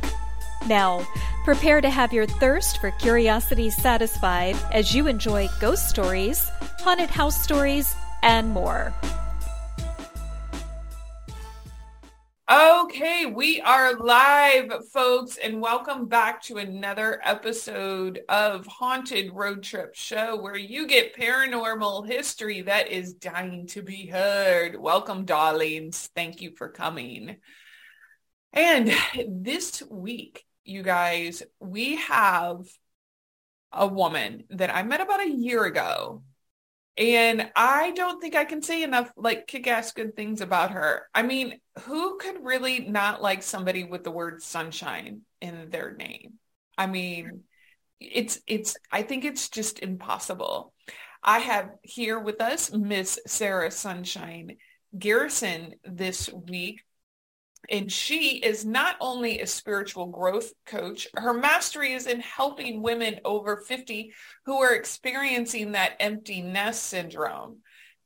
Now, 0.65 1.05
prepare 1.43 1.81
to 1.81 1.89
have 1.89 2.13
your 2.13 2.25
thirst 2.25 2.77
for 2.77 2.91
curiosity 2.91 3.69
satisfied 3.69 4.55
as 4.71 4.95
you 4.95 5.07
enjoy 5.07 5.49
ghost 5.59 5.89
stories, 5.89 6.49
haunted 6.79 7.09
house 7.09 7.43
stories, 7.43 7.93
and 8.23 8.51
more. 8.51 8.93
Okay, 12.85 13.25
we 13.25 13.59
are 13.61 13.95
live, 13.95 14.71
folks, 14.93 15.37
and 15.37 15.59
welcome 15.59 16.05
back 16.05 16.39
to 16.43 16.57
another 16.57 17.19
episode 17.23 18.21
of 18.29 18.67
Haunted 18.67 19.33
Road 19.33 19.63
Trip 19.63 19.95
Show 19.95 20.39
where 20.39 20.55
you 20.55 20.85
get 20.85 21.15
paranormal 21.15 22.07
history 22.07 22.61
that 22.61 22.89
is 22.89 23.15
dying 23.15 23.65
to 23.69 23.81
be 23.81 24.05
heard. 24.05 24.79
Welcome, 24.79 25.25
darlings. 25.25 26.11
Thank 26.13 26.43
you 26.43 26.51
for 26.55 26.69
coming. 26.69 27.37
And 28.53 28.91
this 29.27 29.81
week, 29.89 30.45
you 30.63 30.83
guys, 30.83 31.41
we 31.59 31.95
have 31.95 32.67
a 33.71 33.87
woman 33.87 34.43
that 34.51 34.73
I 34.73 34.83
met 34.83 35.01
about 35.01 35.25
a 35.25 35.35
year 35.35 35.65
ago 35.65 36.21
and 36.97 37.51
I 37.55 37.91
don't 37.91 38.21
think 38.21 38.35
I 38.35 38.45
can 38.45 38.61
say 38.61 38.83
enough 38.83 39.11
like 39.17 39.47
kick-ass 39.47 39.91
good 39.91 40.15
things 40.15 40.39
about 40.41 40.71
her. 40.71 41.07
I 41.13 41.23
mean, 41.23 41.59
who 41.81 42.17
could 42.17 42.43
really 42.43 42.79
not 42.79 43.21
like 43.21 43.43
somebody 43.43 43.83
with 43.83 44.03
the 44.03 44.11
word 44.11 44.41
sunshine 44.41 45.21
in 45.41 45.69
their 45.69 45.93
name? 45.93 46.35
I 46.77 46.87
mean, 46.87 47.41
it's 47.99 48.39
it's 48.47 48.77
I 48.91 49.01
think 49.01 49.25
it's 49.25 49.49
just 49.49 49.79
impossible. 49.79 50.73
I 51.21 51.39
have 51.39 51.71
here 51.81 52.19
with 52.19 52.39
us 52.39 52.71
Miss 52.71 53.19
Sarah 53.27 53.71
Sunshine 53.71 54.57
Garrison 54.97 55.73
this 55.83 56.29
week 56.31 56.84
and 57.69 57.91
she 57.91 58.37
is 58.37 58.65
not 58.65 58.95
only 58.99 59.39
a 59.39 59.47
spiritual 59.47 60.07
growth 60.07 60.51
coach, 60.65 61.07
her 61.15 61.33
mastery 61.33 61.93
is 61.93 62.07
in 62.07 62.19
helping 62.19 62.81
women 62.81 63.19
over 63.25 63.57
50 63.57 64.13
who 64.45 64.61
are 64.61 64.73
experiencing 64.73 65.71
that 65.71 65.95
empty 65.99 66.41
nest 66.41 66.83
syndrome 66.83 67.57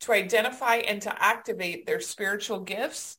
to 0.01 0.13
identify 0.13 0.75
and 0.77 1.01
to 1.01 1.23
activate 1.23 1.85
their 1.85 1.99
spiritual 1.99 2.61
gifts, 2.61 3.17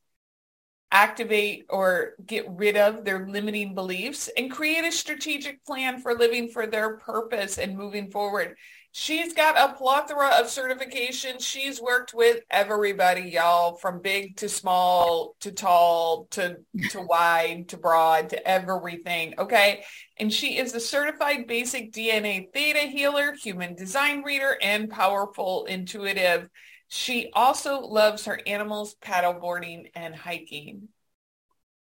activate 0.91 1.67
or 1.69 2.15
get 2.25 2.47
rid 2.49 2.77
of 2.77 3.05
their 3.05 3.27
limiting 3.27 3.75
beliefs, 3.75 4.31
and 4.37 4.51
create 4.51 4.85
a 4.85 4.93
strategic 4.93 5.65
plan 5.65 6.01
for 6.01 6.15
living 6.15 6.49
for 6.49 6.67
their 6.67 6.97
purpose 6.97 7.59
and 7.59 7.77
moving 7.77 8.11
forward. 8.11 8.57
She's 8.93 9.35
got 9.35 9.57
a 9.57 9.75
plethora 9.75 10.41
of 10.41 10.47
certifications. 10.47 11.43
She's 11.43 11.81
worked 11.81 12.13
with 12.13 12.43
everybody, 12.51 13.31
y'all, 13.31 13.77
from 13.77 14.01
big 14.01 14.37
to 14.39 14.49
small 14.49 15.37
to 15.41 15.53
tall 15.53 16.27
to, 16.33 16.57
to 16.91 17.01
wide 17.01 17.69
to 17.69 17.77
broad 17.77 18.31
to 18.31 18.49
everything. 18.49 19.35
Okay. 19.39 19.85
And 20.19 20.33
she 20.33 20.59
is 20.59 20.75
a 20.75 20.81
certified 20.81 21.47
basic 21.47 21.93
DNA 21.93 22.53
theta 22.53 22.81
healer, 22.81 23.33
human 23.35 23.77
design 23.77 24.23
reader, 24.25 24.59
and 24.61 24.91
powerful 24.91 25.67
intuitive. 25.67 26.49
She 26.89 27.31
also 27.33 27.81
loves 27.81 28.25
her 28.25 28.41
animals, 28.45 28.97
paddleboarding, 29.01 29.93
and 29.95 30.17
hiking. 30.17 30.89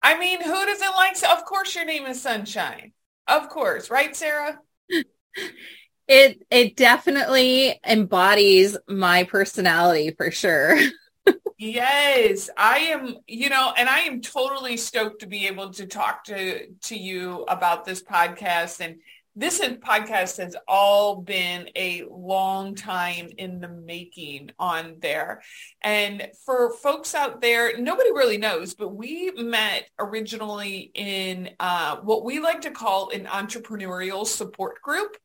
I 0.04 0.20
mean, 0.20 0.42
who 0.42 0.66
doesn't 0.66 0.96
like, 0.96 1.16
of 1.24 1.46
course 1.46 1.74
your 1.74 1.86
name 1.86 2.06
is 2.06 2.22
Sunshine. 2.22 2.92
Of 3.28 3.48
course, 3.48 3.90
right, 3.90 4.14
Sarah? 4.14 4.60
It 6.08 6.46
it 6.50 6.76
definitely 6.76 7.80
embodies 7.86 8.78
my 8.88 9.24
personality 9.26 10.12
for 10.12 10.32
sure. 10.32 10.78
yes, 11.58 12.50
I 12.58 12.78
am, 12.80 13.18
you 13.28 13.50
know, 13.50 13.74
and 13.78 13.90
I 13.90 14.00
am 14.00 14.22
totally 14.22 14.78
stoked 14.78 15.22
to 15.22 15.28
be 15.28 15.48
able 15.48 15.72
to 15.74 15.86
talk 15.86 16.24
to 16.26 16.68
to 16.68 16.98
you 16.98 17.44
about 17.44 17.86
this 17.86 18.02
podcast 18.02 18.80
and 18.80 18.98
this 19.40 19.60
podcast 19.60 20.38
has 20.38 20.56
all 20.68 21.22
been 21.22 21.70
a 21.76 22.04
long 22.10 22.74
time 22.74 23.30
in 23.38 23.60
the 23.60 23.68
making 23.68 24.50
on 24.58 24.96
there. 25.00 25.44
And 25.84 26.28
for 26.44 26.74
folks 26.74 27.14
out 27.14 27.40
there, 27.40 27.78
nobody 27.78 28.10
really 28.10 28.40
knows, 28.40 28.74
but 28.74 28.96
we 28.96 29.30
met 29.38 29.88
originally 30.00 30.90
in 30.96 31.52
uh, 31.60 31.98
what 31.98 32.26
we 32.26 32.40
like 32.40 32.62
to 32.62 32.72
call 32.72 33.12
an 33.12 33.26
entrepreneurial 33.26 34.26
support 34.26 34.82
group. 34.82 35.16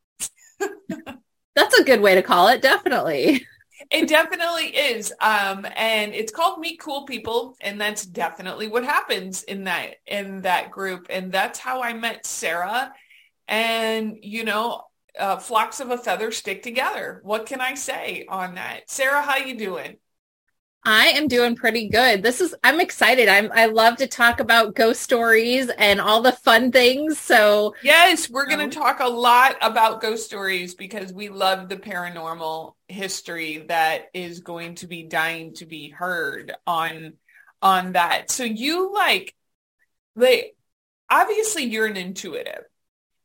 That's 1.55 1.78
a 1.78 1.84
good 1.84 2.00
way 2.00 2.15
to 2.15 2.23
call 2.23 2.49
it, 2.49 2.62
definitely. 2.62 3.47
It 3.91 4.09
definitely 4.09 4.69
is. 4.69 5.12
Um, 5.21 5.67
and 5.77 6.15
it's 6.15 6.33
called 6.33 6.61
Meet 6.61 6.81
Cool 6.81 7.05
People. 7.05 7.56
And 7.61 7.81
that's 7.81 8.06
definitely 8.06 8.69
what 8.69 8.84
happens 8.84 9.43
in 9.43 9.65
that 9.65 9.97
in 10.06 10.43
that 10.43 10.71
group. 10.71 11.09
And 11.11 11.33
that's 11.33 11.59
how 11.59 11.83
I 11.83 11.93
met 11.93 12.25
Sarah. 12.25 12.93
And, 13.49 14.17
you 14.22 14.45
know, 14.45 14.84
uh, 15.19 15.37
flocks 15.37 15.81
of 15.81 15.91
a 15.91 15.99
feather 15.99 16.31
stick 16.31 16.62
together. 16.62 17.21
What 17.22 17.47
can 17.47 17.61
I 17.61 17.75
say 17.75 18.25
on 18.28 18.55
that? 18.55 18.89
Sarah, 18.89 19.21
how 19.21 19.37
you 19.37 19.59
doing? 19.59 19.97
I 20.84 21.09
am 21.09 21.28
doing 21.28 21.54
pretty 21.54 21.88
good. 21.88 22.22
This 22.22 22.41
is 22.41 22.54
I'm 22.65 22.81
excited. 22.81 23.28
I'm 23.28 23.53
I 23.53 23.66
love 23.66 23.98
to 23.98 24.09
talk 24.09 24.41
about 24.41 24.75
ghost 24.75 25.00
stories 25.00 25.69
and 25.69 26.00
all 26.00 26.22
the 26.22 26.32
fun 26.32 26.72
things. 26.72 27.19
So 27.19 27.75
Yes, 27.82 28.28
we're 28.28 28.47
going 28.47 28.69
to 28.69 28.76
talk 28.76 28.98
a 29.00 29.09
lot 29.09 29.56
about 29.60 30.00
ghost 30.00 30.26
stories 30.26 30.75
because 30.75 31.12
we 31.12 31.28
love 31.28 31.69
the 31.69 31.76
paranormal 31.76 32.75
history 32.88 33.65
that 33.69 34.06
is 34.12 34.41
going 34.41 34.75
to 34.76 34.88
be 34.88 35.04
dying 35.04 35.54
to 35.54 35.66
be 35.66 35.91
heard 35.91 36.53
on 36.66 37.15
on 37.60 37.92
that. 37.92 38.31
So 38.32 38.42
you 38.42 38.92
like 38.92 39.34
like 40.16 40.56
obviously 41.09 41.65
you're 41.65 41.86
an 41.86 41.97
intuitive. 41.97 42.65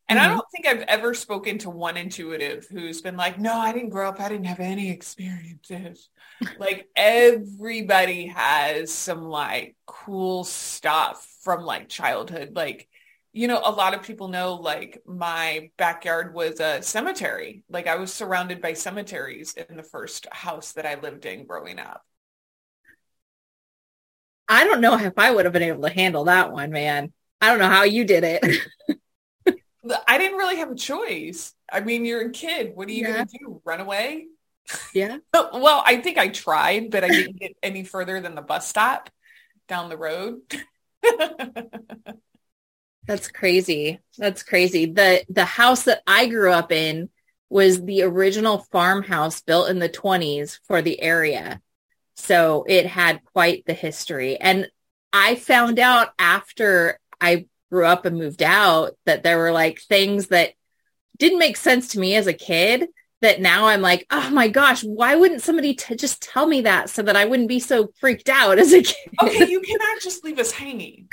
And 0.09 0.19
mm-hmm. 0.19 0.25
I 0.25 0.33
don't 0.33 0.45
think 0.55 0.67
I've 0.67 0.87
ever 0.87 1.13
spoken 1.13 1.57
to 1.59 1.69
one 1.69 1.97
intuitive 1.97 2.67
who's 2.71 3.01
been 3.01 3.17
like, 3.17 3.39
no, 3.39 3.53
I 3.53 3.73
didn't 3.73 3.89
grow 3.89 4.07
up. 4.07 4.21
I 4.21 4.29
didn't 4.29 4.45
have 4.45 4.59
any 4.59 4.89
experiences. 4.89 6.09
Like 6.59 6.87
everybody 6.95 8.27
has 8.27 8.93
some 8.93 9.23
like 9.23 9.75
cool 9.85 10.43
stuff 10.43 11.27
from 11.41 11.63
like 11.63 11.89
childhood. 11.89 12.55
Like, 12.55 12.87
you 13.33 13.47
know, 13.47 13.61
a 13.63 13.71
lot 13.71 13.93
of 13.93 14.03
people 14.03 14.27
know 14.27 14.55
like 14.55 15.01
my 15.05 15.71
backyard 15.77 16.33
was 16.33 16.59
a 16.59 16.81
cemetery. 16.81 17.63
Like 17.69 17.87
I 17.87 17.95
was 17.95 18.13
surrounded 18.13 18.61
by 18.61 18.73
cemeteries 18.73 19.53
in 19.53 19.77
the 19.77 19.83
first 19.83 20.27
house 20.31 20.73
that 20.73 20.85
I 20.85 20.95
lived 20.99 21.25
in 21.25 21.45
growing 21.45 21.79
up. 21.79 22.03
I 24.47 24.63
don't 24.63 24.81
know 24.81 24.97
if 24.97 25.13
I 25.17 25.31
would 25.31 25.45
have 25.45 25.53
been 25.53 25.63
able 25.63 25.83
to 25.83 25.93
handle 25.93 26.25
that 26.25 26.51
one, 26.51 26.71
man. 26.71 27.11
I 27.41 27.49
don't 27.49 27.59
know 27.59 27.69
how 27.69 27.83
you 27.83 28.05
did 28.05 28.23
it. 28.23 28.43
I 30.07 30.17
didn't 30.17 30.37
really 30.37 30.57
have 30.57 30.71
a 30.71 30.75
choice. 30.75 31.53
I 31.71 31.81
mean, 31.81 32.05
you're 32.05 32.27
a 32.27 32.31
kid. 32.31 32.71
What 32.75 32.87
are 32.87 32.91
you 32.91 33.03
yeah. 33.03 33.13
going 33.13 33.27
to 33.27 33.37
do? 33.39 33.61
Run 33.63 33.79
away? 33.79 34.27
Yeah. 34.93 35.17
well, 35.33 35.83
I 35.85 35.97
think 35.97 36.17
I 36.17 36.29
tried, 36.29 36.91
but 36.91 37.03
I 37.03 37.09
didn't 37.09 37.39
get 37.39 37.55
any 37.63 37.83
further 37.83 38.19
than 38.21 38.35
the 38.35 38.41
bus 38.41 38.67
stop 38.67 39.09
down 39.67 39.89
the 39.89 39.97
road. 39.97 40.41
That's 43.05 43.29
crazy. 43.29 43.99
That's 44.17 44.43
crazy. 44.43 44.85
The 44.87 45.23
the 45.29 45.45
house 45.45 45.83
that 45.83 46.01
I 46.05 46.27
grew 46.27 46.51
up 46.51 46.71
in 46.71 47.09
was 47.49 47.81
the 47.81 48.01
original 48.03 48.65
farmhouse 48.71 49.41
built 49.41 49.69
in 49.69 49.79
the 49.79 49.87
20s 49.87 50.59
for 50.67 50.81
the 50.81 51.01
area. 51.01 51.61
So 52.15 52.65
it 52.67 52.85
had 52.85 53.23
quite 53.23 53.65
the 53.65 53.73
history. 53.73 54.35
And 54.37 54.67
I 55.13 55.35
found 55.35 55.79
out 55.79 56.09
after 56.19 56.99
I 57.21 57.47
grew 57.71 57.85
up 57.85 58.05
and 58.05 58.17
moved 58.17 58.43
out 58.43 58.97
that 59.05 59.23
there 59.23 59.37
were 59.37 59.53
like 59.53 59.79
things 59.79 60.27
that 60.27 60.53
didn't 61.17 61.39
make 61.39 61.55
sense 61.55 61.89
to 61.89 61.99
me 61.99 62.15
as 62.15 62.27
a 62.27 62.33
kid 62.33 62.89
that 63.21 63.41
now 63.41 63.67
I'm 63.67 63.81
like, 63.81 64.05
oh 64.11 64.29
my 64.29 64.47
gosh, 64.47 64.83
why 64.83 65.15
wouldn't 65.15 65.41
somebody 65.41 65.73
t- 65.73 65.95
just 65.95 66.21
tell 66.21 66.45
me 66.45 66.61
that 66.61 66.89
so 66.89 67.01
that 67.01 67.15
I 67.15 67.25
wouldn't 67.25 67.49
be 67.49 67.59
so 67.59 67.89
freaked 67.99 68.29
out 68.29 68.59
as 68.59 68.73
a 68.73 68.83
kid? 68.83 68.95
Okay, 69.21 69.47
you 69.47 69.59
cannot 69.67 70.01
just 70.01 70.23
leave 70.23 70.39
us 70.39 70.51
hanging. 70.51 71.09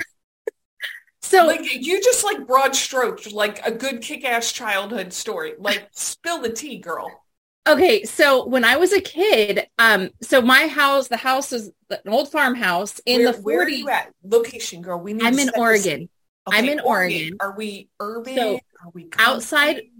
So 1.21 1.47
like 1.47 1.61
you 1.73 2.01
just 2.03 2.23
like 2.23 2.45
broad 2.45 2.75
stroked 2.75 3.31
like 3.31 3.65
a 3.65 3.71
good 3.71 4.01
kick-ass 4.01 4.51
childhood 4.51 5.11
story. 5.11 5.53
Like 5.57 5.87
spill 5.91 6.39
the 6.39 6.51
tea, 6.51 6.77
girl. 6.77 7.09
Okay, 7.67 8.03
so 8.03 8.45
when 8.45 8.63
I 8.63 8.77
was 8.77 8.93
a 8.93 9.01
kid, 9.01 9.67
um, 9.79 10.11
so 10.21 10.39
my 10.39 10.67
house, 10.67 11.07
the 11.07 11.17
house 11.17 11.51
is 11.51 11.71
an 11.89 11.97
old 12.05 12.31
farmhouse 12.31 13.01
in 13.07 13.23
where, 13.23 13.31
the 13.31 13.37
40s. 13.39 13.43
Where 13.43 13.61
are 13.63 13.69
you 13.69 13.89
at? 13.89 14.13
Location, 14.23 14.83
girl. 14.83 14.99
We 14.99 15.13
need 15.13 15.23
I'm 15.25 15.39
in 15.39 15.49
Oregon. 15.57 16.07
Okay, 16.47 16.57
I'm 16.59 16.69
in 16.69 16.79
Oregon. 16.79 17.37
Are 17.39 17.55
we 17.57 17.89
urban? 17.99 18.35
So, 18.35 18.59
are 18.83 18.91
we 18.93 19.09
outside- 19.17 19.77
country? 19.77 19.91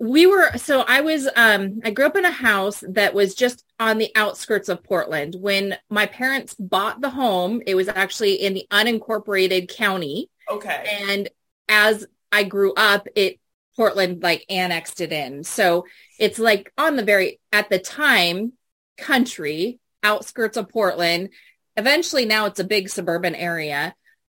We 0.00 0.26
were 0.26 0.56
so 0.56 0.80
I 0.80 1.02
was 1.02 1.28
um 1.36 1.80
I 1.84 1.90
grew 1.90 2.06
up 2.06 2.16
in 2.16 2.24
a 2.24 2.30
house 2.30 2.82
that 2.88 3.12
was 3.12 3.34
just 3.34 3.64
on 3.78 3.98
the 3.98 4.10
outskirts 4.16 4.68
of 4.68 4.82
Portland. 4.82 5.36
When 5.38 5.76
my 5.90 6.06
parents 6.06 6.54
bought 6.54 7.00
the 7.00 7.10
home, 7.10 7.62
it 7.66 7.74
was 7.74 7.86
actually 7.88 8.34
in 8.34 8.54
the 8.54 8.66
unincorporated 8.70 9.68
county. 9.68 10.30
Okay. 10.50 10.98
And 11.08 11.28
as 11.68 12.06
I 12.32 12.44
grew 12.44 12.72
up, 12.74 13.06
it 13.14 13.38
Portland 13.76 14.22
like 14.22 14.44
annexed 14.48 15.00
it 15.00 15.12
in. 15.12 15.44
So 15.44 15.84
it's 16.18 16.38
like 16.38 16.72
on 16.78 16.96
the 16.96 17.04
very 17.04 17.38
at 17.52 17.68
the 17.68 17.78
time 17.78 18.54
country 18.96 19.80
outskirts 20.02 20.56
of 20.56 20.68
Portland. 20.68 21.28
Eventually 21.76 22.24
now 22.24 22.46
it's 22.46 22.60
a 22.60 22.64
big 22.64 22.88
suburban 22.88 23.34
area. 23.34 23.94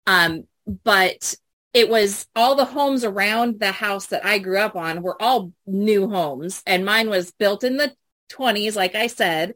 Um, 0.08 0.44
but 0.84 1.36
it 1.74 1.90
was 1.90 2.28
all 2.36 2.56
the 2.56 2.66
homes 2.66 3.04
around 3.04 3.60
the 3.60 3.72
house 3.72 4.08
that 4.08 4.26
I 4.26 4.38
grew 4.38 4.60
up 4.60 4.76
on 4.76 5.02
were 5.02 5.20
all 5.22 5.52
new 5.66 6.10
homes 6.10 6.62
and 6.66 6.86
mine 6.86 7.10
was 7.10 7.32
built 7.32 7.64
in 7.64 7.78
the 7.78 7.94
20s 8.32 8.76
like 8.76 8.96
I 8.96 9.08
said. 9.08 9.56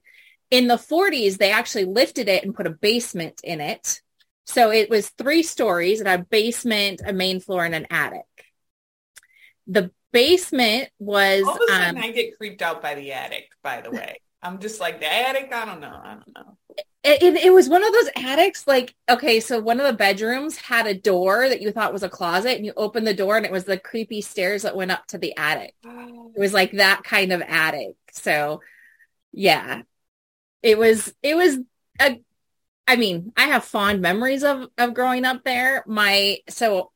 In 0.49 0.67
the 0.67 0.75
40s 0.75 1.37
they 1.37 1.51
actually 1.51 1.85
lifted 1.85 2.27
it 2.27 2.43
and 2.43 2.55
put 2.55 2.67
a 2.67 2.71
basement 2.71 3.41
in 3.43 3.61
it. 3.61 4.01
So 4.47 4.71
it 4.71 4.89
was 4.89 5.09
three 5.09 5.43
stories, 5.43 5.99
and 5.99 6.07
a 6.07 6.17
basement, 6.23 7.01
a 7.05 7.11
main 7.11 7.41
floor 7.41 7.65
and 7.65 7.75
an 7.75 7.85
attic. 7.91 8.23
The 9.67 9.91
basement 10.13 10.89
was 10.99 11.43
All 11.43 11.55
of 11.55 11.61
a 11.61 11.67
sudden, 11.67 11.97
um, 11.97 12.03
I 12.03 12.11
get 12.11 12.37
creeped 12.37 12.61
out 12.61 12.81
by 12.81 12.95
the 12.95 13.11
attic. 13.11 13.49
By 13.61 13.81
the 13.81 13.91
way, 13.91 14.21
I'm 14.41 14.59
just 14.59 14.79
like 14.79 15.01
the 15.01 15.11
attic. 15.11 15.51
I 15.51 15.65
don't 15.65 15.81
know. 15.81 15.99
I 16.01 16.13
don't 16.13 16.33
know. 16.33 16.57
It, 17.07 17.35
it, 17.45 17.53
was 17.53 17.69
one 17.69 17.83
of 17.83 17.93
those 17.93 18.09
attics 18.17 18.67
like 18.67 18.95
okay 19.09 19.39
so 19.39 19.59
one 19.59 19.79
of 19.79 19.85
the 19.85 19.93
bedrooms 19.93 20.57
had 20.57 20.87
a 20.87 20.93
door 20.93 21.47
that 21.47 21.61
you 21.61 21.71
thought 21.71 21.93
was 21.93 22.03
a 22.03 22.09
closet 22.09 22.55
and 22.55 22.65
you 22.65 22.73
opened 22.75 23.07
the 23.07 23.13
door 23.13 23.37
and 23.37 23.45
it 23.45 23.51
was 23.51 23.65
the 23.65 23.79
creepy 23.79 24.21
stairs 24.21 24.63
that 24.63 24.75
went 24.75 24.91
up 24.91 25.05
to 25.07 25.17
the 25.17 25.35
attic. 25.37 25.75
It 25.83 26.39
was 26.39 26.53
like 26.53 26.73
that 26.73 27.03
kind 27.03 27.31
of 27.31 27.41
attic. 27.41 27.95
So 28.11 28.61
yeah. 29.31 29.83
It 30.63 30.77
was 30.77 31.13
it 31.21 31.35
was 31.35 31.59
a 31.99 32.19
i 32.87 32.95
mean 32.95 33.31
i 33.37 33.43
have 33.43 33.63
fond 33.63 34.01
memories 34.01 34.43
of 34.43 34.67
of 34.77 34.93
growing 34.93 35.25
up 35.25 35.43
there. 35.43 35.83
My 35.87 36.39
so 36.49 36.91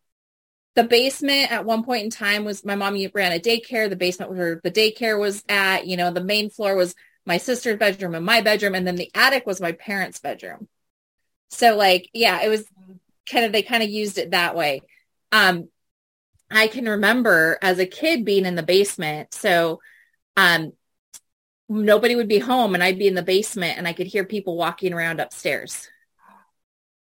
the 0.75 0.83
basement 0.83 1.51
at 1.51 1.65
one 1.65 1.83
point 1.83 2.05
in 2.05 2.09
time 2.09 2.45
was 2.45 2.65
my 2.65 2.75
mom 2.75 2.95
ran 3.13 3.31
a 3.31 3.39
daycare. 3.39 3.89
The 3.89 3.95
basement 3.95 4.31
where 4.31 4.59
the 4.63 4.71
daycare 4.71 5.19
was 5.19 5.43
at 5.47 5.85
you 5.85 5.97
know 5.97 6.11
the 6.11 6.23
main 6.23 6.49
floor 6.49 6.75
was 6.75 6.95
my 7.25 7.37
sister's 7.37 7.77
bedroom 7.77 8.15
and 8.15 8.25
my 8.25 8.41
bedroom 8.41 8.75
and 8.75 8.85
then 8.85 8.95
the 8.95 9.11
attic 9.13 9.45
was 9.45 9.61
my 9.61 9.71
parents 9.71 10.19
bedroom. 10.19 10.67
So 11.49 11.75
like 11.75 12.09
yeah 12.13 12.41
it 12.43 12.49
was 12.49 12.65
kind 13.29 13.45
of 13.45 13.51
they 13.51 13.61
kind 13.61 13.83
of 13.83 13.89
used 13.89 14.17
it 14.17 14.31
that 14.31 14.55
way. 14.55 14.81
Um 15.31 15.69
i 16.49 16.67
can 16.67 16.85
remember 16.85 17.57
as 17.61 17.79
a 17.79 17.85
kid 17.85 18.25
being 18.25 18.45
in 18.45 18.55
the 18.55 18.63
basement. 18.63 19.33
So 19.33 19.79
um 20.37 20.73
nobody 21.69 22.15
would 22.15 22.27
be 22.27 22.39
home 22.39 22.73
and 22.73 22.83
i'd 22.83 22.99
be 22.99 23.07
in 23.07 23.15
the 23.15 23.21
basement 23.21 23.77
and 23.77 23.87
i 23.87 23.93
could 23.93 24.07
hear 24.07 24.25
people 24.25 24.57
walking 24.57 24.91
around 24.91 25.21
upstairs 25.21 25.87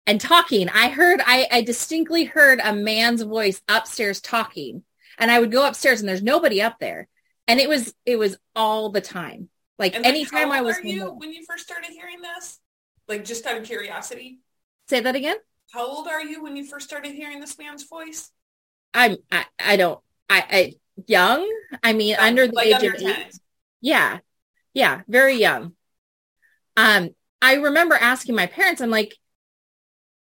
and 0.06 0.20
talking. 0.20 0.70
I 0.70 0.90
heard 0.90 1.22
i 1.26 1.48
i 1.52 1.62
distinctly 1.62 2.26
heard 2.26 2.60
a 2.64 2.76
man's 2.76 3.22
voice 3.22 3.62
upstairs 3.68 4.22
talking 4.22 4.84
and 5.18 5.32
i 5.32 5.40
would 5.40 5.52
go 5.52 5.68
upstairs 5.68 6.00
and 6.00 6.10
there's 6.10 6.24
nobody 6.24 6.62
up 6.62 6.80
there. 6.80 7.08
And 7.48 7.60
it 7.60 7.70
was 7.70 7.94
it 8.06 8.18
was 8.18 8.38
all 8.56 8.90
the 8.90 9.02
time 9.02 9.50
like 9.80 9.96
And 9.96 10.06
anytime 10.06 10.50
how 10.50 10.56
I 10.56 10.58
old 10.60 10.68
was 10.68 10.78
are 10.78 10.84
you 10.84 11.06
when 11.12 11.34
you 11.34 11.44
first 11.46 11.64
started 11.64 11.90
hearing 11.92 12.22
this? 12.22 12.60
Like 13.08 13.26
just 13.26 13.46
out 13.48 13.58
of 13.58 13.64
curiosity, 13.64 14.40
Say 14.90 15.00
that 15.02 15.16
again. 15.16 15.38
how 15.72 15.86
old 15.88 16.08
are 16.08 16.22
you 16.22 16.44
when 16.44 16.56
you 16.56 16.66
first 16.66 16.88
started 16.88 17.14
hearing 17.14 17.40
this 17.40 17.58
man's 17.58 17.84
voice? 17.84 18.32
I'm 18.94 19.18
I, 19.32 19.46
I 19.60 19.76
don't 19.78 20.00
I, 20.30 20.44
I 20.52 20.74
young. 21.08 21.48
I 21.84 21.94
mean 21.94 22.16
under 22.20 22.48
the 22.48 22.54
like 22.54 22.68
age 22.68 22.74
under 22.76 22.92
of 22.94 22.98
10. 23.00 23.10
eight. 23.10 23.40
Yeah. 23.82 24.20
Yeah. 24.74 25.02
Very 25.08 25.36
young. 25.38 25.74
Um, 26.78 27.10
I 27.42 27.56
remember 27.56 27.96
asking 27.96 28.36
my 28.36 28.46
parents, 28.48 28.82
I'm 28.82 28.90
like, 28.90 29.16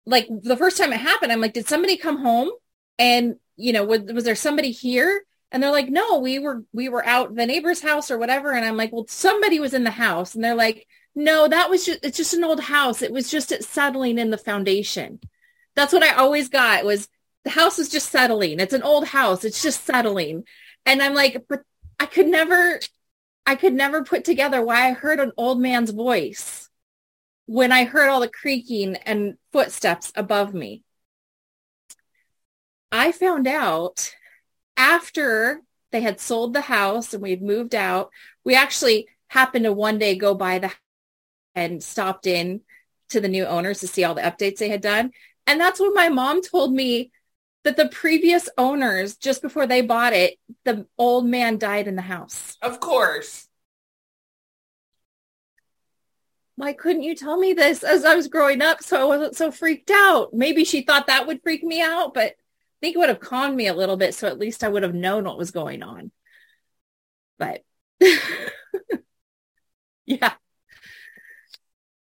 like 0.06 0.28
the 0.28 0.56
first 0.56 0.76
time 0.78 0.93
it 0.93 1.00
happened, 1.00 1.32
I'm 1.32 1.40
like, 1.40 1.52
did 1.52 1.69
somebody 1.69 1.96
come 1.96 2.19
home? 2.19 2.50
And, 2.99 3.37
you 3.56 3.72
know, 3.72 3.84
was, 3.84 4.02
was 4.02 4.25
there 4.25 4.34
somebody 4.34 4.70
here? 4.72 5.22
And 5.50 5.62
they're 5.62 5.73
like, 5.73 5.89
no, 5.89 6.19
we 6.19 6.39
were, 6.39 6.65
we 6.73 6.89
were 6.89 7.05
out 7.05 7.35
the 7.35 7.47
neighbor's 7.47 7.81
house 7.81 8.11
or 8.11 8.19
whatever. 8.19 8.53
And 8.53 8.65
I'm 8.65 8.77
like, 8.77 8.93
well, 8.93 9.06
somebody 9.09 9.61
was 9.61 9.73
in 9.73 9.85
the 9.85 9.91
house. 9.91 10.35
And 10.35 10.45
they're 10.45 10.55
like, 10.55 10.87
no, 11.15 11.49
that 11.49 11.71
was 11.71 11.87
just, 11.87 12.05
it's 12.05 12.19
just 12.19 12.35
an 12.35 12.45
old 12.45 12.61
house. 12.61 13.00
It 13.03 13.12
was 13.12 13.31
just 13.31 13.50
it 13.50 13.65
settling 13.65 14.19
in 14.19 14.31
the 14.31 14.39
foundation. 14.39 15.21
That's 15.75 15.93
what 15.93 16.03
I 16.03 16.15
always 16.15 16.49
got 16.49 16.85
was 16.85 17.09
the 17.45 17.50
house 17.50 17.79
is 17.79 17.89
just 17.89 18.11
settling. 18.11 18.61
It's 18.61 18.75
an 18.75 18.83
old 18.83 19.06
house. 19.06 19.45
It's 19.45 19.62
just 19.62 19.85
settling. 19.85 20.45
And 20.85 21.03
I'm 21.03 21.15
like, 21.15 21.45
but 21.49 21.62
I 21.99 22.06
could 22.06 22.29
never, 22.29 22.79
I 23.47 23.55
could 23.55 23.73
never 23.73 24.05
put 24.05 24.25
together 24.25 24.62
why 24.62 24.89
I 24.89 24.93
heard 24.93 25.19
an 25.19 25.33
old 25.37 25.61
man's 25.61 25.91
voice 25.91 26.69
when 27.47 27.73
I 27.73 27.85
heard 27.85 28.11
all 28.11 28.21
the 28.21 28.29
creaking 28.29 28.97
and 28.97 29.39
footsteps 29.53 30.12
above 30.15 30.53
me. 30.53 30.83
I 32.93 33.12
found 33.12 33.47
out 33.47 34.15
after 34.79 35.61
they 35.91 36.01
had 36.01 36.20
sold 36.20 36.55
the 36.55 36.63
house 36.63 37.13
and 37.13 37.23
we'd 37.23 37.43
moved 37.43 37.75
out, 37.75 38.11
we 38.44 38.55
actually 38.55 39.08
happened 39.27 39.65
to 39.65 39.73
one 39.73 39.99
day 39.99 40.17
go 40.17 40.35
by 40.35 40.58
the 40.58 40.73
and 41.55 41.82
stopped 41.82 42.27
in 42.27 42.61
to 43.11 43.20
the 43.20 43.29
new 43.29 43.44
owners 43.44 43.81
to 43.81 43.89
see 43.89 44.05
all 44.05 44.15
the 44.15 44.23
updates 44.23 44.58
they 44.58 44.69
had 44.69 44.81
done. 44.81 45.11
And 45.47 45.61
that's 45.61 45.81
when 45.81 45.93
my 45.93 46.08
mom 46.08 46.41
told 46.41 46.73
me 46.73 47.11
that 47.65 47.77
the 47.77 47.89
previous 47.89 48.49
owners, 48.56 49.17
just 49.17 49.43
before 49.43 49.67
they 49.67 49.82
bought 49.82 50.13
it, 50.13 50.39
the 50.65 50.87
old 50.97 51.27
man 51.27 51.58
died 51.58 51.89
in 51.89 51.97
the 51.97 52.03
house. 52.03 52.56
Of 52.63 52.79
course. 52.81 53.49
Why 56.55 56.73
couldn't 56.73 57.03
you 57.03 57.15
tell 57.15 57.39
me 57.39 57.53
this 57.55 57.82
as 57.82 58.05
I 58.05 58.15
was 58.15 58.29
growing 58.29 58.63
up 58.63 58.82
so 58.82 59.01
I 59.01 59.05
wasn't 59.05 59.37
so 59.37 59.51
freaked 59.51 59.91
out? 59.91 60.32
Maybe 60.32 60.65
she 60.65 60.82
thought 60.82 61.08
that 61.08 61.27
would 61.27 61.43
freak 61.43 61.65
me 61.65 61.81
out, 61.81 62.15
but 62.15 62.35
think 62.81 62.94
it 62.94 62.99
would 62.99 63.08
have 63.08 63.20
calmed 63.20 63.56
me 63.56 63.67
a 63.67 63.75
little 63.75 63.97
bit 63.97 64.15
so 64.15 64.29
at 64.29 64.39
least 64.39 64.65
I 64.65 64.69
would 64.69 64.82
have 64.82 64.94
known 64.94 65.25
what 65.25 65.39
was 65.39 65.51
going 65.51 65.82
on. 65.82 66.11
But 67.39 67.63
yeah. 70.06 70.32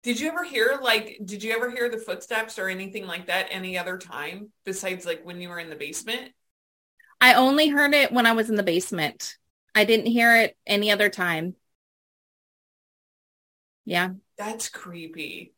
Did 0.02 0.18
you 0.18 0.28
ever 0.28 0.44
hear 0.44 0.78
like 0.82 1.18
did 1.24 1.42
you 1.42 1.52
ever 1.52 1.70
hear 1.70 1.88
the 1.88 1.98
footsteps 1.98 2.58
or 2.58 2.68
anything 2.68 3.06
like 3.06 3.26
that 3.26 3.46
any 3.50 3.78
other 3.78 3.98
time 3.98 4.50
besides 4.64 5.06
like 5.06 5.24
when 5.24 5.40
you 5.40 5.48
were 5.48 5.60
in 5.60 5.70
the 5.70 5.76
basement? 5.76 6.32
I 7.20 7.34
only 7.34 7.68
heard 7.68 7.94
it 7.94 8.10
when 8.10 8.26
I 8.26 8.32
was 8.32 8.50
in 8.50 8.56
the 8.56 8.64
basement. 8.64 9.36
I 9.74 9.84
didn't 9.84 10.06
hear 10.06 10.36
it 10.36 10.56
any 10.66 10.90
other 10.90 11.08
time. 11.08 11.54
Yeah. 13.84 14.10
That's 14.36 14.68
creepy. 14.68 15.54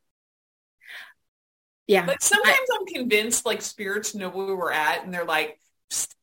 Yeah. 1.86 2.06
Like 2.06 2.22
sometimes 2.22 2.56
I, 2.56 2.76
am 2.80 2.86
convinced 2.86 3.44
like 3.44 3.62
spirits 3.62 4.14
know 4.14 4.30
where 4.30 4.56
we're 4.56 4.72
at 4.72 5.04
and 5.04 5.12
they're 5.12 5.24
like, 5.24 5.58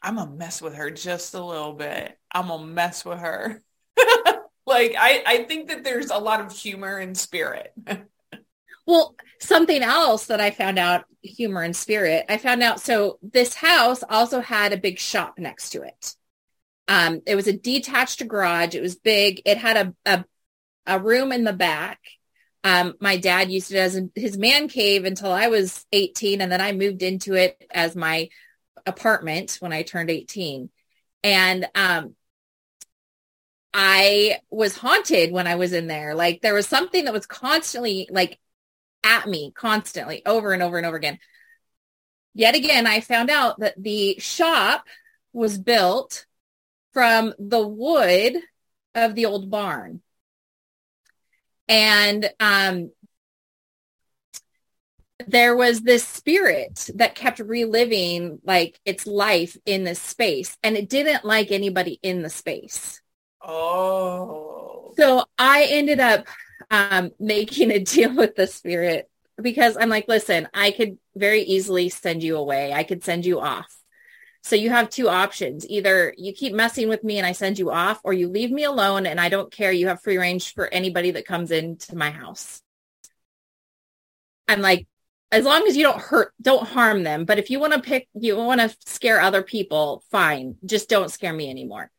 I'm 0.02 0.16
gonna 0.16 0.32
mess 0.32 0.62
with 0.62 0.76
her 0.76 0.90
just 0.90 1.34
a 1.34 1.44
little 1.44 1.74
bit. 1.74 2.18
I'm 2.32 2.48
gonna 2.48 2.66
mess 2.66 3.06
with 3.06 3.20
her. 3.20 3.62
like 4.66 4.96
I, 4.98 5.24
I 5.26 5.44
think 5.48 5.70
that 5.70 5.84
there's 5.84 6.10
a 6.10 6.18
lot 6.18 6.42
of 6.42 6.52
humor 6.52 7.00
in 7.00 7.16
spirit. 7.16 7.74
well, 8.88 9.16
something 9.40 9.82
else 9.84 10.26
that 10.28 10.42
I 10.42 10.52
found 10.52 10.80
out 10.80 11.06
humor 11.22 11.62
and 11.62 11.76
spirit, 11.76 12.26
I 12.30 12.38
found 12.38 12.64
out 12.64 12.82
so 12.82 13.20
this 13.22 13.54
house 13.54 14.04
also 14.10 14.42
had 14.42 14.74
a 14.74 14.78
big 14.78 15.00
shop 15.00 15.38
next 15.38 15.72
to 15.72 15.84
it. 15.84 16.16
Um, 16.88 17.22
it 17.26 17.36
was 17.36 17.48
a 17.48 17.54
detached 17.54 18.28
garage. 18.28 18.76
It 18.76 18.82
was 18.82 18.96
big. 18.96 19.42
It 19.46 19.58
had 19.58 19.78
a, 19.78 19.96
a, 20.06 20.26
a 20.86 21.00
room 21.00 21.32
in 21.32 21.44
the 21.44 21.54
back. 21.54 22.00
Um, 22.64 22.96
my 23.00 23.18
dad 23.18 23.52
used 23.52 23.72
it 23.72 23.78
as 23.78 24.00
his 24.16 24.38
man 24.38 24.68
cave 24.68 25.06
until 25.06 25.32
I 25.32 25.48
was 25.48 25.86
18 25.92 26.42
and 26.42 26.52
then 26.52 26.62
I 26.62 26.74
moved 26.74 27.02
into 27.02 27.34
it 27.34 27.64
as 27.72 27.96
my 27.96 28.30
apartment 28.86 29.58
when 29.60 29.74
I 29.74 29.82
turned 29.82 30.10
18. 30.10 30.70
And 31.24 31.68
um, 31.76 32.16
I 33.74 34.40
was 34.50 34.76
haunted 34.78 35.32
when 35.32 35.48
I 35.48 35.56
was 35.56 35.74
in 35.74 35.88
there. 35.88 36.14
Like 36.14 36.42
there 36.42 36.54
was 36.54 36.68
something 36.68 37.06
that 37.06 37.14
was 37.14 37.26
constantly 37.26 38.08
like 38.12 38.40
at 39.04 39.28
me 39.28 39.52
constantly 39.56 40.24
over 40.26 40.52
and 40.54 40.62
over 40.62 40.78
and 40.78 40.86
over 40.86 40.98
again. 40.98 41.20
Yet 42.34 42.56
again, 42.56 42.88
I 42.88 43.02
found 43.02 43.30
out 43.30 43.60
that 43.60 43.82
the 43.82 44.18
shop 44.20 44.86
was 45.34 45.58
built 45.58 46.26
from 46.94 47.34
the 47.40 47.66
wood 47.66 48.36
of 48.96 49.16
the 49.16 49.26
old 49.26 49.50
barn. 49.50 50.02
And 51.72 52.30
um, 52.42 52.92
there 55.26 55.56
was 55.56 55.82
this 55.82 56.06
spirit 56.06 56.90
that 56.96 57.16
kept 57.16 57.40
reliving 57.40 58.40
like 58.44 58.78
its 58.84 59.08
life 59.08 59.56
in 59.66 59.86
this 59.86 60.02
space 60.02 60.58
and 60.64 60.76
it 60.76 60.90
didn't 60.90 61.24
like 61.24 61.50
anybody 61.50 61.98
in 62.04 62.24
the 62.24 62.30
space. 62.30 63.02
Oh. 63.42 64.94
So 64.98 65.24
I 65.38 65.68
ended 65.70 66.02
up 66.02 66.28
um, 66.70 67.12
making 67.20 67.72
a 67.72 67.80
deal 67.80 68.14
with 68.14 68.36
the 68.36 68.48
spirit 68.48 69.10
because 69.42 69.78
I'm 69.78 69.90
like, 69.90 70.10
listen, 70.10 70.50
I 70.54 70.72
could 70.72 70.98
very 71.16 71.42
easily 71.42 71.88
send 71.88 72.22
you 72.22 72.36
away. 72.36 72.74
I 72.74 72.84
could 72.84 73.04
send 73.04 73.26
you 73.26 73.40
off. 73.40 73.74
So 74.44 74.56
you 74.56 74.72
have 74.72 74.90
two 74.90 75.08
options. 75.08 75.68
Either 75.70 76.14
you 76.18 76.34
keep 76.34 76.54
messing 76.54 76.90
with 76.90 77.04
me 77.04 77.18
and 77.18 77.28
I 77.28 77.32
send 77.32 77.60
you 77.60 77.72
off 77.72 78.02
or 78.04 78.12
you 78.12 78.28
leave 78.28 78.52
me 78.52 78.64
alone 78.64 79.06
and 79.06 79.20
I 79.20 79.30
don't 79.30 79.52
care. 79.52 79.72
You 79.72 79.88
have 79.88 80.02
free 80.02 80.18
range 80.18 80.54
for 80.54 80.68
anybody 80.68 81.12
that 81.12 81.28
comes 81.28 81.52
into 81.52 81.96
my 81.96 82.10
house. 82.10 82.62
I'm 84.48 84.62
like, 84.62 84.88
as 85.32 85.46
long 85.46 85.66
as 85.68 85.78
you 85.78 85.84
don't 85.84 86.02
hurt, 86.02 86.34
don't 86.42 86.68
harm 86.68 87.04
them. 87.04 87.26
But 87.26 87.40
if 87.40 87.50
you 87.50 87.60
want 87.60 87.74
to 87.74 87.80
pick, 87.80 88.10
you 88.14 88.36
want 88.36 88.60
to 88.60 88.76
scare 88.86 89.22
other 89.22 89.44
people, 89.44 90.04
fine. 90.12 90.56
Just 90.66 90.90
don't 90.90 91.12
scare 91.12 91.34
me 91.34 91.50
anymore. 91.50 91.90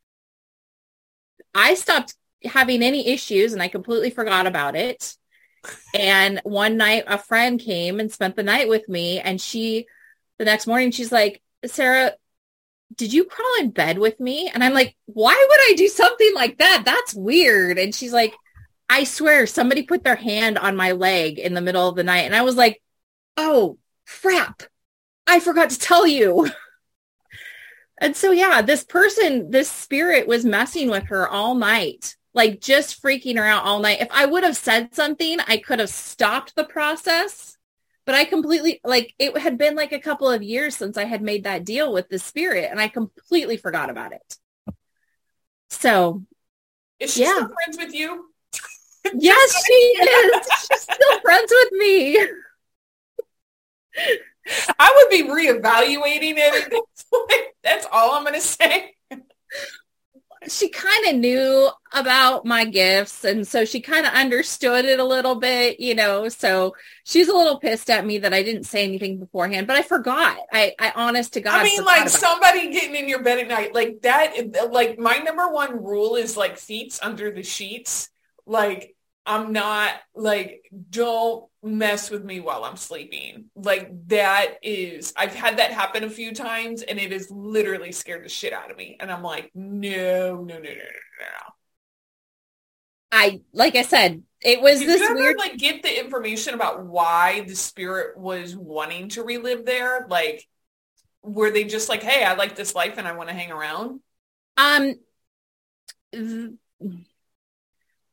I 1.55 1.75
stopped 1.75 2.15
having 2.45 2.83
any 2.83 3.09
issues 3.09 3.53
and 3.53 3.63
I 3.63 3.69
completely 3.69 4.11
forgot 4.11 4.47
about 4.47 4.75
it. 4.75 5.17
And 5.95 6.41
one 6.43 6.77
night 6.77 7.05
a 7.07 7.19
friend 7.19 7.61
came 7.61 8.01
and 8.01 8.11
spent 8.11 8.35
the 8.35 8.43
night 8.43 8.69
with 8.69 8.89
me 8.89 9.21
and 9.21 9.41
she, 9.41 9.87
the 10.39 10.45
next 10.45 10.67
morning, 10.67 10.91
she's 10.91 11.13
like, 11.13 11.41
Sarah, 11.65 12.13
did 12.97 13.13
you 13.13 13.25
crawl 13.25 13.61
in 13.61 13.71
bed 13.71 13.99
with 13.99 14.19
me? 14.21 14.51
And 14.53 14.63
I'm 14.63 14.75
like, 14.75 14.97
why 15.07 15.47
would 15.49 15.61
I 15.71 15.75
do 15.77 15.89
something 15.89 16.35
like 16.35 16.59
that? 16.59 16.83
That's 16.85 17.15
weird. 17.15 17.79
And 17.79 17.95
she's 17.95 18.13
like, 18.13 18.35
I 18.89 19.05
swear 19.05 19.47
somebody 19.47 19.83
put 19.83 20.05
their 20.05 20.17
hand 20.17 20.59
on 20.59 20.77
my 20.77 20.93
leg 20.93 21.39
in 21.39 21.55
the 21.55 21.61
middle 21.61 21.89
of 21.89 21.97
the 21.97 22.05
night. 22.05 22.23
And 22.23 22.35
I 22.35 22.43
was 22.43 22.57
like, 22.57 22.83
oh, 23.37 23.79
crap. 24.07 24.63
I 25.27 25.41
forgot 25.41 25.71
to 25.71 25.79
tell 25.79 26.07
you. 26.07 26.51
and 28.01 28.17
so, 28.17 28.33
yeah, 28.33 28.63
this 28.63 28.85
person, 28.85 29.51
this 29.51 29.71
spirit 29.71 30.27
was 30.27 30.45
messing 30.45 30.91
with 30.91 31.05
her 31.05 31.27
all 31.29 31.55
night, 31.55 32.17
like 32.35 32.61
just 32.61 33.03
freaking 33.03 33.37
her 33.37 33.45
out 33.45 33.65
all 33.65 33.81
night. 33.81 34.01
If 34.01 34.09
I 34.11 34.27
would 34.27 34.45
have 34.45 34.57
said 34.57 34.95
something, 34.95 35.39
I 35.41 35.57
could 35.57 35.79
have 35.79 35.91
stopped 35.91 36.55
the 36.55 36.65
process. 36.65 37.57
But 38.05 38.17
I 38.17 38.25
completely, 38.25 38.81
like, 38.85 39.15
it 39.19 39.37
had 39.39 39.59
been 39.59 39.77
like 39.77 39.93
a 39.93 40.01
couple 40.01 40.29
of 40.29 40.43
years 40.43 40.77
since 40.77 40.97
I 40.97 41.05
had 41.05 41.23
made 41.23 41.45
that 41.45 41.65
deal 41.65 41.93
with 41.93 42.09
the 42.09 42.19
spirit 42.19 42.69
and 42.71 42.81
I 42.81 42.89
completely 42.89 43.57
forgot 43.57 43.91
about 43.91 44.13
it. 44.13 44.39
So, 45.71 46.25
is 46.99 47.15
she 47.15 47.23
yeah. 47.23 47.35
still 47.35 47.49
friends 47.49 47.79
with 47.79 47.95
you? 47.95 48.27
yes, 49.15 49.65
she 49.67 49.73
is. 49.73 50.47
She's 50.71 50.81
still 50.83 51.21
friends 51.21 51.51
with 51.51 51.73
me. 51.73 52.19
I 54.79 54.93
would 54.97 55.11
be 55.11 55.29
reevaluating 55.29 56.35
it. 56.37 56.75
That's 57.63 57.87
all 57.91 58.13
I'm 58.13 58.25
going 58.25 58.35
to 58.35 58.41
say. 58.41 58.95
She 60.49 60.69
kind 60.69 61.07
of 61.07 61.17
knew 61.17 61.69
about 61.93 62.45
my 62.45 62.65
gifts. 62.65 63.25
And 63.25 63.47
so 63.47 63.65
she 63.65 63.81
kind 63.81 64.07
of 64.07 64.13
understood 64.13 64.85
it 64.85 64.99
a 64.99 65.05
little 65.05 65.35
bit, 65.37 65.79
you 65.81 65.95
know, 65.95 66.29
so 66.29 66.75
she's 67.05 67.29
a 67.29 67.35
little 67.35 67.59
pissed 67.59 67.91
at 67.91 68.05
me 68.05 68.19
that 68.19 68.33
I 68.33 68.43
didn't 68.43 68.65
say 68.65 68.85
anything 68.85 69.19
beforehand, 69.19 69.67
but 69.67 69.77
I 69.77 69.83
forgot. 69.83 70.39
I, 70.53 70.75
I 70.79 70.93
honest 70.95 71.35
to 71.35 71.41
God. 71.41 71.55
I 71.55 71.65
mean, 71.65 71.85
like 71.85 72.09
somebody 72.09 72.61
it. 72.61 72.73
getting 72.73 72.97
in 72.97 73.09
your 73.09 73.23
bed 73.23 73.39
at 73.39 73.49
night, 73.49 73.75
like 73.75 74.03
that, 74.03 74.33
like 74.71 74.99
my 74.99 75.19
number 75.19 75.49
one 75.51 75.83
rule 75.83 76.17
is 76.17 76.37
like 76.37 76.57
feet 76.57 76.99
under 77.03 77.31
the 77.31 77.43
sheets. 77.43 78.09
Like 78.47 78.97
I'm 79.25 79.53
not 79.53 79.95
like, 80.15 80.69
don't 80.91 81.45
mess 81.63 82.11
with 82.11 82.25
me 82.25 82.41
while 82.41 82.65
I'm 82.65 82.77
sleeping. 82.77 83.47
Like 83.55 83.91
that 84.09 84.55
is, 84.63 85.13
I've 85.17 85.35
had 85.35 85.59
that 85.59 85.71
happen 85.71 86.03
a 86.03 86.11
few 86.11 86.35
times 86.35 86.83
and 86.83 86.99
it 86.99 87.13
has 87.13 87.31
literally 87.31 87.93
scared 87.93 88.25
the 88.25 88.29
shit 88.29 88.53
out 88.53 88.71
of 88.71 88.77
me. 88.77 88.97
And 88.99 89.13
I'm 89.13 89.23
like, 89.23 89.53
no, 89.55 90.37
no, 90.37 90.55
no, 90.55 90.59
no, 90.59 90.59
no, 90.59 90.75
no. 90.75 91.53
I, 93.13 93.43
like 93.53 93.77
I 93.77 93.83
said, 93.83 94.23
it 94.43 94.61
was 94.61 94.81
Did 94.81 94.89
this 94.89 95.01
you 95.01 95.07
ever, 95.07 95.15
weird. 95.15 95.39
Like 95.39 95.57
get 95.57 95.83
the 95.83 96.01
information 96.01 96.55
about 96.55 96.85
why 96.85 97.43
the 97.47 97.55
spirit 97.55 98.19
was 98.19 98.57
wanting 98.57 99.11
to 99.11 99.23
relive 99.23 99.65
there. 99.65 100.07
Like, 100.09 100.49
were 101.23 101.53
they 101.53 101.63
just 101.63 101.89
like, 101.89 102.03
hey, 102.03 102.25
I 102.25 102.35
like 102.35 102.57
this 102.57 102.75
life 102.75 102.95
and 102.99 103.07
I 103.07 103.13
want 103.13 103.29
to 103.29 103.35
hang 103.35 103.53
around? 103.53 104.01
Um, 104.57 104.95
th- 106.13 106.51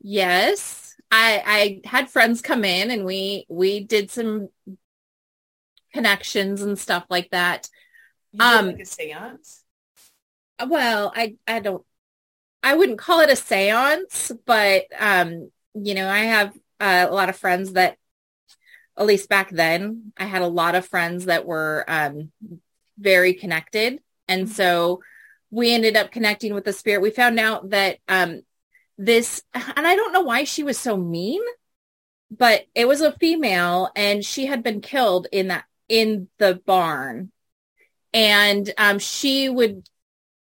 yes 0.01 0.88
I 1.11 1.81
I 1.83 1.87
had 1.87 2.09
friends 2.09 2.41
come 2.41 2.63
in 2.63 2.91
and 2.91 3.05
we 3.05 3.45
we 3.49 3.83
did 3.83 4.11
some 4.11 4.49
connections 5.93 6.61
and 6.61 6.77
stuff 6.77 7.05
like 7.09 7.29
that. 7.31 7.69
Um, 8.39 8.67
like 8.67 8.79
a 8.79 8.85
seance. 8.85 9.63
Well, 10.65 11.11
I 11.15 11.35
I 11.47 11.59
don't. 11.59 11.83
I 12.61 12.75
wouldn't 12.75 12.99
call 12.99 13.21
it 13.21 13.29
a 13.29 13.35
seance, 13.35 14.31
but 14.45 14.85
um, 14.99 15.49
you 15.73 15.95
know, 15.95 16.09
I 16.09 16.19
have 16.19 16.53
uh, 16.79 17.07
a 17.09 17.13
lot 17.13 17.29
of 17.29 17.37
friends 17.37 17.73
that, 17.73 17.97
at 18.97 19.05
least 19.05 19.29
back 19.29 19.49
then, 19.49 20.11
I 20.17 20.25
had 20.25 20.41
a 20.41 20.47
lot 20.47 20.75
of 20.75 20.85
friends 20.85 21.25
that 21.25 21.45
were 21.45 21.85
um, 21.87 22.31
very 22.97 23.33
connected, 23.33 24.01
and 24.27 24.43
mm-hmm. 24.43 24.51
so 24.51 25.01
we 25.49 25.73
ended 25.73 25.95
up 25.95 26.11
connecting 26.11 26.53
with 26.53 26.65
the 26.65 26.73
spirit. 26.73 27.01
We 27.01 27.11
found 27.11 27.39
out 27.39 27.69
that 27.71 27.97
um, 28.07 28.41
this, 28.99 29.41
and 29.53 29.87
I 29.87 29.95
don't 29.95 30.11
know 30.11 30.21
why 30.21 30.43
she 30.43 30.61
was 30.61 30.77
so 30.77 30.97
mean, 30.97 31.41
but 32.29 32.65
it 32.75 32.87
was 32.87 33.01
a 33.01 33.13
female 33.13 33.89
and 33.95 34.23
she 34.23 34.45
had 34.45 34.61
been 34.61 34.81
killed 34.81 35.25
in 35.31 35.47
that, 35.47 35.63
in 35.87 36.27
the 36.37 36.61
barn. 36.65 37.31
And 38.13 38.71
um, 38.77 38.99
she 38.99 39.47
would 39.47 39.87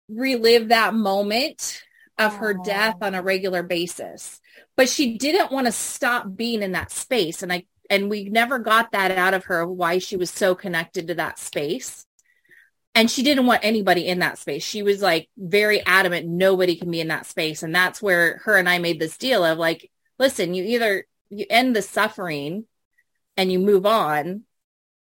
relive 0.07 0.69
that 0.69 0.93
moment 0.93 1.81
of 2.17 2.35
her 2.35 2.53
Aww. 2.53 2.63
death 2.63 2.97
on 3.01 3.15
a 3.15 3.23
regular 3.23 3.63
basis. 3.63 4.39
But 4.77 4.87
she 4.87 5.17
didn't 5.17 5.51
want 5.51 5.65
to 5.65 5.71
stop 5.71 6.35
being 6.35 6.61
in 6.61 6.73
that 6.73 6.91
space. 6.91 7.41
And 7.41 7.51
I, 7.51 7.65
and 7.89 8.09
we 8.09 8.25
never 8.25 8.59
got 8.59 8.91
that 8.91 9.11
out 9.11 9.33
of 9.33 9.45
her 9.45 9.65
why 9.65 9.97
she 9.97 10.15
was 10.15 10.29
so 10.29 10.53
connected 10.53 11.07
to 11.07 11.15
that 11.15 11.39
space 11.39 12.05
and 12.95 13.09
she 13.09 13.23
didn't 13.23 13.45
want 13.45 13.61
anybody 13.63 14.07
in 14.07 14.19
that 14.19 14.37
space. 14.37 14.63
She 14.63 14.83
was 14.83 15.01
like 15.01 15.29
very 15.37 15.83
adamant 15.85 16.27
nobody 16.27 16.75
can 16.75 16.91
be 16.91 17.01
in 17.01 17.07
that 17.07 17.25
space. 17.25 17.63
And 17.63 17.73
that's 17.73 18.01
where 18.01 18.41
her 18.45 18.57
and 18.57 18.69
I 18.69 18.77
made 18.79 18.99
this 18.99 19.17
deal 19.17 19.43
of 19.43 19.57
like, 19.57 19.89
listen, 20.19 20.53
you 20.53 20.63
either 20.63 21.05
you 21.29 21.45
end 21.49 21.75
the 21.75 21.81
suffering 21.81 22.65
and 23.35 23.51
you 23.51 23.59
move 23.59 23.85
on 23.85 24.43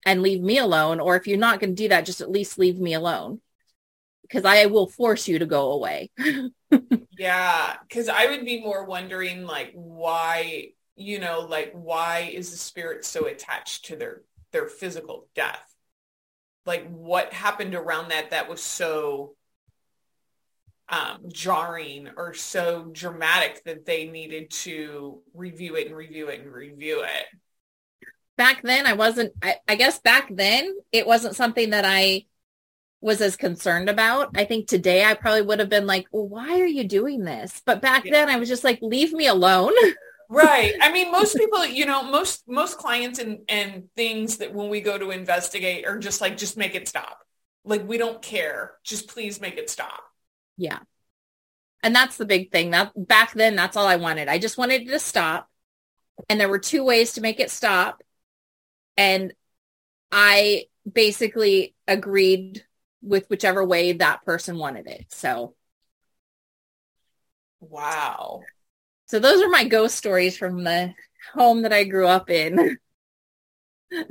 and 0.07 0.23
leave 0.23 0.41
me 0.41 0.59
alone, 0.59 1.01
or 1.01 1.17
if 1.17 1.27
you're 1.27 1.39
not 1.39 1.61
going 1.61 1.75
to 1.75 1.83
do 1.83 1.89
that, 1.89 2.07
just 2.07 2.21
at 2.21 2.31
least 2.31 2.59
leave 2.59 2.79
me 2.79 2.95
alone 2.95 3.41
because 4.23 4.45
I 4.45 4.67
will 4.67 4.87
force 4.87 5.27
you 5.27 5.39
to 5.39 5.47
go 5.47 5.73
away. 5.73 6.11
yeah, 7.19 7.77
because 7.89 8.09
I 8.09 8.27
would 8.27 8.45
be 8.45 8.61
more 8.61 8.85
wondering 8.85 9.45
like 9.45 9.73
why, 9.75 10.69
you 10.97 11.19
know, 11.19 11.41
like 11.41 11.73
why 11.73 12.31
is 12.33 12.51
the 12.51 12.57
spirit 12.57 13.05
so 13.05 13.27
attached 13.27 13.87
to 13.87 13.97
their 13.97 14.23
their 14.53 14.67
physical 14.67 15.27
death? 15.35 15.74
Like 16.67 16.89
what 16.89 17.33
happened 17.33 17.75
around 17.75 18.11
that 18.11 18.31
that 18.31 18.49
was 18.49 18.63
so 18.63 19.35
um, 20.89 21.21
jarring 21.33 22.09
or 22.17 22.35
so 22.35 22.89
dramatic 22.93 23.65
that 23.65 23.87
they 23.87 24.07
needed 24.07 24.51
to 24.51 25.21
review 25.33 25.77
it 25.77 25.87
and 25.87 25.97
review 25.97 26.29
it 26.29 26.41
and 26.41 26.53
review 26.53 27.03
it. 27.03 27.27
Back 28.37 28.63
then, 28.63 28.87
I 28.87 28.95
wasn't, 28.95 29.33
I, 29.43 29.57
I 29.69 29.77
guess 29.77 29.99
back 30.01 30.29
then, 30.31 30.75
it 30.93 31.07
wasn't 31.07 31.37
something 31.37 31.71
that 31.71 31.85
I 31.85 32.27
was 33.01 33.21
as 33.21 33.37
concerned 33.37 33.89
about. 33.89 34.31
I 34.35 34.45
think 34.45 34.67
today 34.67 35.05
I 35.05 35.15
probably 35.15 35.43
would 35.43 35.61
have 35.61 35.69
been 35.69 35.87
like, 35.87 36.07
well, 36.11 36.27
why 36.27 36.61
are 36.61 36.67
you 36.67 36.85
doing 36.85 37.23
this? 37.23 37.63
But 37.65 37.81
back 37.81 38.05
yeah. 38.05 38.13
then 38.13 38.31
I 38.31 38.37
was 38.37 38.49
just 38.49 38.65
like, 38.65 38.81
leave 38.83 39.13
me 39.13 39.27
alone. 39.27 39.73
right. 40.29 40.75
I 40.81 40.93
mean 40.93 41.11
most 41.11 41.37
people 41.37 41.65
you 41.67 41.87
know 41.87 42.03
most 42.03 42.45
most 42.49 42.79
clients 42.79 43.19
and 43.19 43.41
and 43.49 43.85
things 43.97 44.39
that 44.39 44.53
when 44.53 44.69
we 44.69 44.81
go 44.81 44.99
to 44.99 45.11
investigate 45.11 45.87
are 45.87 45.99
just 45.99 46.21
like 46.21 46.37
just 46.37 46.57
make 46.57 46.75
it 46.75 46.89
stop. 46.89 47.19
Like 47.65 47.87
we 47.87 47.99
don't 47.99 48.21
care. 48.23 48.73
Just 48.85 49.09
please 49.09 49.41
make 49.41 49.57
it 49.57 49.71
stop. 49.71 50.03
Yeah. 50.57 50.81
And 51.83 51.95
that's 51.95 52.17
the 52.17 52.25
big 52.25 52.51
thing. 52.51 52.71
That 52.71 52.93
back 52.97 53.35
then 53.35 53.57
that's 53.57 53.77
all 53.77 53.87
i 53.87 53.97
wanted. 53.97 54.29
I 54.29 54.39
just 54.39 54.59
wanted 54.59 54.83
it 54.83 54.89
to 54.89 54.99
stop. 54.99 55.49
And 56.29 56.41
there 56.41 56.49
were 56.49 56.59
two 56.59 56.85
ways 56.85 57.15
to 57.15 57.21
make 57.21 57.41
it 57.41 57.51
stop. 57.51 58.03
And 58.97 59.33
i 60.13 60.65
basically 60.91 61.75
agreed 61.89 62.65
with 63.03 63.29
whichever 63.29 63.65
way 63.65 63.93
that 63.93 64.25
person 64.25 64.59
wanted 64.59 64.87
it. 64.87 65.07
So 65.09 65.55
Wow. 67.61 68.43
So 69.07 69.19
those 69.19 69.43
are 69.43 69.49
my 69.49 69.65
ghost 69.65 69.97
stories 69.97 70.37
from 70.37 70.65
the 70.65 70.95
home 71.33 71.63
that 71.63 71.73
I 71.73 71.85
grew 71.85 72.07
up 72.07 72.31
in. 72.31 72.79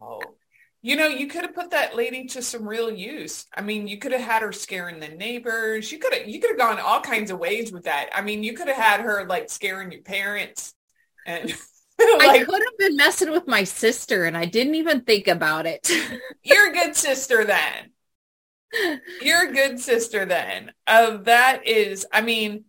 wow. 0.00 0.20
You 0.82 0.96
know, 0.96 1.08
you 1.08 1.26
could 1.28 1.42
have 1.42 1.54
put 1.54 1.70
that 1.70 1.96
lady 1.96 2.26
to 2.28 2.42
some 2.42 2.68
real 2.68 2.90
use. 2.90 3.46
I 3.54 3.62
mean, 3.62 3.88
you 3.88 3.98
could 3.98 4.12
have 4.12 4.20
had 4.20 4.42
her 4.42 4.52
scaring 4.52 5.00
the 5.00 5.08
neighbors. 5.08 5.90
You 5.90 5.98
could 5.98 6.14
have 6.14 6.28
you 6.28 6.40
could 6.40 6.50
have 6.50 6.58
gone 6.58 6.78
all 6.78 7.00
kinds 7.00 7.30
of 7.30 7.38
ways 7.38 7.72
with 7.72 7.84
that. 7.84 8.10
I 8.12 8.20
mean, 8.22 8.42
you 8.42 8.54
could 8.54 8.68
have 8.68 8.76
had 8.76 9.00
her 9.00 9.24
like 9.26 9.48
scaring 9.50 9.92
your 9.92 10.02
parents 10.02 10.74
and 11.26 11.48
like, 11.98 12.28
I 12.28 12.44
could 12.44 12.62
have 12.62 12.78
been 12.78 12.96
messing 12.96 13.30
with 13.30 13.46
my 13.46 13.64
sister 13.64 14.24
and 14.24 14.36
I 14.36 14.44
didn't 14.44 14.74
even 14.74 15.02
think 15.02 15.28
about 15.28 15.66
it. 15.66 15.90
you're 16.42 16.70
a 16.70 16.72
good 16.72 16.96
sister 16.96 17.44
then. 17.44 17.90
You're 19.22 19.48
a 19.48 19.52
good 19.52 19.78
sister 19.78 20.24
then. 20.26 20.72
Uh, 20.86 21.18
that 21.18 21.66
is, 21.66 22.06
I 22.12 22.22
mean, 22.22 22.64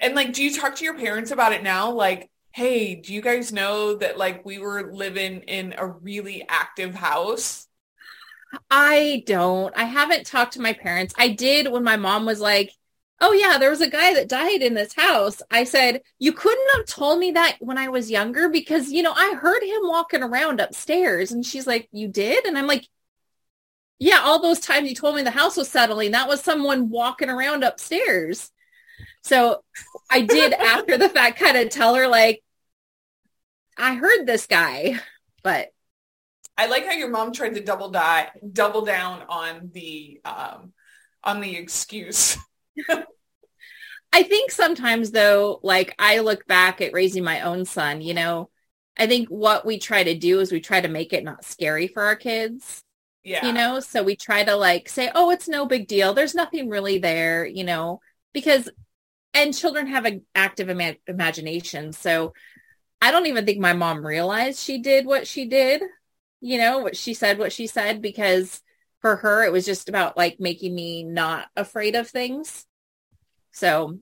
and 0.00 0.14
like, 0.14 0.32
do 0.32 0.42
you 0.42 0.54
talk 0.54 0.76
to 0.76 0.84
your 0.84 0.98
parents 0.98 1.30
about 1.30 1.52
it 1.52 1.62
now? 1.62 1.90
Like, 1.92 2.30
hey, 2.52 2.94
do 2.94 3.12
you 3.12 3.20
guys 3.20 3.52
know 3.52 3.96
that 3.96 4.18
like 4.18 4.44
we 4.44 4.58
were 4.58 4.92
living 4.92 5.40
in 5.42 5.74
a 5.76 5.86
really 5.86 6.44
active 6.48 6.94
house? 6.94 7.66
I 8.70 9.24
don't. 9.26 9.76
I 9.76 9.84
haven't 9.84 10.26
talked 10.26 10.54
to 10.54 10.62
my 10.62 10.72
parents. 10.72 11.14
I 11.18 11.28
did 11.28 11.70
when 11.70 11.84
my 11.84 11.96
mom 11.96 12.24
was 12.24 12.40
like, 12.40 12.72
oh 13.20 13.32
yeah, 13.32 13.58
there 13.58 13.70
was 13.70 13.80
a 13.80 13.90
guy 13.90 14.14
that 14.14 14.28
died 14.28 14.62
in 14.62 14.74
this 14.74 14.94
house. 14.94 15.40
I 15.50 15.64
said, 15.64 16.02
you 16.18 16.32
couldn't 16.32 16.76
have 16.76 16.86
told 16.86 17.18
me 17.18 17.32
that 17.32 17.56
when 17.60 17.78
I 17.78 17.88
was 17.88 18.10
younger 18.10 18.48
because, 18.48 18.90
you 18.90 19.02
know, 19.02 19.12
I 19.12 19.34
heard 19.34 19.62
him 19.62 19.82
walking 19.84 20.22
around 20.22 20.60
upstairs. 20.60 21.32
And 21.32 21.44
she's 21.44 21.66
like, 21.66 21.88
you 21.92 22.08
did? 22.08 22.44
And 22.44 22.58
I'm 22.58 22.66
like, 22.66 22.86
yeah, 23.98 24.20
all 24.22 24.40
those 24.40 24.60
times 24.60 24.88
you 24.88 24.94
told 24.94 25.16
me 25.16 25.22
the 25.22 25.30
house 25.30 25.56
was 25.56 25.70
settling, 25.70 26.10
that 26.10 26.28
was 26.28 26.42
someone 26.42 26.90
walking 26.90 27.30
around 27.30 27.64
upstairs. 27.64 28.50
So 29.26 29.64
I 30.08 30.20
did 30.20 30.52
after 30.52 30.96
the 30.96 31.08
fact 31.08 31.40
kind 31.40 31.56
of 31.56 31.68
tell 31.68 31.96
her 31.96 32.06
like, 32.06 32.42
I 33.76 33.94
heard 33.94 34.24
this 34.24 34.46
guy, 34.46 35.00
but 35.42 35.68
I 36.56 36.66
like 36.66 36.86
how 36.86 36.92
your 36.92 37.10
mom 37.10 37.32
tried 37.32 37.54
to 37.56 37.60
double 37.60 37.90
die, 37.90 38.30
double 38.52 38.84
down 38.84 39.22
on 39.28 39.70
the 39.74 40.20
um, 40.24 40.72
on 41.24 41.40
the 41.40 41.56
excuse. 41.56 42.38
I 44.12 44.22
think 44.22 44.52
sometimes 44.52 45.10
though, 45.10 45.58
like 45.62 45.94
I 45.98 46.20
look 46.20 46.46
back 46.46 46.80
at 46.80 46.92
raising 46.92 47.24
my 47.24 47.40
own 47.42 47.64
son, 47.64 48.00
you 48.00 48.14
know, 48.14 48.48
I 48.96 49.08
think 49.08 49.28
what 49.28 49.66
we 49.66 49.78
try 49.78 50.04
to 50.04 50.16
do 50.16 50.38
is 50.40 50.52
we 50.52 50.60
try 50.60 50.80
to 50.80 50.88
make 50.88 51.12
it 51.12 51.24
not 51.24 51.44
scary 51.44 51.88
for 51.88 52.04
our 52.04 52.16
kids. 52.16 52.80
Yeah. 53.24 53.44
You 53.44 53.52
know, 53.52 53.80
so 53.80 54.04
we 54.04 54.14
try 54.14 54.44
to 54.44 54.54
like 54.54 54.88
say, 54.88 55.10
oh, 55.12 55.30
it's 55.30 55.48
no 55.48 55.66
big 55.66 55.88
deal. 55.88 56.14
There's 56.14 56.34
nothing 56.34 56.70
really 56.70 56.98
there, 56.98 57.44
you 57.44 57.64
know, 57.64 58.00
because, 58.32 58.70
and 59.36 59.56
children 59.56 59.86
have 59.88 60.06
an 60.06 60.22
active 60.34 60.68
ima- 60.68 60.96
imagination. 61.06 61.92
So 61.92 62.32
I 63.02 63.10
don't 63.10 63.26
even 63.26 63.44
think 63.44 63.58
my 63.58 63.74
mom 63.74 64.04
realized 64.04 64.58
she 64.58 64.78
did 64.78 65.06
what 65.06 65.26
she 65.26 65.46
did, 65.46 65.82
you 66.40 66.58
know, 66.58 66.78
what 66.78 66.96
she 66.96 67.12
said, 67.12 67.38
what 67.38 67.52
she 67.52 67.66
said, 67.66 68.00
because 68.00 68.62
for 69.00 69.16
her, 69.16 69.44
it 69.44 69.52
was 69.52 69.66
just 69.66 69.88
about 69.88 70.16
like 70.16 70.40
making 70.40 70.74
me 70.74 71.04
not 71.04 71.46
afraid 71.54 71.94
of 71.94 72.08
things. 72.08 72.64
So, 73.52 73.98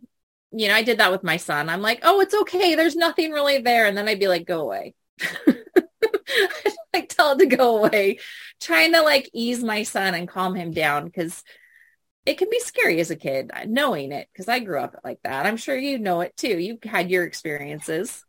you 0.52 0.68
know, 0.68 0.74
I 0.74 0.82
did 0.82 0.98
that 0.98 1.10
with 1.10 1.24
my 1.24 1.36
son. 1.36 1.68
I'm 1.68 1.82
like, 1.82 2.00
oh, 2.04 2.20
it's 2.20 2.34
okay. 2.34 2.76
There's 2.76 2.96
nothing 2.96 3.32
really 3.32 3.58
there. 3.58 3.86
And 3.86 3.96
then 3.96 4.08
I'd 4.08 4.20
be 4.20 4.28
like, 4.28 4.46
go 4.46 4.60
away. 4.60 4.94
I'd 5.46 6.74
like 6.94 7.08
tell 7.08 7.32
it 7.32 7.40
to 7.40 7.46
go 7.46 7.78
away, 7.78 8.20
trying 8.60 8.92
to 8.92 9.02
like 9.02 9.28
ease 9.32 9.64
my 9.64 9.82
son 9.82 10.14
and 10.14 10.28
calm 10.28 10.54
him 10.54 10.70
down 10.70 11.06
because 11.06 11.42
it 12.26 12.38
can 12.38 12.48
be 12.50 12.60
scary 12.60 13.00
as 13.00 13.10
a 13.10 13.16
kid 13.16 13.50
uh, 13.52 13.64
knowing 13.66 14.12
it 14.12 14.28
because 14.32 14.48
I 14.48 14.60
grew 14.60 14.80
up 14.80 15.00
like 15.04 15.20
that. 15.24 15.46
I'm 15.46 15.56
sure 15.56 15.76
you 15.76 15.98
know 15.98 16.20
it 16.22 16.36
too. 16.36 16.58
You 16.58 16.78
had 16.82 17.10
your 17.10 17.24
experiences. 17.24 18.24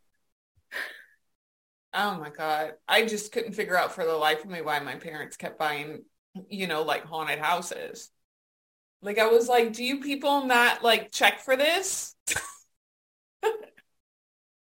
Oh 1.93 2.19
my 2.19 2.29
God. 2.29 2.73
I 2.87 3.05
just 3.05 3.31
couldn't 3.31 3.53
figure 3.53 3.77
out 3.77 3.93
for 3.93 4.03
the 4.03 4.13
life 4.13 4.43
of 4.43 4.49
me 4.49 4.61
why 4.61 4.79
my 4.79 4.95
parents 4.95 5.37
kept 5.37 5.57
buying, 5.57 6.03
you 6.49 6.67
know, 6.67 6.81
like 6.83 7.05
haunted 7.05 7.39
houses. 7.39 8.11
Like 9.01 9.17
I 9.17 9.27
was 9.27 9.47
like, 9.47 9.71
do 9.71 9.83
you 9.83 10.01
people 10.01 10.45
not 10.45 10.83
like 10.83 11.11
check 11.11 11.39
for 11.39 11.55
this? 11.55 12.15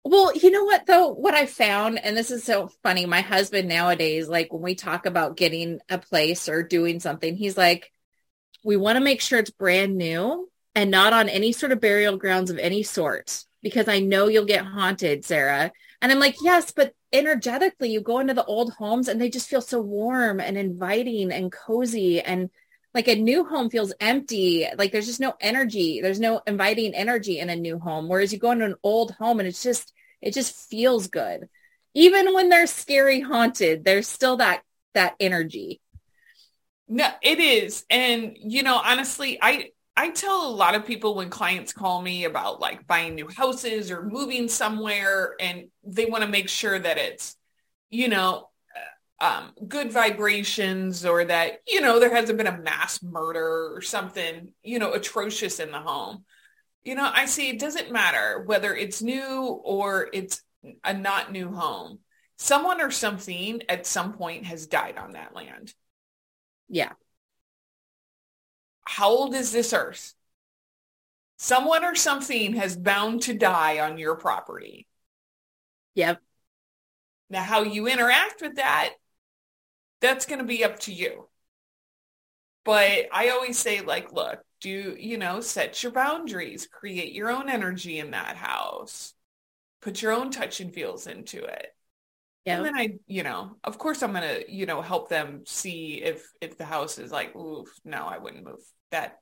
well, 0.05 0.33
you 0.33 0.49
know 0.49 0.63
what 0.63 0.85
though? 0.85 1.09
What 1.09 1.33
I 1.33 1.45
found, 1.45 1.99
and 1.99 2.15
this 2.15 2.31
is 2.31 2.45
so 2.45 2.69
funny, 2.83 3.05
my 3.05 3.21
husband 3.21 3.67
nowadays, 3.67 4.29
like 4.29 4.53
when 4.53 4.61
we 4.61 4.75
talk 4.75 5.05
about 5.05 5.35
getting 5.35 5.79
a 5.89 5.97
place 5.97 6.47
or 6.47 6.63
doing 6.63 7.01
something, 7.01 7.35
he's 7.35 7.57
like, 7.57 7.91
we 8.65 8.75
want 8.75 8.97
to 8.97 9.03
make 9.03 9.21
sure 9.21 9.37
it's 9.37 9.51
brand 9.51 9.95
new 9.95 10.49
and 10.73 10.89
not 10.89 11.13
on 11.13 11.29
any 11.29 11.51
sort 11.51 11.71
of 11.71 11.79
burial 11.79 12.17
grounds 12.17 12.49
of 12.49 12.57
any 12.57 12.81
sort 12.81 13.45
because 13.61 13.87
I 13.87 13.99
know 13.99 14.27
you'll 14.27 14.45
get 14.45 14.65
haunted, 14.65 15.23
Sarah. 15.23 15.71
And 16.01 16.11
I'm 16.11 16.19
like, 16.19 16.35
yes, 16.41 16.71
but 16.71 16.93
energetically, 17.13 17.91
you 17.91 18.01
go 18.01 18.19
into 18.19 18.33
the 18.33 18.43
old 18.45 18.73
homes 18.73 19.07
and 19.07 19.21
they 19.21 19.29
just 19.29 19.47
feel 19.47 19.61
so 19.61 19.79
warm 19.79 20.39
and 20.39 20.57
inviting 20.57 21.31
and 21.31 21.51
cozy. 21.51 22.19
And 22.19 22.49
like 22.95 23.07
a 23.07 23.15
new 23.15 23.45
home 23.45 23.69
feels 23.69 23.93
empty. 23.99 24.67
Like 24.75 24.91
there's 24.91 25.05
just 25.05 25.19
no 25.19 25.35
energy. 25.39 26.01
There's 26.01 26.19
no 26.19 26.41
inviting 26.47 26.95
energy 26.95 27.39
in 27.39 27.51
a 27.51 27.55
new 27.55 27.77
home. 27.77 28.09
Whereas 28.09 28.33
you 28.33 28.39
go 28.39 28.51
into 28.51 28.65
an 28.65 28.75
old 28.81 29.11
home 29.11 29.39
and 29.39 29.47
it's 29.47 29.61
just, 29.63 29.93
it 30.21 30.33
just 30.33 30.69
feels 30.69 31.07
good. 31.07 31.49
Even 31.93 32.33
when 32.33 32.49
they're 32.49 32.67
scary 32.67 33.21
haunted, 33.21 33.85
there's 33.85 34.07
still 34.07 34.37
that, 34.37 34.63
that 34.95 35.15
energy. 35.19 35.81
No, 36.87 37.07
it 37.21 37.39
is. 37.39 37.85
And, 37.89 38.37
you 38.39 38.61
know, 38.63 38.79
honestly, 38.83 39.39
I, 39.41 39.71
I 39.97 40.11
tell 40.11 40.47
a 40.47 40.51
lot 40.51 40.75
of 40.75 40.85
people 40.85 41.15
when 41.15 41.29
clients 41.29 41.73
call 41.73 42.01
me 42.01 42.25
about 42.25 42.59
like 42.59 42.85
buying 42.85 43.15
new 43.15 43.27
houses 43.27 43.89
or 43.91 44.03
moving 44.03 44.47
somewhere 44.47 45.35
and 45.39 45.69
they 45.83 46.05
want 46.05 46.23
to 46.23 46.29
make 46.29 46.49
sure 46.49 46.77
that 46.77 46.97
it's, 46.97 47.35
you 47.89 48.07
know, 48.07 48.49
uh, 49.21 49.25
um, 49.25 49.51
good 49.67 49.91
vibrations 49.91 51.05
or 51.05 51.25
that, 51.25 51.61
you 51.67 51.81
know, 51.81 51.99
there 51.99 52.13
hasn't 52.13 52.37
been 52.37 52.45
a 52.45 52.57
mass 52.57 53.01
murder 53.01 53.73
or 53.73 53.81
something, 53.81 54.49
you 54.61 54.77
know, 54.77 54.93
atrocious 54.93 55.59
in 55.59 55.71
the 55.71 55.79
home. 55.79 56.23
You 56.83 56.93
know, 56.93 57.09
I 57.11 57.25
see 57.25 57.49
it 57.49 57.59
doesn't 57.59 57.91
matter 57.91 58.43
whether 58.45 58.75
it's 58.75 59.01
new 59.01 59.59
or 59.63 60.09
it's 60.13 60.43
a 60.83 60.93
not 60.93 61.31
new 61.31 61.51
home. 61.51 61.99
Someone 62.37 62.81
or 62.81 62.91
something 62.91 63.61
at 63.69 63.87
some 63.87 64.13
point 64.13 64.45
has 64.45 64.67
died 64.67 64.97
on 64.97 65.13
that 65.13 65.33
land. 65.33 65.73
Yeah 66.67 66.93
how 68.85 69.09
old 69.09 69.35
is 69.35 69.51
this 69.51 69.73
earth? 69.73 70.13
Someone 71.37 71.83
or 71.83 71.95
something 71.95 72.53
has 72.53 72.77
bound 72.77 73.23
to 73.23 73.33
die 73.33 73.79
on 73.79 73.97
your 73.97 74.15
property. 74.15 74.87
Yep. 75.95 76.21
Now, 77.29 77.43
how 77.43 77.63
you 77.63 77.87
interact 77.87 78.41
with 78.41 78.55
that, 78.55 78.93
that's 79.99 80.25
going 80.25 80.39
to 80.39 80.45
be 80.45 80.63
up 80.63 80.79
to 80.81 80.93
you. 80.93 81.27
But 82.63 83.07
I 83.11 83.29
always 83.29 83.59
say, 83.59 83.81
like, 83.81 84.13
look, 84.13 84.39
do, 84.61 84.95
you 84.97 85.17
know, 85.17 85.41
set 85.41 85.83
your 85.83 85.91
boundaries, 85.91 86.67
create 86.71 87.13
your 87.13 87.29
own 87.29 87.49
energy 87.49 87.99
in 87.99 88.11
that 88.11 88.37
house, 88.37 89.13
put 89.81 90.01
your 90.01 90.13
own 90.13 90.31
touch 90.31 90.61
and 90.61 90.73
feels 90.73 91.05
into 91.05 91.43
it. 91.43 91.74
Yeah. 92.45 92.57
And 92.57 92.65
then 92.65 92.75
I, 92.75 92.95
you 93.07 93.23
know, 93.23 93.57
of 93.63 93.77
course 93.77 94.03
I'm 94.03 94.11
going 94.11 94.23
to, 94.23 94.51
you 94.51 94.65
know, 94.67 94.81
help 94.81 95.09
them 95.09 95.41
see 95.45 96.01
if, 96.03 96.31
if 96.41 96.57
the 96.57 96.65
house 96.65 96.99
is 96.99 97.11
like, 97.11 97.35
oof, 97.35 97.67
no, 97.83 98.05
I 98.05 98.19
wouldn't 98.19 98.45
move 98.45 98.59
that 98.91 99.19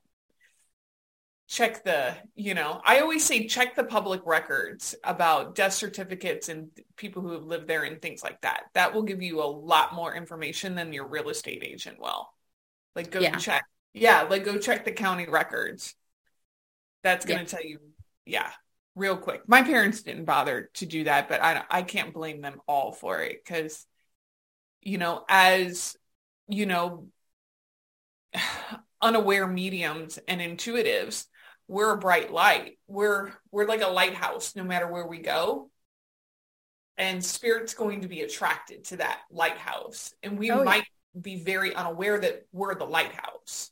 check 1.46 1.84
the 1.84 2.14
you 2.34 2.54
know 2.54 2.80
i 2.86 3.00
always 3.00 3.24
say 3.24 3.46
check 3.46 3.76
the 3.76 3.84
public 3.84 4.22
records 4.24 4.94
about 5.04 5.54
death 5.54 5.74
certificates 5.74 6.48
and 6.48 6.68
people 6.96 7.20
who 7.20 7.32
have 7.32 7.44
lived 7.44 7.68
there 7.68 7.82
and 7.82 8.00
things 8.00 8.22
like 8.22 8.40
that 8.40 8.64
that 8.72 8.94
will 8.94 9.02
give 9.02 9.20
you 9.20 9.42
a 9.42 9.44
lot 9.44 9.94
more 9.94 10.14
information 10.14 10.74
than 10.74 10.92
your 10.92 11.06
real 11.06 11.28
estate 11.28 11.62
agent 11.62 12.00
will 12.00 12.28
like 12.96 13.10
go 13.10 13.20
yeah. 13.20 13.36
check 13.36 13.64
yeah 13.92 14.22
like 14.22 14.44
go 14.44 14.56
check 14.56 14.86
the 14.86 14.92
county 14.92 15.26
records 15.28 15.94
that's 17.02 17.26
going 17.26 17.44
to 17.44 17.44
yeah. 17.44 17.58
tell 17.58 17.68
you 17.68 17.78
yeah 18.24 18.50
real 18.94 19.16
quick 19.16 19.42
my 19.48 19.62
parents 19.62 20.02
didn't 20.02 20.24
bother 20.24 20.70
to 20.74 20.86
do 20.86 21.04
that 21.04 21.28
but 21.28 21.42
i 21.42 21.62
i 21.70 21.82
can't 21.82 22.14
blame 22.14 22.40
them 22.40 22.60
all 22.66 22.92
for 22.92 23.20
it 23.20 23.44
because 23.44 23.86
you 24.82 24.98
know 24.98 25.24
as 25.28 25.96
you 26.48 26.66
know 26.66 27.08
unaware 29.02 29.46
mediums 29.46 30.18
and 30.28 30.40
intuitives, 30.40 31.26
we're 31.68 31.92
a 31.92 31.98
bright 31.98 32.32
light. 32.32 32.78
We're 32.86 33.32
we're 33.50 33.66
like 33.66 33.82
a 33.82 33.88
lighthouse 33.88 34.54
no 34.56 34.64
matter 34.64 34.86
where 34.86 35.06
we 35.06 35.18
go. 35.18 35.70
And 36.96 37.24
spirit's 37.24 37.74
going 37.74 38.02
to 38.02 38.08
be 38.08 38.20
attracted 38.20 38.84
to 38.84 38.98
that 38.98 39.20
lighthouse. 39.30 40.14
And 40.22 40.38
we 40.38 40.50
oh, 40.52 40.62
might 40.62 40.84
yeah. 41.14 41.20
be 41.20 41.36
very 41.36 41.74
unaware 41.74 42.20
that 42.20 42.46
we're 42.52 42.74
the 42.74 42.84
lighthouse. 42.84 43.70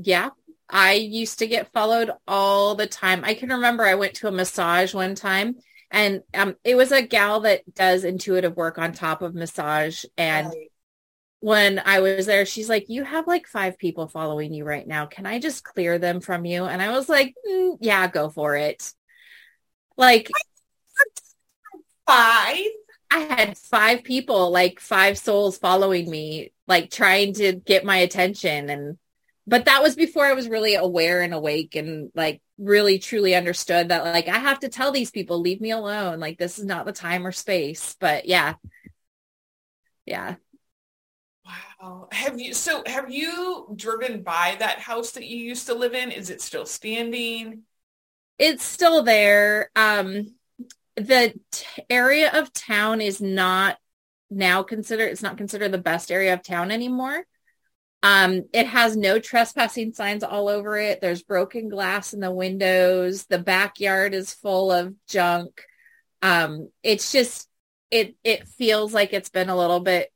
Yeah. 0.00 0.30
I 0.68 0.92
used 0.92 1.40
to 1.40 1.46
get 1.46 1.72
followed 1.72 2.10
all 2.28 2.74
the 2.74 2.86
time. 2.86 3.24
I 3.24 3.34
can 3.34 3.48
remember 3.50 3.84
I 3.84 3.96
went 3.96 4.14
to 4.14 4.28
a 4.28 4.32
massage 4.32 4.94
one 4.94 5.14
time 5.14 5.56
and 5.90 6.22
um, 6.32 6.56
it 6.62 6.76
was 6.76 6.92
a 6.92 7.02
gal 7.02 7.40
that 7.40 7.74
does 7.74 8.04
intuitive 8.04 8.56
work 8.56 8.78
on 8.78 8.92
top 8.92 9.22
of 9.22 9.34
massage 9.34 10.04
and 10.16 10.46
right 10.46 10.70
when 11.40 11.80
I 11.84 12.00
was 12.00 12.26
there, 12.26 12.44
she's 12.44 12.68
like, 12.68 12.88
you 12.88 13.02
have 13.02 13.26
like 13.26 13.46
five 13.46 13.78
people 13.78 14.06
following 14.08 14.52
you 14.52 14.64
right 14.64 14.86
now. 14.86 15.06
Can 15.06 15.24
I 15.24 15.38
just 15.38 15.64
clear 15.64 15.98
them 15.98 16.20
from 16.20 16.44
you? 16.44 16.66
And 16.66 16.80
I 16.82 16.90
was 16.90 17.08
like, 17.08 17.34
mm, 17.48 17.78
yeah, 17.80 18.06
go 18.08 18.28
for 18.28 18.56
it. 18.56 18.92
Like 19.96 20.28
five. 22.06 22.66
I 23.12 23.18
had 23.18 23.58
five 23.58 24.04
people, 24.04 24.50
like 24.50 24.78
five 24.80 25.18
souls 25.18 25.58
following 25.58 26.08
me, 26.08 26.52
like 26.68 26.90
trying 26.90 27.32
to 27.34 27.54
get 27.54 27.84
my 27.84 27.96
attention. 27.96 28.70
And, 28.70 28.98
but 29.50 29.64
that 29.64 29.82
was 29.82 29.96
before 29.96 30.24
I 30.24 30.34
was 30.34 30.48
really 30.48 30.76
aware 30.76 31.22
and 31.22 31.34
awake 31.34 31.74
and 31.74 32.12
like 32.14 32.40
really 32.56 33.00
truly 33.00 33.34
understood 33.34 33.88
that 33.88 34.04
like 34.04 34.28
I 34.28 34.38
have 34.38 34.60
to 34.60 34.68
tell 34.68 34.92
these 34.92 35.10
people, 35.10 35.40
leave 35.40 35.60
me 35.60 35.72
alone. 35.72 36.20
Like 36.20 36.38
this 36.38 36.60
is 36.60 36.64
not 36.64 36.86
the 36.86 36.92
time 36.92 37.26
or 37.26 37.32
space. 37.32 37.96
But 37.98 38.26
yeah. 38.26 38.54
Yeah. 40.06 40.36
Wow. 41.44 42.06
Have 42.12 42.38
you, 42.38 42.54
so 42.54 42.84
have 42.86 43.10
you 43.10 43.66
driven 43.74 44.22
by 44.22 44.56
that 44.60 44.78
house 44.78 45.10
that 45.12 45.26
you 45.26 45.38
used 45.38 45.66
to 45.66 45.74
live 45.74 45.94
in? 45.94 46.12
Is 46.12 46.30
it 46.30 46.40
still 46.40 46.64
standing? 46.64 47.62
It's 48.38 48.62
still 48.62 49.02
there. 49.02 49.72
Um, 49.74 50.36
the 50.94 51.34
t- 51.50 51.66
area 51.90 52.30
of 52.32 52.52
town 52.52 53.00
is 53.00 53.20
not 53.20 53.78
now 54.30 54.62
considered 54.62 55.10
it's 55.10 55.22
not 55.22 55.36
considered 55.36 55.72
the 55.72 55.78
best 55.78 56.12
area 56.12 56.32
of 56.34 56.40
town 56.40 56.70
anymore 56.70 57.26
um 58.02 58.44
it 58.52 58.66
has 58.66 58.96
no 58.96 59.18
trespassing 59.18 59.92
signs 59.92 60.22
all 60.22 60.48
over 60.48 60.76
it. 60.78 61.00
There's 61.00 61.22
broken 61.22 61.68
glass 61.68 62.14
in 62.14 62.20
the 62.20 62.30
windows. 62.32 63.26
The 63.26 63.38
backyard 63.38 64.14
is 64.14 64.32
full 64.32 64.72
of 64.72 64.94
junk. 65.06 65.62
Um 66.22 66.70
it's 66.82 67.12
just 67.12 67.48
it 67.90 68.16
it 68.24 68.48
feels 68.48 68.94
like 68.94 69.12
it's 69.12 69.28
been 69.30 69.50
a 69.50 69.56
little 69.56 69.80
bit 69.80 70.12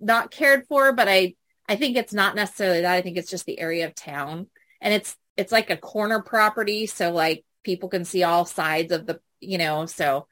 not 0.00 0.30
cared 0.30 0.66
for 0.66 0.92
but 0.92 1.08
i 1.08 1.34
i 1.68 1.76
think 1.76 1.96
it's 1.96 2.12
not 2.12 2.34
necessarily 2.34 2.80
that. 2.82 2.94
I 2.94 3.02
think 3.02 3.16
it's 3.16 3.30
just 3.30 3.46
the 3.46 3.60
area 3.60 3.86
of 3.86 3.94
town. 3.94 4.48
And 4.80 4.94
it's 4.94 5.16
it's 5.36 5.52
like 5.52 5.70
a 5.70 5.76
corner 5.76 6.20
property 6.22 6.86
so 6.86 7.12
like 7.12 7.44
people 7.62 7.88
can 7.88 8.04
see 8.04 8.22
all 8.24 8.44
sides 8.44 8.92
of 8.92 9.06
the 9.06 9.20
you 9.40 9.58
know, 9.58 9.86
so. 9.86 10.26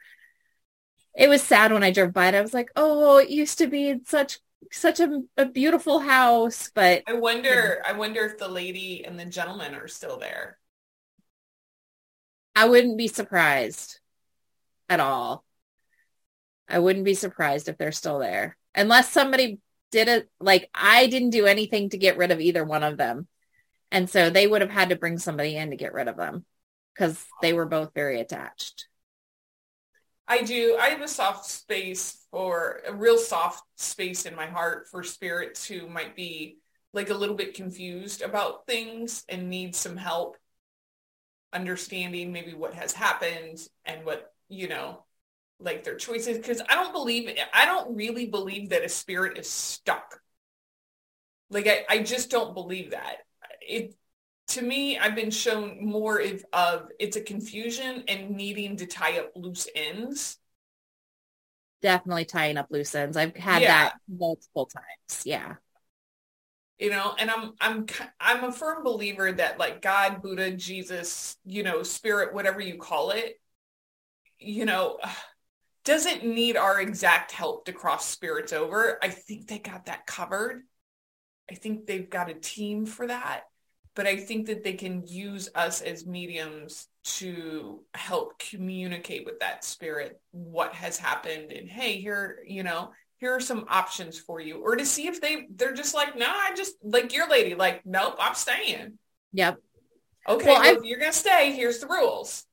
It 1.14 1.28
was 1.28 1.42
sad 1.42 1.72
when 1.72 1.82
I 1.82 1.90
drove 1.90 2.12
by 2.12 2.28
it. 2.28 2.34
I 2.34 2.40
was 2.40 2.54
like, 2.54 2.70
oh, 2.76 3.16
it 3.18 3.28
used 3.30 3.58
to 3.58 3.66
be 3.66 3.88
in 3.88 4.04
such 4.04 4.38
such 4.72 5.00
a, 5.00 5.22
a 5.36 5.46
beautiful 5.46 5.98
house, 5.98 6.70
but 6.74 7.02
I 7.06 7.14
wonder 7.14 7.82
I 7.86 7.92
wonder 7.92 8.24
if 8.24 8.38
the 8.38 8.48
lady 8.48 9.04
and 9.04 9.18
the 9.18 9.24
gentleman 9.24 9.74
are 9.74 9.88
still 9.88 10.18
there. 10.18 10.58
I 12.54 12.68
wouldn't 12.68 12.98
be 12.98 13.08
surprised 13.08 14.00
at 14.88 15.00
all. 15.00 15.44
I 16.68 16.80
wouldn't 16.80 17.04
be 17.04 17.14
surprised 17.14 17.68
if 17.68 17.78
they're 17.78 17.92
still 17.92 18.18
there. 18.18 18.56
Unless 18.74 19.10
somebody 19.10 19.60
did 19.90 20.08
it 20.08 20.28
like 20.40 20.68
I 20.74 21.06
didn't 21.06 21.30
do 21.30 21.46
anything 21.46 21.90
to 21.90 21.98
get 21.98 22.16
rid 22.16 22.30
of 22.30 22.40
either 22.40 22.64
one 22.64 22.82
of 22.82 22.96
them. 22.96 23.26
And 23.90 24.10
so 24.10 24.28
they 24.28 24.46
would 24.46 24.60
have 24.60 24.70
had 24.70 24.90
to 24.90 24.96
bring 24.96 25.18
somebody 25.18 25.56
in 25.56 25.70
to 25.70 25.76
get 25.76 25.94
rid 25.94 26.08
of 26.08 26.16
them 26.16 26.44
because 26.94 27.24
they 27.40 27.52
were 27.52 27.66
both 27.66 27.94
very 27.94 28.20
attached. 28.20 28.86
I 30.28 30.42
do. 30.42 30.76
I 30.78 30.90
have 30.90 31.00
a 31.00 31.08
soft 31.08 31.46
space 31.46 32.26
for 32.30 32.82
a 32.86 32.94
real 32.94 33.16
soft 33.16 33.62
space 33.76 34.26
in 34.26 34.36
my 34.36 34.46
heart 34.46 34.88
for 34.90 35.02
spirits 35.02 35.66
who 35.66 35.88
might 35.88 36.14
be 36.14 36.58
like 36.92 37.08
a 37.08 37.14
little 37.14 37.34
bit 37.34 37.54
confused 37.54 38.20
about 38.20 38.66
things 38.66 39.24
and 39.28 39.48
need 39.48 39.74
some 39.74 39.96
help 39.96 40.36
understanding 41.52 42.30
maybe 42.30 42.52
what 42.52 42.74
has 42.74 42.92
happened 42.92 43.58
and 43.86 44.04
what, 44.04 44.32
you 44.50 44.68
know, 44.68 45.02
like 45.60 45.82
their 45.82 45.96
choices. 45.96 46.36
Because 46.36 46.60
I 46.68 46.74
don't 46.74 46.92
believe, 46.92 47.34
I 47.54 47.64
don't 47.64 47.96
really 47.96 48.26
believe 48.26 48.68
that 48.70 48.84
a 48.84 48.88
spirit 48.88 49.38
is 49.38 49.48
stuck. 49.48 50.20
Like 51.48 51.66
I, 51.66 51.86
I 51.88 51.98
just 52.02 52.30
don't 52.30 52.52
believe 52.52 52.90
that. 52.90 53.16
It 53.62 53.94
to 54.48 54.62
me, 54.62 54.98
I've 54.98 55.14
been 55.14 55.30
shown 55.30 55.84
more 55.84 56.18
of, 56.20 56.44
of 56.52 56.88
it's 56.98 57.16
a 57.16 57.20
confusion 57.20 58.04
and 58.08 58.30
needing 58.30 58.76
to 58.76 58.86
tie 58.86 59.18
up 59.18 59.32
loose 59.36 59.68
ends. 59.74 60.38
Definitely 61.82 62.24
tying 62.24 62.56
up 62.56 62.68
loose 62.70 62.94
ends. 62.94 63.16
I've 63.16 63.36
had 63.36 63.62
yeah. 63.62 63.68
that 63.68 63.94
multiple 64.08 64.66
times. 64.66 65.22
Yeah. 65.24 65.54
You 66.78 66.90
know, 66.90 67.14
and 67.18 67.30
I'm 67.30 67.52
I'm 67.60 67.86
I'm 68.20 68.44
a 68.44 68.52
firm 68.52 68.84
believer 68.84 69.30
that 69.32 69.58
like 69.58 69.82
God, 69.82 70.22
Buddha, 70.22 70.52
Jesus, 70.52 71.36
you 71.44 71.62
know, 71.62 71.82
spirit, 71.82 72.32
whatever 72.32 72.60
you 72.60 72.78
call 72.78 73.10
it, 73.10 73.34
you 74.38 74.64
know, 74.64 74.98
doesn't 75.84 76.24
need 76.24 76.56
our 76.56 76.80
exact 76.80 77.32
help 77.32 77.64
to 77.64 77.72
cross 77.72 78.06
spirits 78.06 78.52
over. 78.52 78.98
I 79.02 79.08
think 79.08 79.46
they 79.46 79.58
got 79.58 79.86
that 79.86 80.06
covered. 80.06 80.62
I 81.50 81.54
think 81.54 81.86
they've 81.86 82.08
got 82.08 82.30
a 82.30 82.34
team 82.34 82.86
for 82.86 83.06
that 83.06 83.44
but 83.98 84.06
I 84.06 84.14
think 84.14 84.46
that 84.46 84.62
they 84.62 84.74
can 84.74 85.04
use 85.08 85.48
us 85.56 85.82
as 85.82 86.06
mediums 86.06 86.86
to 87.02 87.80
help 87.94 88.38
communicate 88.38 89.24
with 89.26 89.40
that 89.40 89.64
spirit 89.64 90.20
what 90.30 90.72
has 90.72 90.96
happened 90.96 91.50
and 91.50 91.68
hey 91.68 92.00
here 92.00 92.38
you 92.46 92.62
know 92.62 92.92
here 93.16 93.34
are 93.34 93.40
some 93.40 93.64
options 93.68 94.16
for 94.16 94.40
you. 94.40 94.62
Or 94.62 94.76
to 94.76 94.86
see 94.86 95.08
if 95.08 95.20
they 95.20 95.48
they're 95.50 95.74
just 95.74 95.96
like 95.96 96.16
no 96.16 96.26
i 96.28 96.52
just 96.54 96.76
like 96.84 97.12
your 97.12 97.28
lady 97.28 97.56
like 97.56 97.84
nope 97.84 98.14
i'm 98.20 98.36
staying. 98.36 98.98
Yep. 99.32 99.58
Okay 100.28 100.46
well, 100.46 100.60
well 100.60 100.76
if 100.76 100.84
you're 100.84 101.00
gonna 101.00 101.12
stay 101.12 101.50
here's 101.50 101.80
the 101.80 101.88
rules. 101.88 102.44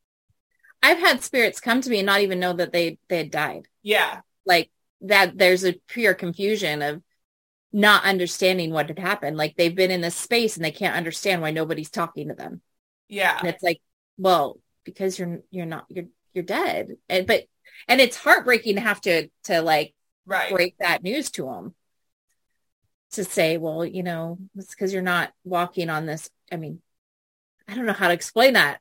I've 0.82 0.98
had 0.98 1.24
spirits 1.24 1.60
come 1.60 1.80
to 1.82 1.90
me 1.92 2.00
and 2.00 2.08
not 2.08 2.22
even 2.22 2.40
know 2.40 2.54
that 2.54 2.74
they 2.74 2.98
they 3.08 3.18
had 3.20 3.30
died. 3.30 3.68
Yeah. 3.84 4.22
Like 4.48 4.72
that 5.02 5.38
there's 5.38 5.64
a 5.64 5.80
pure 5.88 6.16
confusion 6.16 6.82
of 6.82 7.04
not 7.76 8.06
understanding 8.06 8.72
what 8.72 8.88
had 8.88 8.98
happened. 8.98 9.36
Like 9.36 9.58
they've 9.58 9.76
been 9.76 9.92
in 9.92 10.00
this 10.00 10.16
space 10.16 10.56
and 10.56 10.64
they 10.64 10.72
can't 10.72 10.96
understand 10.96 11.42
why 11.42 11.52
nobody's 11.52 11.90
talking 11.90 12.30
to 12.30 12.34
them. 12.34 12.62
Yeah. 13.10 13.38
And 13.38 13.50
it's 13.50 13.62
like, 13.62 13.82
well, 14.18 14.58
because 14.86 15.20
you're 15.20 15.42
you're 15.52 15.66
not 15.66 15.86
you're 15.90 16.06
you're 16.34 16.46
dead. 16.46 16.96
And 17.10 17.28
but 17.28 17.44
and 17.90 18.00
it's 18.00 18.16
heartbreaking 18.16 18.76
to 18.76 18.82
have 18.82 19.02
to 19.02 19.28
to 19.44 19.62
like 19.62 19.94
right. 20.26 20.54
break 20.54 20.78
that 20.78 21.04
news 21.04 21.30
to 21.32 21.44
them. 21.44 21.76
To 23.12 23.26
say, 23.26 23.58
well, 23.58 23.86
you 23.86 24.04
know, 24.04 24.38
it's 24.56 24.74
because 24.74 24.94
you're 24.94 25.02
not 25.02 25.34
walking 25.44 25.90
on 25.90 26.06
this. 26.06 26.30
I 26.50 26.56
mean, 26.56 26.82
I 27.68 27.76
don't 27.76 27.86
know 27.86 27.94
how 27.94 28.08
to 28.08 28.14
explain 28.14 28.54
that. 28.54 28.80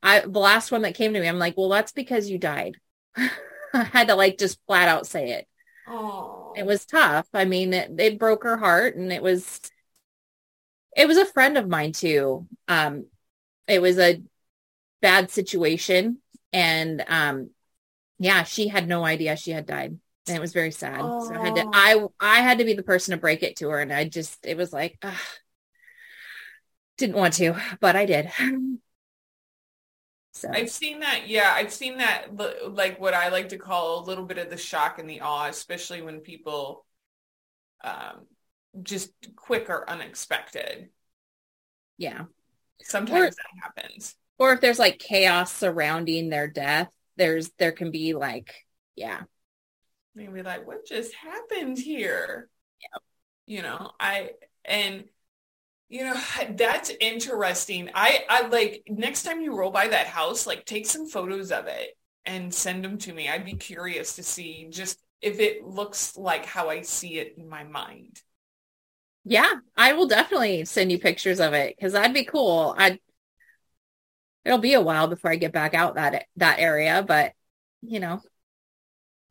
I 0.00 0.20
the 0.20 0.38
last 0.38 0.70
one 0.70 0.82
that 0.82 0.94
came 0.94 1.12
to 1.12 1.20
me, 1.20 1.26
I'm 1.26 1.40
like, 1.40 1.56
well, 1.56 1.68
that's 1.68 1.92
because 1.92 2.30
you 2.30 2.38
died. 2.38 2.76
I 3.16 3.82
had 3.82 4.08
to 4.08 4.14
like 4.14 4.38
just 4.38 4.60
flat 4.68 4.86
out 4.86 5.08
say 5.08 5.32
it. 5.32 5.48
Oh. 5.88 6.41
It 6.56 6.66
was 6.66 6.84
tough. 6.84 7.26
I 7.32 7.44
mean, 7.44 7.72
it, 7.72 7.92
it 7.98 8.18
broke 8.18 8.44
her 8.44 8.56
heart 8.56 8.96
and 8.96 9.12
it 9.12 9.22
was 9.22 9.60
it 10.96 11.06
was 11.08 11.16
a 11.16 11.24
friend 11.26 11.56
of 11.56 11.68
mine 11.68 11.92
too. 11.92 12.46
Um 12.68 13.06
it 13.66 13.80
was 13.80 13.98
a 13.98 14.22
bad 15.00 15.30
situation 15.30 16.18
and 16.52 17.04
um 17.08 17.50
yeah, 18.18 18.44
she 18.44 18.68
had 18.68 18.88
no 18.88 19.04
idea 19.04 19.36
she 19.36 19.50
had 19.52 19.66
died. 19.66 19.98
And 20.28 20.36
it 20.36 20.40
was 20.40 20.52
very 20.52 20.70
sad. 20.70 21.02
Oh. 21.02 21.26
So 21.26 21.34
I 21.34 21.38
had 21.40 21.54
to 21.56 21.66
I 21.72 22.06
I 22.20 22.40
had 22.40 22.58
to 22.58 22.64
be 22.64 22.74
the 22.74 22.82
person 22.82 23.12
to 23.12 23.18
break 23.20 23.42
it 23.42 23.56
to 23.56 23.68
her 23.70 23.80
and 23.80 23.92
I 23.92 24.08
just 24.08 24.46
it 24.46 24.56
was 24.56 24.72
like 24.72 24.98
ugh, 25.02 25.14
didn't 26.98 27.16
want 27.16 27.34
to, 27.34 27.56
but 27.80 27.96
I 27.96 28.06
did. 28.06 28.30
So 30.32 30.50
I've 30.50 30.70
seen 30.70 31.00
that. 31.00 31.28
Yeah, 31.28 31.52
I've 31.54 31.72
seen 31.72 31.98
that. 31.98 32.28
Like 32.68 32.98
what 32.98 33.14
I 33.14 33.28
like 33.28 33.50
to 33.50 33.58
call 33.58 34.00
a 34.00 34.06
little 34.06 34.24
bit 34.24 34.38
of 34.38 34.50
the 34.50 34.56
shock 34.56 34.98
and 34.98 35.08
the 35.08 35.20
awe, 35.20 35.46
especially 35.46 36.00
when 36.00 36.20
people 36.20 36.86
um, 37.84 38.26
just 38.82 39.10
quick 39.36 39.68
or 39.68 39.88
unexpected. 39.88 40.88
Yeah, 41.98 42.24
sometimes 42.82 43.20
or, 43.20 43.26
that 43.30 43.62
happens. 43.62 44.16
Or 44.38 44.52
if 44.54 44.60
there's 44.60 44.78
like 44.78 44.98
chaos 44.98 45.52
surrounding 45.52 46.30
their 46.30 46.48
death, 46.48 46.88
there's 47.16 47.50
there 47.58 47.72
can 47.72 47.90
be 47.90 48.14
like, 48.14 48.54
yeah, 48.96 49.20
maybe 50.14 50.42
like 50.42 50.66
what 50.66 50.86
just 50.86 51.14
happened 51.14 51.78
here. 51.78 52.48
Yeah, 52.80 52.98
you 53.56 53.62
know, 53.62 53.90
I 54.00 54.30
and 54.64 55.04
you 55.92 56.04
know, 56.04 56.14
that's 56.56 56.90
interesting. 57.00 57.90
I, 57.94 58.24
I 58.28 58.46
like 58.48 58.82
next 58.88 59.24
time 59.24 59.42
you 59.42 59.54
roll 59.54 59.70
by 59.70 59.88
that 59.88 60.06
house, 60.06 60.46
like 60.46 60.64
take 60.64 60.86
some 60.86 61.06
photos 61.06 61.52
of 61.52 61.66
it 61.66 61.96
and 62.24 62.52
send 62.52 62.82
them 62.82 62.96
to 62.98 63.12
me. 63.12 63.28
I'd 63.28 63.44
be 63.44 63.54
curious 63.54 64.16
to 64.16 64.22
see 64.22 64.68
just 64.70 64.98
if 65.20 65.38
it 65.38 65.62
looks 65.62 66.16
like 66.16 66.46
how 66.46 66.70
I 66.70 66.80
see 66.80 67.18
it 67.18 67.34
in 67.36 67.48
my 67.48 67.64
mind. 67.64 68.22
Yeah, 69.24 69.52
I 69.76 69.92
will 69.92 70.08
definitely 70.08 70.64
send 70.64 70.90
you 70.90 70.98
pictures 70.98 71.40
of 71.40 71.52
it 71.52 71.76
because 71.76 71.92
that'd 71.92 72.14
be 72.14 72.24
cool. 72.24 72.74
I 72.76 72.98
it'll 74.44 74.58
be 74.58 74.74
a 74.74 74.80
while 74.80 75.06
before 75.06 75.30
I 75.30 75.36
get 75.36 75.52
back 75.52 75.74
out 75.74 75.96
that 75.96 76.24
that 76.36 76.58
area, 76.58 77.04
but 77.06 77.32
you 77.82 78.00
know, 78.00 78.22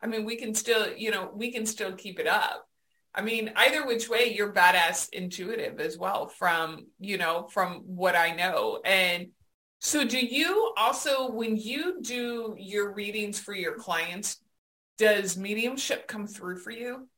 I 0.02 0.08
mean, 0.08 0.26
we 0.26 0.36
can 0.36 0.54
still, 0.54 0.96
you 0.96 1.12
know, 1.12 1.32
we 1.34 1.52
can 1.52 1.66
still 1.66 1.94
keep 1.94 2.20
it 2.20 2.28
up. 2.28 2.68
I 3.14 3.22
mean, 3.22 3.52
either 3.56 3.86
which 3.86 4.10
way, 4.10 4.34
you're 4.34 4.54
badass 4.54 5.10
intuitive 5.12 5.80
as 5.80 5.98
well 5.98 6.28
from, 6.28 6.88
you 7.00 7.18
know, 7.18 7.48
from 7.52 7.82
what 7.86 8.16
I 8.16 8.34
know. 8.34 8.82
And 8.86 9.30
so 9.80 10.06
do 10.06 10.20
you 10.20 10.74
also, 10.78 11.32
when 11.32 11.58
you 11.58 12.02
do 12.02 12.56
your 12.58 12.94
readings 12.94 13.40
for 13.40 13.54
your 13.54 13.76
clients, 13.76 14.38
does 14.98 15.38
mediumship 15.38 16.08
come 16.08 16.28
through 16.28 16.60
for 16.60 16.72
you? 16.72 17.10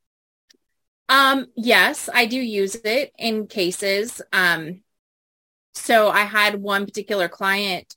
Um, 1.10 1.48
yes, 1.56 2.10
I 2.12 2.26
do 2.26 2.40
use 2.40 2.76
it 2.76 3.12
in 3.20 3.48
cases. 3.48 4.22
Um, 4.32 4.82
so 5.74 6.10
I 6.10 6.22
had 6.22 6.56
one 6.56 6.86
particular 6.86 7.28
client, 7.28 7.96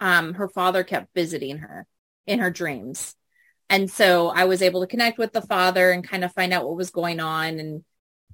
um, 0.00 0.34
her 0.34 0.48
father 0.48 0.84
kept 0.84 1.14
visiting 1.14 1.58
her 1.58 1.86
in 2.26 2.40
her 2.40 2.50
dreams. 2.50 3.16
And 3.72 3.90
so 3.90 4.28
I 4.28 4.44
was 4.44 4.60
able 4.60 4.82
to 4.82 4.86
connect 4.86 5.16
with 5.16 5.32
the 5.32 5.40
father 5.40 5.90
and 5.90 6.06
kind 6.06 6.24
of 6.24 6.34
find 6.34 6.52
out 6.52 6.66
what 6.66 6.76
was 6.76 6.90
going 6.90 7.20
on 7.20 7.58
and, 7.58 7.84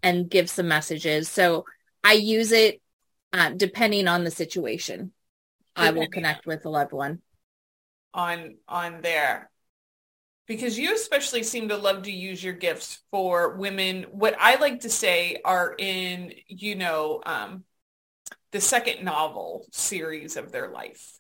and 0.03 0.29
give 0.29 0.51
some 0.51 0.67
messages. 0.67 1.29
So 1.29 1.65
I 2.03 2.15
use 2.15 2.51
it, 2.51 2.83
uh, 3.33 3.51
depending 3.51 4.09
on 4.09 4.25
the 4.25 4.33
situation. 4.33 5.13
I 5.77 5.93
will 5.93 6.09
connect 6.09 6.45
with 6.45 6.65
a 6.65 6.69
loved 6.69 6.91
one. 6.91 7.23
On, 8.13 8.57
on 8.67 9.01
there. 9.01 9.49
Because 10.49 10.77
you 10.77 10.93
especially 10.93 11.45
seem 11.45 11.69
to 11.69 11.77
love 11.77 12.03
to 12.03 12.11
use 12.11 12.43
your 12.43 12.55
gifts 12.55 12.99
for 13.13 13.55
women. 13.55 14.07
What 14.11 14.35
i 14.41 14.57
like 14.57 14.81
to 14.81 14.91
say 14.91 15.37
are 15.45 15.73
in 15.79 16.33
you 16.49 16.75
know 16.75 17.23
um, 17.25 17.63
the 18.51 18.61
second 18.61 19.05
novel 19.05 19.67
series 19.71 20.37
of 20.37 20.51
their 20.51 20.69
life. 20.69 21.17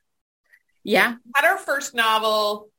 Yeah. 0.82 1.12
We 1.24 1.32
had 1.36 1.44
our 1.44 1.58
first 1.58 1.94
novel 1.94 2.70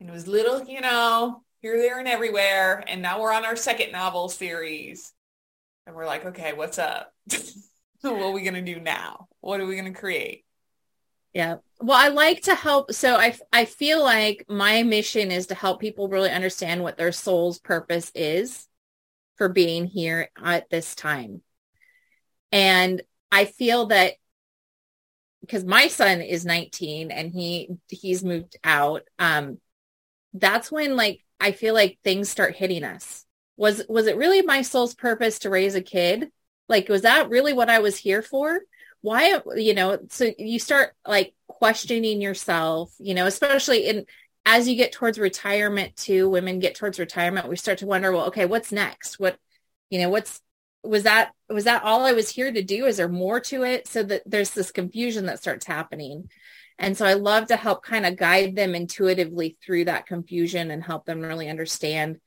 and 0.00 0.08
it 0.08 0.12
was 0.12 0.26
little 0.26 0.64
you 0.64 0.80
know 0.80 1.42
here 1.60 1.76
there 1.76 1.98
and 1.98 2.08
everywhere 2.08 2.82
and 2.88 3.02
now 3.02 3.20
we're 3.20 3.32
on 3.32 3.44
our 3.44 3.56
second 3.56 3.92
novel 3.92 4.28
series 4.28 5.12
and 5.86 5.94
we're 5.94 6.06
like 6.06 6.24
okay 6.24 6.52
what's 6.52 6.78
up 6.78 7.12
what 8.00 8.12
are 8.12 8.32
we 8.32 8.42
going 8.42 8.54
to 8.54 8.74
do 8.74 8.80
now 8.80 9.28
what 9.40 9.60
are 9.60 9.66
we 9.66 9.76
going 9.76 9.92
to 9.92 9.98
create 9.98 10.44
yeah. 11.32 11.56
Well, 11.80 11.96
I 11.96 12.08
like 12.08 12.42
to 12.42 12.54
help. 12.54 12.92
So 12.92 13.16
I, 13.16 13.36
I 13.52 13.64
feel 13.64 14.02
like 14.02 14.44
my 14.48 14.82
mission 14.82 15.30
is 15.30 15.46
to 15.48 15.54
help 15.54 15.80
people 15.80 16.08
really 16.08 16.30
understand 16.30 16.82
what 16.82 16.96
their 16.96 17.12
soul's 17.12 17.58
purpose 17.58 18.10
is 18.14 18.66
for 19.36 19.48
being 19.48 19.86
here 19.86 20.30
at 20.42 20.68
this 20.70 20.94
time. 20.94 21.42
And 22.52 23.02
I 23.30 23.44
feel 23.44 23.86
that 23.86 24.14
because 25.40 25.64
my 25.64 25.86
son 25.86 26.20
is 26.20 26.44
19 26.44 27.10
and 27.10 27.32
he, 27.32 27.70
he's 27.88 28.24
moved 28.24 28.56
out. 28.64 29.02
Um, 29.18 29.58
that's 30.32 30.70
when 30.70 30.96
like, 30.96 31.24
I 31.40 31.52
feel 31.52 31.74
like 31.74 31.98
things 32.02 32.28
start 32.28 32.56
hitting 32.56 32.84
us. 32.84 33.24
Was, 33.56 33.82
was 33.88 34.06
it 34.06 34.16
really 34.16 34.42
my 34.42 34.62
soul's 34.62 34.94
purpose 34.94 35.40
to 35.40 35.50
raise 35.50 35.74
a 35.74 35.82
kid? 35.82 36.30
Like, 36.68 36.88
was 36.88 37.02
that 37.02 37.30
really 37.30 37.52
what 37.52 37.70
I 37.70 37.80
was 37.80 37.96
here 37.96 38.22
for? 38.22 38.60
why 39.02 39.40
you 39.56 39.74
know 39.74 39.98
so 40.10 40.30
you 40.38 40.58
start 40.58 40.94
like 41.06 41.34
questioning 41.46 42.20
yourself 42.20 42.92
you 42.98 43.14
know 43.14 43.26
especially 43.26 43.86
in 43.86 44.04
as 44.44 44.68
you 44.68 44.76
get 44.76 44.92
towards 44.92 45.18
retirement 45.18 45.96
too 45.96 46.28
women 46.28 46.58
get 46.58 46.74
towards 46.74 46.98
retirement 46.98 47.48
we 47.48 47.56
start 47.56 47.78
to 47.78 47.86
wonder 47.86 48.12
well 48.12 48.26
okay 48.26 48.46
what's 48.46 48.72
next 48.72 49.18
what 49.18 49.38
you 49.88 49.98
know 49.98 50.10
what's 50.10 50.40
was 50.82 51.04
that 51.04 51.32
was 51.48 51.64
that 51.64 51.82
all 51.82 52.04
i 52.04 52.12
was 52.12 52.30
here 52.30 52.52
to 52.52 52.62
do 52.62 52.86
is 52.86 52.96
there 52.98 53.08
more 53.08 53.40
to 53.40 53.62
it 53.64 53.86
so 53.86 54.02
that 54.02 54.22
there's 54.26 54.50
this 54.50 54.70
confusion 54.70 55.26
that 55.26 55.38
starts 55.38 55.66
happening 55.66 56.28
and 56.80 56.96
so 56.96 57.06
i 57.06 57.12
love 57.14 57.46
to 57.46 57.56
help 57.56 57.84
kind 57.84 58.04
of 58.04 58.16
guide 58.16 58.56
them 58.56 58.74
intuitively 58.74 59.56
through 59.64 59.84
that 59.84 60.06
confusion 60.06 60.72
and 60.72 60.82
help 60.82 61.06
them 61.06 61.20
really 61.20 61.48
understand 61.48 62.18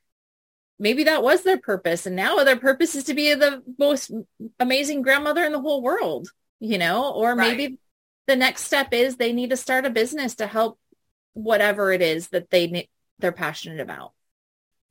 maybe 0.78 1.04
that 1.04 1.22
was 1.22 1.42
their 1.42 1.58
purpose 1.58 2.06
and 2.06 2.16
now 2.16 2.42
their 2.42 2.56
purpose 2.56 2.94
is 2.94 3.04
to 3.04 3.14
be 3.14 3.34
the 3.34 3.62
most 3.78 4.10
amazing 4.58 5.02
grandmother 5.02 5.44
in 5.44 5.52
the 5.52 5.60
whole 5.60 5.82
world 5.82 6.28
you 6.64 6.78
know, 6.78 7.12
or 7.12 7.34
right. 7.34 7.56
maybe 7.56 7.78
the 8.26 8.36
next 8.36 8.64
step 8.64 8.92
is 8.92 9.16
they 9.16 9.32
need 9.32 9.50
to 9.50 9.56
start 9.56 9.84
a 9.84 9.90
business 9.90 10.36
to 10.36 10.46
help 10.46 10.78
whatever 11.34 11.92
it 11.92 12.00
is 12.00 12.28
that 12.28 12.50
they 12.50 12.88
they're 13.18 13.32
passionate 13.32 13.80
about. 13.80 14.12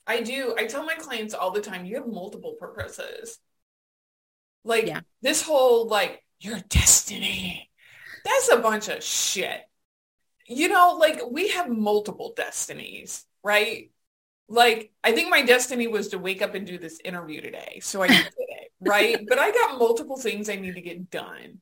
I 0.06 0.22
do. 0.22 0.56
I 0.58 0.66
tell 0.66 0.86
my 0.86 0.96
clients 0.96 1.34
all 1.34 1.52
the 1.52 1.62
time, 1.62 1.86
you 1.86 1.96
have 1.96 2.08
multiple 2.08 2.56
purposes. 2.60 3.40
Like 4.64 4.88
yeah. 4.88 5.02
this 5.22 5.42
whole 5.42 5.88
like 5.88 6.24
your 6.40 6.60
destiny. 6.70 7.70
That's 8.24 8.50
a 8.52 8.58
bunch 8.58 8.88
of 8.90 9.04
shit. 9.04 9.62
You 10.48 10.68
know, 10.68 10.98
like 11.00 11.22
we 11.30 11.50
have 11.50 11.70
multiple 11.70 12.34
destinies, 12.36 13.26
right? 13.44 13.92
Like 14.50 14.92
I 15.04 15.14
think 15.14 15.30
my 15.30 15.44
destiny 15.44 15.88
was 15.88 16.10
to 16.10 16.20
wake 16.20 16.42
up 16.42 16.56
and 16.56 16.68
do 16.68 16.78
this 16.78 17.00
interview 17.04 17.42
today. 17.42 17.80
So 17.82 18.02
I 18.02 18.08
did 18.08 18.28
it, 18.38 18.72
right? 18.82 19.18
but 19.28 19.40
I 19.40 19.52
got 19.52 19.80
multiple 19.80 20.18
things 20.18 20.50
I 20.50 20.56
need 20.56 20.76
to 20.76 20.82
get 20.82 21.10
done 21.10 21.60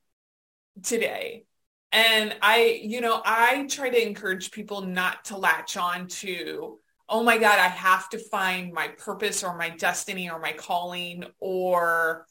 today. 0.83 1.45
And 1.91 2.35
I, 2.41 2.79
you 2.83 3.01
know, 3.01 3.21
I 3.23 3.67
try 3.69 3.89
to 3.89 4.07
encourage 4.07 4.51
people 4.51 4.81
not 4.81 5.25
to 5.25 5.37
latch 5.37 5.75
on 5.75 6.07
to, 6.07 6.79
oh 7.09 7.23
my 7.23 7.37
God, 7.37 7.59
I 7.59 7.67
have 7.67 8.09
to 8.09 8.17
find 8.17 8.71
my 8.71 8.87
purpose 8.87 9.43
or 9.43 9.57
my 9.57 9.69
destiny 9.69 10.29
or 10.29 10.39
my 10.39 10.53
calling 10.53 11.25
or 11.39 12.25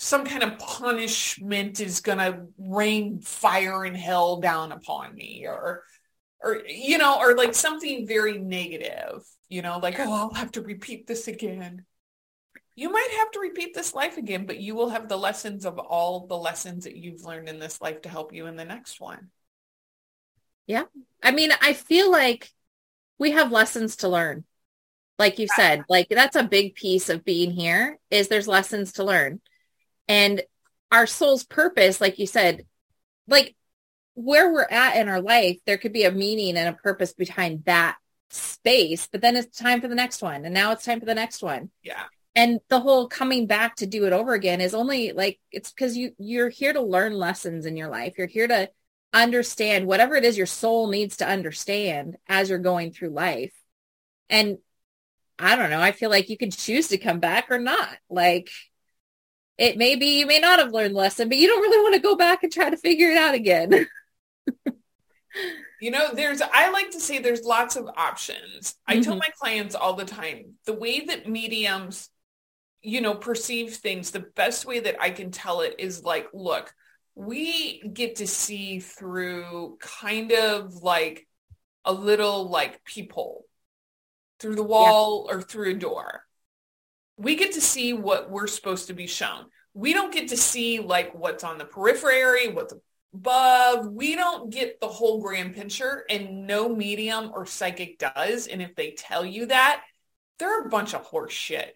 some 0.00 0.24
kind 0.24 0.42
of 0.42 0.58
punishment 0.58 1.80
is 1.80 2.00
going 2.00 2.18
to 2.18 2.46
rain 2.56 3.20
fire 3.20 3.84
and 3.84 3.96
hell 3.96 4.40
down 4.40 4.72
upon 4.72 5.14
me 5.14 5.44
or, 5.46 5.82
or, 6.42 6.62
you 6.66 6.96
know, 6.98 7.18
or 7.18 7.36
like 7.36 7.54
something 7.54 8.06
very 8.06 8.38
negative, 8.38 9.22
you 9.48 9.60
know, 9.60 9.78
like, 9.78 9.98
oh, 9.98 10.12
I'll 10.12 10.34
have 10.34 10.52
to 10.52 10.62
repeat 10.62 11.06
this 11.06 11.28
again 11.28 11.84
you 12.78 12.92
might 12.92 13.10
have 13.18 13.32
to 13.32 13.40
repeat 13.40 13.74
this 13.74 13.92
life 13.92 14.18
again, 14.18 14.46
but 14.46 14.60
you 14.60 14.76
will 14.76 14.90
have 14.90 15.08
the 15.08 15.16
lessons 15.16 15.66
of 15.66 15.80
all 15.80 16.28
the 16.28 16.36
lessons 16.36 16.84
that 16.84 16.94
you've 16.94 17.24
learned 17.24 17.48
in 17.48 17.58
this 17.58 17.80
life 17.80 18.02
to 18.02 18.08
help 18.08 18.32
you 18.32 18.46
in 18.46 18.54
the 18.54 18.64
next 18.64 19.00
one. 19.00 19.30
Yeah. 20.68 20.84
I 21.20 21.32
mean, 21.32 21.50
I 21.60 21.72
feel 21.72 22.08
like 22.08 22.52
we 23.18 23.32
have 23.32 23.50
lessons 23.50 23.96
to 23.96 24.08
learn. 24.08 24.44
Like 25.18 25.40
you 25.40 25.48
said, 25.56 25.82
like 25.88 26.06
that's 26.08 26.36
a 26.36 26.44
big 26.44 26.76
piece 26.76 27.08
of 27.08 27.24
being 27.24 27.50
here 27.50 27.98
is 28.12 28.28
there's 28.28 28.46
lessons 28.46 28.92
to 28.92 29.02
learn. 29.02 29.40
And 30.08 30.42
our 30.90 31.06
soul's 31.06 31.44
purpose, 31.44 32.00
like 32.00 32.18
you 32.18 32.26
said, 32.26 32.64
like 33.26 33.54
where 34.14 34.52
we're 34.52 34.66
at 34.70 34.96
in 34.96 35.08
our 35.08 35.20
life, 35.20 35.58
there 35.66 35.78
could 35.78 35.92
be 35.92 36.04
a 36.04 36.10
meaning 36.10 36.56
and 36.56 36.68
a 36.68 36.78
purpose 36.78 37.12
behind 37.12 37.64
that 37.66 37.96
space, 38.30 39.08
but 39.10 39.20
then 39.20 39.36
it's 39.36 39.58
time 39.58 39.80
for 39.80 39.88
the 39.88 39.94
next 39.94 40.22
one. 40.22 40.44
And 40.44 40.54
now 40.54 40.72
it's 40.72 40.84
time 40.84 41.00
for 41.00 41.06
the 41.06 41.14
next 41.14 41.42
one. 41.42 41.70
Yeah 41.82 42.04
and 42.38 42.60
the 42.68 42.78
whole 42.78 43.08
coming 43.08 43.48
back 43.48 43.74
to 43.74 43.86
do 43.86 44.06
it 44.06 44.12
over 44.12 44.32
again 44.32 44.60
is 44.60 44.72
only 44.72 45.10
like 45.10 45.40
it's 45.50 45.72
because 45.72 45.96
you 45.96 46.12
you're 46.18 46.48
here 46.48 46.72
to 46.72 46.80
learn 46.80 47.12
lessons 47.12 47.66
in 47.66 47.76
your 47.76 47.88
life 47.88 48.14
you're 48.16 48.28
here 48.28 48.46
to 48.46 48.70
understand 49.12 49.86
whatever 49.86 50.14
it 50.14 50.24
is 50.24 50.36
your 50.36 50.46
soul 50.46 50.88
needs 50.88 51.16
to 51.16 51.26
understand 51.28 52.16
as 52.28 52.48
you're 52.48 52.58
going 52.58 52.92
through 52.92 53.10
life 53.10 53.54
and 54.30 54.58
i 55.38 55.56
don't 55.56 55.70
know 55.70 55.80
i 55.80 55.90
feel 55.90 56.10
like 56.10 56.28
you 56.28 56.36
can 56.36 56.50
choose 56.50 56.88
to 56.88 56.98
come 56.98 57.18
back 57.18 57.50
or 57.50 57.58
not 57.58 57.96
like 58.08 58.50
it 59.58 59.76
may 59.76 59.96
be 59.96 60.18
you 60.18 60.26
may 60.26 60.38
not 60.38 60.58
have 60.58 60.72
learned 60.72 60.94
lesson 60.94 61.28
but 61.28 61.38
you 61.38 61.46
don't 61.46 61.62
really 61.62 61.82
want 61.82 61.94
to 61.94 62.00
go 62.00 62.16
back 62.16 62.42
and 62.42 62.52
try 62.52 62.70
to 62.70 62.76
figure 62.76 63.10
it 63.10 63.18
out 63.18 63.34
again 63.34 63.86
You 65.80 65.92
know, 65.92 66.12
there's, 66.12 66.42
I 66.42 66.70
like 66.70 66.90
to 66.90 67.00
say 67.00 67.20
there's 67.20 67.44
lots 67.44 67.76
of 67.76 67.88
options. 67.96 68.74
I 68.84 68.94
mm-hmm. 68.94 69.02
tell 69.02 69.14
my 69.14 69.28
clients 69.40 69.76
all 69.76 69.92
the 69.92 70.04
time, 70.04 70.54
the 70.66 70.72
way 70.72 71.04
that 71.04 71.28
mediums 71.28 72.10
you 72.82 73.00
know, 73.00 73.14
perceive 73.14 73.74
things, 73.74 74.10
the 74.10 74.26
best 74.36 74.64
way 74.64 74.80
that 74.80 75.00
I 75.00 75.10
can 75.10 75.30
tell 75.30 75.62
it 75.62 75.76
is 75.78 76.04
like, 76.04 76.28
look, 76.32 76.72
we 77.14 77.80
get 77.80 78.16
to 78.16 78.26
see 78.26 78.80
through 78.80 79.78
kind 79.80 80.32
of 80.32 80.74
like 80.76 81.26
a 81.84 81.92
little 81.92 82.48
like 82.48 82.84
peephole 82.84 83.44
through 84.38 84.54
the 84.54 84.62
wall 84.62 85.26
yeah. 85.28 85.36
or 85.36 85.42
through 85.42 85.72
a 85.72 85.74
door. 85.74 86.22
We 87.18 87.36
get 87.36 87.52
to 87.52 87.60
see 87.60 87.92
what 87.92 88.30
we're 88.30 88.46
supposed 88.46 88.86
to 88.86 88.94
be 88.94 89.06
shown. 89.06 89.46
We 89.74 89.92
don't 89.92 90.12
get 90.12 90.28
to 90.28 90.36
see 90.36 90.80
like 90.80 91.14
what's 91.14 91.44
on 91.44 91.58
the 91.58 91.64
periphery, 91.64 92.48
what's 92.48 92.74
above. 93.12 93.92
We 93.92 94.16
don't 94.16 94.50
get 94.50 94.80
the 94.80 94.88
whole 94.88 95.20
grand 95.20 95.54
picture 95.54 96.04
and 96.08 96.46
no 96.46 96.68
medium 96.68 97.30
or 97.34 97.44
psychic 97.44 97.98
does. 97.98 98.46
And 98.46 98.62
if 98.62 98.74
they 98.74 98.92
tell 98.92 99.24
you 99.24 99.46
that, 99.46 99.82
they're 100.38 100.62
a 100.64 100.68
bunch 100.68 100.94
of 100.94 101.02
horse 101.02 101.32
shit 101.32 101.74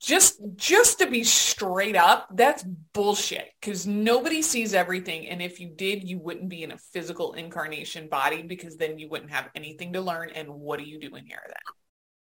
just 0.00 0.40
just 0.56 0.98
to 0.98 1.06
be 1.06 1.24
straight 1.24 1.96
up 1.96 2.28
that's 2.34 2.62
bullshit 2.92 3.48
because 3.60 3.86
nobody 3.86 4.42
sees 4.42 4.74
everything 4.74 5.26
and 5.28 5.40
if 5.40 5.58
you 5.58 5.68
did 5.68 6.04
you 6.04 6.18
wouldn't 6.18 6.48
be 6.48 6.62
in 6.62 6.70
a 6.70 6.78
physical 6.78 7.32
incarnation 7.32 8.08
body 8.08 8.42
because 8.42 8.76
then 8.76 8.98
you 8.98 9.08
wouldn't 9.08 9.30
have 9.30 9.48
anything 9.54 9.92
to 9.94 10.00
learn 10.00 10.30
and 10.30 10.48
what 10.48 10.78
are 10.78 10.84
you 10.84 11.00
doing 11.00 11.24
here 11.24 11.40
then 11.46 11.56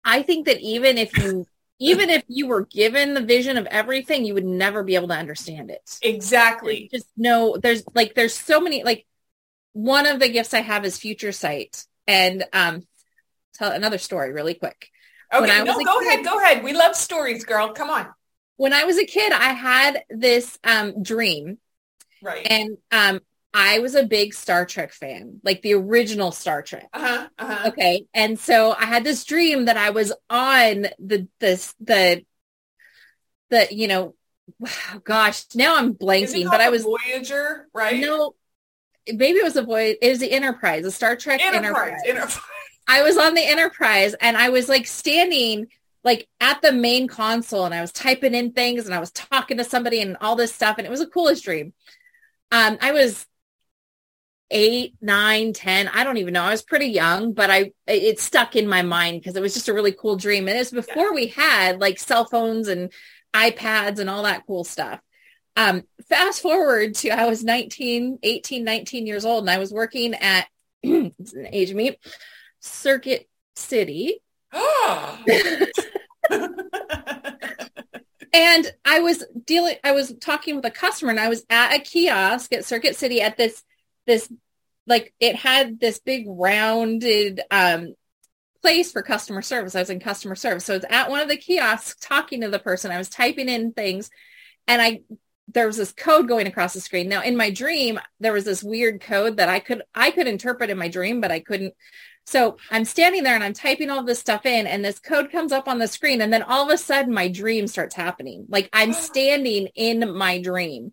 i 0.05 0.23
think 0.23 0.47
that 0.47 0.61
even 0.61 0.99
if 0.99 1.17
you 1.17 1.47
even 1.79 2.11
if 2.11 2.23
you 2.29 2.47
were 2.47 2.67
given 2.67 3.15
the 3.15 3.21
vision 3.21 3.57
of 3.57 3.67
everything 3.67 4.25
you 4.25 4.35
would 4.35 4.45
never 4.45 4.83
be 4.83 4.95
able 4.95 5.09
to 5.09 5.15
understand 5.15 5.71
it 5.71 5.99
exactly 6.03 6.89
just 6.93 7.07
no 7.17 7.57
there's 7.61 7.83
like 7.95 8.15
there's 8.15 8.35
so 8.35 8.61
many 8.61 8.85
like 8.85 9.07
one 9.73 10.07
of 10.07 10.21
the 10.21 10.29
gifts 10.29 10.55
i 10.55 10.61
have 10.61 10.85
is 10.85 10.99
future 10.99 11.33
sight 11.33 11.85
and 12.07 12.45
um 12.53 12.87
tell 13.55 13.73
another 13.73 13.99
story 13.99 14.33
really 14.33 14.55
quick 14.55 14.89
Okay, 15.33 15.65
no, 15.65 15.65
go 15.65 15.99
kid, 16.01 16.09
ahead, 16.09 16.25
go 16.25 16.39
ahead. 16.39 16.63
We 16.63 16.75
love 16.75 16.95
stories, 16.95 17.45
girl. 17.45 17.73
Come 17.73 17.89
on. 17.89 18.07
When 18.57 18.73
I 18.73 18.85
was 18.85 18.99
a 18.99 19.07
kid, 19.07 19.33
I 19.33 19.53
had 19.53 20.05
this 20.11 20.59
um, 20.63 21.03
dream. 21.03 21.59
Right. 22.23 22.47
And 22.49 22.77
um, 22.91 23.21
I 23.55 23.81
was 23.81 23.95
a 23.95 24.05
big 24.05 24.33
Star 24.33 24.65
Trek 24.65 24.93
fan, 24.93 25.41
like 25.45 25.63
the 25.63 25.75
original 25.75 26.33
Star 26.33 26.63
Trek. 26.63 26.89
Uh-huh, 26.93 27.29
uh-huh. 27.39 27.69
Okay. 27.69 28.07
And 28.15 28.39
so 28.39 28.73
I 28.73 28.87
had 28.87 29.05
this 29.05 29.25
dream 29.25 29.67
that 29.67 29.77
I 29.77 29.91
was 29.91 30.13
on 30.31 30.87
the 30.99 31.29
this 31.39 31.75
the 31.81 32.25
the, 33.51 33.69
you 33.71 33.89
know, 33.89 34.15
gosh, 35.05 35.45
now 35.55 35.77
I'm 35.77 35.95
blanking, 35.95 36.51
but 36.51 36.61
I 36.61 36.71
was 36.71 36.85
Voyager, 36.85 37.69
right? 37.75 38.01
No, 38.01 38.35
maybe 39.07 39.39
it 39.39 39.45
was 39.45 39.57
a 39.57 39.63
voyage. 39.63 39.99
It 40.01 40.09
was 40.09 40.19
the 40.21 40.33
Enterprise, 40.33 40.85
the 40.85 40.91
Star 40.91 41.17
Trek 41.17 41.41
Enterprise. 41.45 41.67
Enterprise. 41.67 42.01
Enterprise. 42.07 42.41
I 42.89 43.03
was 43.03 43.17
on 43.17 43.35
the 43.35 43.47
Enterprise 43.47 44.15
and 44.15 44.37
I 44.37 44.49
was 44.49 44.69
like 44.69 44.87
standing 44.87 45.69
like 46.05 46.29
at 46.41 46.61
the 46.63 46.73
main 46.73 47.07
console 47.07 47.65
and 47.65 47.75
I 47.75 47.81
was 47.81 47.93
typing 47.93 48.35
in 48.35 48.53
things 48.53 48.87
and 48.87 48.95
I 48.95 48.99
was 48.99 49.13
talking 49.13 49.59
to 49.59 49.65
somebody 49.65 50.01
and 50.01 50.17
all 50.21 50.35
this 50.35 50.53
stuff 50.53 50.79
and 50.79 50.87
it 50.87 50.91
was 50.91 51.01
the 51.01 51.07
coolest 51.07 51.45
dream. 51.45 51.73
Um, 52.51 52.77
I 52.81 52.93
was 52.93 53.25
eight, 54.53 54.95
nine, 55.01 55.53
ten. 55.53 55.89
I 55.89 56.05
don't 56.05 56.19
even 56.19 56.35
know. 56.35 56.43
I 56.43 56.51
was 56.51 56.63
pretty 56.63 56.87
young, 56.87 57.33
but 57.33 57.51
I 57.51 57.73
it 57.87 58.21
stuck 58.21 58.55
in 58.55 58.69
my 58.69 58.83
mind 58.83 59.21
because 59.21 59.35
it 59.35 59.43
was 59.43 59.55
just 59.55 59.69
a 59.69 59.75
really 59.75 59.93
cool 59.93 60.17
dream. 60.17 60.47
And 60.47 60.57
it 60.57 60.61
was 60.61 60.71
before 60.71 61.07
yeah. 61.07 61.15
we 61.15 61.27
had 61.29 61.81
like 61.81 61.99
cell 61.99 62.25
phones 62.25 62.69
and 62.69 62.93
iPads 63.35 63.99
and 63.99 64.09
all 64.09 64.23
that 64.23 64.47
cool 64.47 64.65
stuff. 64.65 65.01
Um, 65.57 65.83
fast 66.09 66.41
forward 66.41 66.95
to 66.97 67.11
I 67.11 67.27
was 67.27 67.45
19, 67.45 68.19
18, 68.23 68.65
19 68.65 69.07
years 69.07 69.25
old 69.25 69.45
and 69.45 69.51
I 69.51 69.59
was 69.59 69.73
working 69.73 70.15
at 70.15 70.47
an 70.85 71.13
age 71.51 71.71
of 71.71 71.77
me, 71.77 71.99
Circuit 72.61 73.29
City. 73.57 74.21
and 74.53 75.27
I 78.85 79.01
was 79.01 79.25
dealing 79.45 79.77
I 79.83 79.93
was 79.93 80.15
talking 80.21 80.57
with 80.57 80.65
a 80.65 80.71
customer 80.71 81.11
and 81.11 81.21
I 81.21 81.29
was 81.29 81.45
at 81.49 81.75
a 81.75 81.81
kiosk 81.81 82.53
at 82.53 82.65
Circuit 82.65 82.97
City 82.97 83.21
at 83.21 83.37
this 83.37 83.63
this 84.07 84.31
like 84.87 85.15
it 85.21 85.37
had 85.37 85.79
this 85.79 86.01
big 86.01 86.25
rounded 86.29 87.41
um 87.51 87.95
place 88.63 88.93
for 88.93 89.03
customer 89.03 89.43
service. 89.43 89.75
I 89.75 89.81
was 89.81 89.91
in 89.91 90.01
customer 90.01 90.37
service. 90.37 90.65
So 90.65 90.75
it's 90.75 90.87
at 90.89 91.11
one 91.11 91.21
of 91.21 91.29
the 91.29 91.37
kiosks 91.37 91.97
talking 92.01 92.41
to 92.43 92.49
the 92.49 92.61
person. 92.61 92.93
I 92.93 92.99
was 92.99 93.09
typing 93.09 93.49
in 93.49 93.73
things 93.73 94.09
and 94.67 94.81
I 94.81 95.01
there 95.49 95.67
was 95.67 95.77
this 95.77 95.93
code 95.93 96.29
going 96.29 96.47
across 96.47 96.73
the 96.73 96.81
screen. 96.81 97.09
Now 97.09 97.23
in 97.23 97.37
my 97.37 97.51
dream, 97.51 97.99
there 98.21 98.33
was 98.33 98.45
this 98.45 98.63
weird 98.63 99.01
code 99.01 99.37
that 99.37 99.49
I 99.49 99.59
could 99.59 99.83
I 99.95 100.13
could 100.13 100.29
interpret 100.29 100.71
in 100.71 100.79
my 100.79 100.89
dream, 100.89 101.21
but 101.21 101.33
I 101.33 101.41
couldn't. 101.41 101.75
So 102.25 102.57
I'm 102.71 102.85
standing 102.85 103.25
there 103.25 103.35
and 103.35 103.43
I'm 103.43 103.53
typing 103.53 103.91
all 103.91 104.05
this 104.05 104.21
stuff 104.21 104.47
in 104.47 104.69
and 104.69 104.85
this 104.85 105.01
code 105.01 105.33
comes 105.33 105.51
up 105.51 105.67
on 105.67 105.79
the 105.79 105.89
screen 105.89 106.21
and 106.21 106.33
then 106.33 106.45
all 106.45 106.65
of 106.65 106.73
a 106.73 106.79
sudden 106.79 107.13
my 107.13 107.29
dream 107.29 107.67
starts 107.67 107.97
happening. 107.97 108.47
Like 108.49 108.71
I'm 108.73 108.93
standing 108.93 109.69
in 109.75 110.17
my 110.17 110.41
dream. 110.41 110.93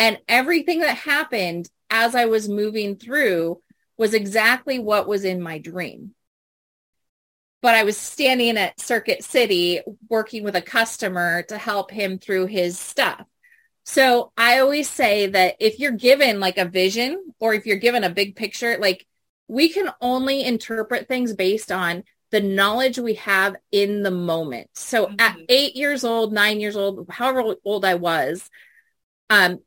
And 0.00 0.18
everything 0.28 0.78
that 0.80 0.96
happened 0.96 1.68
as 1.90 2.14
I 2.14 2.26
was 2.26 2.48
moving 2.48 2.96
through 2.96 3.60
was 3.96 4.14
exactly 4.14 4.78
what 4.78 5.08
was 5.08 5.24
in 5.24 5.42
my 5.42 5.58
dream. 5.58 6.14
But 7.60 7.74
I 7.74 7.82
was 7.82 7.96
standing 7.96 8.56
at 8.56 8.80
Circuit 8.80 9.24
City 9.24 9.80
working 10.08 10.44
with 10.44 10.54
a 10.54 10.62
customer 10.62 11.42
to 11.44 11.58
help 11.58 11.90
him 11.90 12.18
through 12.18 12.46
his 12.46 12.78
stuff. 12.78 13.26
So 13.84 14.32
I 14.36 14.60
always 14.60 14.88
say 14.88 15.28
that 15.28 15.56
if 15.58 15.80
you're 15.80 15.92
given 15.92 16.40
like 16.40 16.58
a 16.58 16.66
vision 16.66 17.32
or 17.40 17.54
if 17.54 17.66
you're 17.66 17.76
given 17.76 18.04
a 18.04 18.10
big 18.10 18.36
picture, 18.36 18.76
like 18.78 19.06
we 19.48 19.70
can 19.70 19.90
only 20.00 20.44
interpret 20.44 21.08
things 21.08 21.32
based 21.32 21.72
on 21.72 22.04
the 22.30 22.40
knowledge 22.40 22.98
we 22.98 23.14
have 23.14 23.56
in 23.72 24.02
the 24.02 24.10
moment. 24.10 24.68
So 24.74 25.06
mm-hmm. 25.06 25.16
at 25.18 25.38
eight 25.48 25.74
years 25.74 26.04
old, 26.04 26.32
nine 26.32 26.60
years 26.60 26.76
old, 26.76 27.06
however 27.08 27.54
old 27.64 27.84
I 27.84 27.94
was, 27.94 28.48
um, 29.30 29.60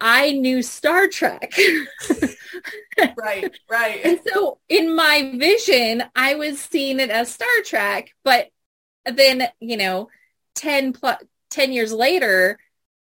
I 0.00 0.32
knew 0.32 0.62
Star 0.62 1.08
Trek. 1.08 1.52
right, 3.18 3.54
right. 3.70 4.00
And 4.04 4.20
so 4.26 4.58
in 4.68 4.94
my 4.94 5.34
vision, 5.36 6.04
I 6.16 6.36
was 6.36 6.60
seeing 6.60 7.00
it 7.00 7.10
as 7.10 7.30
Star 7.30 7.48
Trek, 7.64 8.14
but 8.24 8.48
then, 9.04 9.48
you 9.60 9.76
know, 9.76 10.08
10 10.54 10.94
plus 10.94 11.18
10 11.50 11.72
years 11.72 11.92
later, 11.92 12.58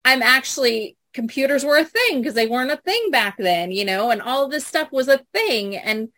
I'm 0.04 0.22
actually 0.22 0.96
computers 1.12 1.64
were 1.64 1.76
a 1.76 1.84
thing 1.84 2.20
because 2.20 2.34
they 2.34 2.46
weren't 2.46 2.70
a 2.70 2.76
thing 2.76 3.10
back 3.10 3.36
then, 3.36 3.72
you 3.72 3.84
know, 3.84 4.10
and 4.10 4.22
all 4.22 4.48
this 4.48 4.66
stuff 4.66 4.90
was 4.92 5.08
a 5.08 5.24
thing 5.34 5.76
and 5.76 6.08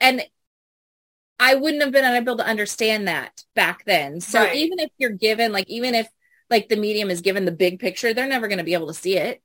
and 0.00 0.22
I 1.40 1.56
wouldn't 1.56 1.82
have 1.82 1.92
been 1.92 2.04
able 2.04 2.36
to 2.36 2.46
understand 2.46 3.08
that 3.08 3.42
back 3.54 3.84
then. 3.86 4.20
So 4.20 4.40
right. 4.40 4.54
even 4.54 4.78
if 4.78 4.90
you're 4.98 5.10
given 5.10 5.52
like 5.52 5.68
even 5.68 5.94
if 5.94 6.06
like 6.50 6.68
the 6.68 6.76
medium 6.76 7.10
is 7.10 7.22
given 7.22 7.44
the 7.44 7.52
big 7.52 7.80
picture, 7.80 8.14
they're 8.14 8.28
never 8.28 8.46
going 8.46 8.58
to 8.58 8.64
be 8.64 8.74
able 8.74 8.86
to 8.88 8.94
see 8.94 9.16
it 9.16 9.42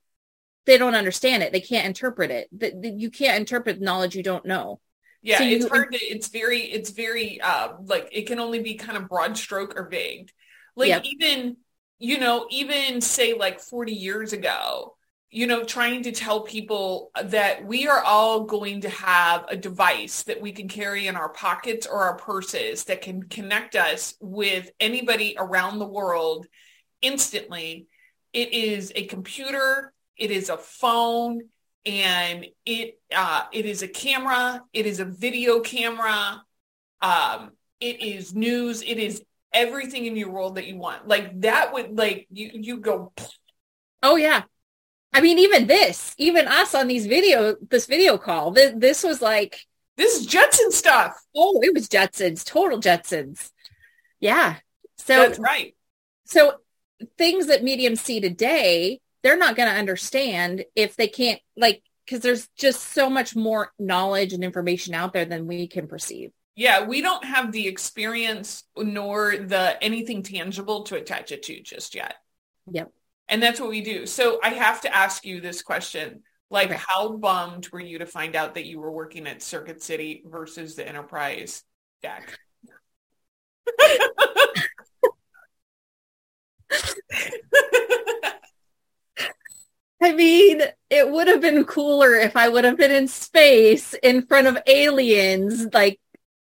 they 0.65 0.77
don't 0.77 0.95
understand 0.95 1.43
it. 1.43 1.51
They 1.51 1.61
can't 1.61 1.87
interpret 1.87 2.31
it. 2.31 2.47
That 2.59 2.83
you 2.83 3.09
can't 3.09 3.39
interpret 3.39 3.81
knowledge 3.81 4.15
you 4.15 4.23
don't 4.23 4.45
know. 4.45 4.79
Yeah, 5.21 5.39
so 5.39 5.43
it's 5.43 5.67
hard 5.67 5.91
to. 5.93 5.99
It's 5.99 6.27
very. 6.29 6.61
It's 6.61 6.91
very. 6.91 7.41
Uh, 7.41 7.73
like 7.85 8.09
it 8.11 8.27
can 8.27 8.39
only 8.39 8.61
be 8.61 8.75
kind 8.75 8.97
of 8.97 9.09
broad 9.09 9.37
stroke 9.37 9.77
or 9.77 9.87
vague. 9.89 10.31
Like 10.75 11.05
even 11.05 11.57
you 11.97 12.19
know 12.19 12.47
even 12.49 13.01
say 13.01 13.33
like 13.33 13.59
40 13.59 13.91
years 13.91 14.31
ago 14.31 14.95
you 15.31 15.45
know, 15.45 15.63
trying 15.63 16.01
to 16.03 16.11
tell 16.11 16.41
people 16.41 17.11
that 17.23 17.63
we 17.63 17.87
are 17.87 18.01
all 18.01 18.45
going 18.45 18.81
to 18.81 18.89
have 18.89 19.45
a 19.47 19.55
device 19.55 20.23
that 20.23 20.41
we 20.41 20.51
can 20.51 20.67
carry 20.67 21.05
in 21.05 21.15
our 21.15 21.29
pockets 21.29 21.85
or 21.85 22.03
our 22.03 22.15
purses 22.15 22.85
that 22.85 23.01
can 23.01 23.21
connect 23.23 23.75
us 23.75 24.15
with 24.19 24.71
anybody 24.79 25.35
around 25.37 25.77
the 25.77 25.87
world 25.87 26.47
instantly. 27.03 27.87
It 28.33 28.53
is 28.53 28.91
a 28.95 29.05
computer 29.05 29.93
it 30.19 30.31
is 30.31 30.49
a 30.49 30.57
phone, 30.57 31.41
and 31.85 32.45
it 32.65 32.99
uh, 33.15 33.45
it 33.51 33.65
is 33.65 33.81
a 33.81 33.87
camera. 33.87 34.61
It 34.73 34.85
is 34.85 34.99
a 34.99 35.05
video 35.05 35.61
camera. 35.61 36.43
Um, 37.01 37.51
it 37.79 38.01
is 38.01 38.35
news. 38.35 38.81
It 38.81 38.97
is 38.97 39.23
everything 39.53 40.05
in 40.05 40.15
your 40.15 40.29
world 40.29 40.55
that 40.55 40.67
you 40.67 40.77
want. 40.77 41.07
Like 41.07 41.41
that 41.41 41.73
would 41.73 41.97
like 41.97 42.27
you 42.29 42.51
you 42.53 42.77
go. 42.77 43.13
Oh 44.03 44.17
yeah. 44.17 44.43
I 45.11 45.21
mean, 45.21 45.39
even 45.39 45.65
this, 45.65 46.13
even 46.19 46.47
us 46.47 46.75
on 46.75 46.87
these 46.87 47.07
video, 47.07 47.55
this 47.67 47.87
video 47.87 48.17
call, 48.19 48.51
this, 48.51 48.73
this 48.77 49.03
was 49.03 49.23
like, 49.23 49.65
this 49.97 50.15
is 50.15 50.27
Jetson 50.27 50.71
stuff. 50.71 51.19
Oh, 51.35 51.59
it 51.63 51.73
was 51.73 51.89
Jetsons, 51.89 52.45
total 52.45 52.79
Jetsons. 52.79 53.51
Yeah. 54.19 54.57
So 54.97 55.17
that's 55.17 55.39
right. 55.39 55.75
So 56.25 56.57
things 57.17 57.47
that 57.47 57.63
mediums 57.63 58.01
see 58.01 58.21
today 58.21 59.01
they're 59.23 59.37
not 59.37 59.55
going 59.55 59.69
to 59.69 59.75
understand 59.77 60.65
if 60.75 60.95
they 60.95 61.07
can't 61.07 61.39
like 61.57 61.81
because 62.05 62.21
there's 62.21 62.47
just 62.57 62.93
so 62.93 63.09
much 63.09 63.35
more 63.35 63.71
knowledge 63.77 64.33
and 64.33 64.43
information 64.43 64.93
out 64.93 65.13
there 65.13 65.25
than 65.25 65.47
we 65.47 65.67
can 65.67 65.87
perceive. 65.87 66.31
Yeah 66.55 66.85
we 66.85 67.01
don't 67.01 67.23
have 67.23 67.51
the 67.51 67.67
experience 67.67 68.63
nor 68.77 69.37
the 69.37 69.81
anything 69.81 70.23
tangible 70.23 70.83
to 70.83 70.95
attach 70.95 71.31
it 71.31 71.43
to 71.43 71.61
just 71.61 71.95
yet. 71.95 72.15
Yep. 72.71 72.91
And 73.27 73.43
that's 73.43 73.59
what 73.59 73.69
we 73.69 73.81
do. 73.81 74.05
So 74.05 74.39
i 74.43 74.49
have 74.49 74.81
to 74.81 74.95
ask 74.95 75.25
you 75.25 75.41
this 75.41 75.61
question. 75.61 76.23
Like 76.51 76.71
okay. 76.71 76.81
how 76.83 77.15
bummed 77.15 77.69
were 77.69 77.79
you 77.79 77.99
to 77.99 78.07
find 78.07 78.35
out 78.35 78.55
that 78.55 78.65
you 78.65 78.79
were 78.79 78.91
working 78.91 79.27
at 79.27 79.43
circuit 79.43 79.83
city 79.83 80.23
versus 80.25 80.75
the 80.75 80.87
enterprise 80.87 81.63
deck 82.01 82.39
I 90.01 90.13
mean, 90.13 90.61
it 90.89 91.09
would 91.09 91.27
have 91.27 91.41
been 91.41 91.65
cooler 91.65 92.15
if 92.15 92.37
I 92.37 92.47
would 92.47 92.63
have 92.63 92.77
been 92.77 92.91
in 92.91 93.07
space 93.07 93.93
in 94.01 94.25
front 94.25 94.47
of 94.47 94.57
aliens, 94.65 95.67
like 95.73 95.99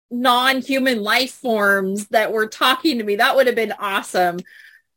non-human 0.09 1.03
life 1.03 1.31
forms 1.31 2.07
that 2.07 2.31
were 2.31 2.47
talking 2.47 2.97
to 2.97 3.03
me. 3.03 3.17
That 3.17 3.35
would 3.35 3.47
have 3.47 3.55
been 3.55 3.73
awesome. 3.77 4.39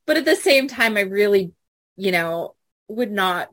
But 0.06 0.16
at 0.16 0.24
the 0.24 0.36
same 0.36 0.68
time, 0.68 0.96
I 0.96 1.00
really, 1.00 1.52
you 1.96 2.12
know, 2.12 2.54
would 2.88 3.10
not, 3.10 3.48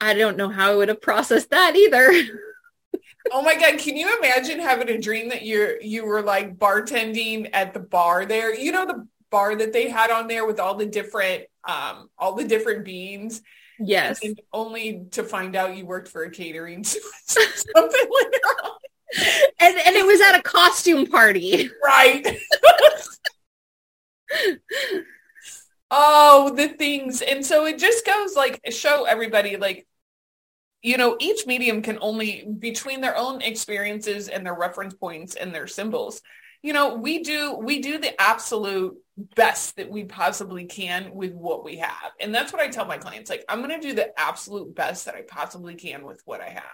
I 0.00 0.14
don't 0.14 0.38
know 0.38 0.48
how 0.48 0.72
I 0.72 0.76
would 0.76 0.88
have 0.88 1.02
processed 1.02 1.50
that 1.50 1.76
either. 1.76 2.10
oh 3.32 3.42
my 3.42 3.54
God. 3.54 3.78
Can 3.78 3.96
you 3.96 4.18
imagine 4.18 4.58
having 4.58 4.88
a 4.88 5.00
dream 5.00 5.28
that 5.28 5.44
you're, 5.44 5.80
you 5.82 6.06
were 6.06 6.22
like 6.22 6.56
bartending 6.56 7.50
at 7.52 7.74
the 7.74 7.80
bar 7.80 8.24
there? 8.24 8.54
You 8.54 8.72
know, 8.72 8.86
the 8.86 9.06
bar 9.30 9.54
that 9.54 9.74
they 9.74 9.90
had 9.90 10.10
on 10.10 10.28
there 10.28 10.46
with 10.46 10.60
all 10.60 10.76
the 10.76 10.86
different, 10.86 11.44
um, 11.64 12.08
all 12.18 12.34
the 12.34 12.44
different 12.44 12.86
beans 12.86 13.42
Yes. 13.78 14.20
And 14.22 14.40
only 14.52 15.06
to 15.12 15.22
find 15.22 15.56
out 15.56 15.76
you 15.76 15.86
worked 15.86 16.08
for 16.08 16.24
a 16.24 16.30
catering 16.30 16.84
something 16.84 17.00
later 17.74 18.40
on. 18.64 18.70
And 19.60 19.76
and 19.78 19.96
it 19.96 20.06
was 20.06 20.20
at 20.20 20.38
a 20.38 20.42
costume 20.42 21.06
party. 21.06 21.70
Right. 21.84 22.26
oh, 25.90 26.52
the 26.54 26.68
things. 26.68 27.22
And 27.22 27.44
so 27.44 27.66
it 27.66 27.78
just 27.78 28.04
goes 28.04 28.34
like 28.34 28.60
show 28.70 29.04
everybody 29.04 29.56
like 29.56 29.86
you 30.82 30.98
know, 30.98 31.16
each 31.18 31.46
medium 31.46 31.82
can 31.82 31.98
only 32.00 32.46
between 32.58 33.00
their 33.00 33.16
own 33.16 33.42
experiences 33.42 34.28
and 34.28 34.46
their 34.46 34.54
reference 34.54 34.94
points 34.94 35.34
and 35.34 35.54
their 35.54 35.66
symbols 35.66 36.22
you 36.66 36.72
know, 36.72 36.96
we 36.96 37.22
do 37.22 37.54
we 37.54 37.80
do 37.80 37.98
the 37.98 38.20
absolute 38.20 38.96
best 39.16 39.76
that 39.76 39.90
we 39.90 40.04
possibly 40.04 40.66
can 40.66 41.14
with 41.14 41.32
what 41.32 41.64
we 41.64 41.76
have. 41.76 42.12
And 42.20 42.34
that's 42.34 42.52
what 42.52 42.60
I 42.60 42.68
tell 42.68 42.84
my 42.84 42.98
clients. 42.98 43.30
Like, 43.30 43.44
I'm 43.48 43.62
going 43.62 43.80
to 43.80 43.86
do 43.88 43.94
the 43.94 44.18
absolute 44.18 44.74
best 44.74 45.06
that 45.06 45.14
I 45.14 45.22
possibly 45.22 45.74
can 45.74 46.04
with 46.04 46.20
what 46.24 46.40
I 46.40 46.50
have 46.50 46.64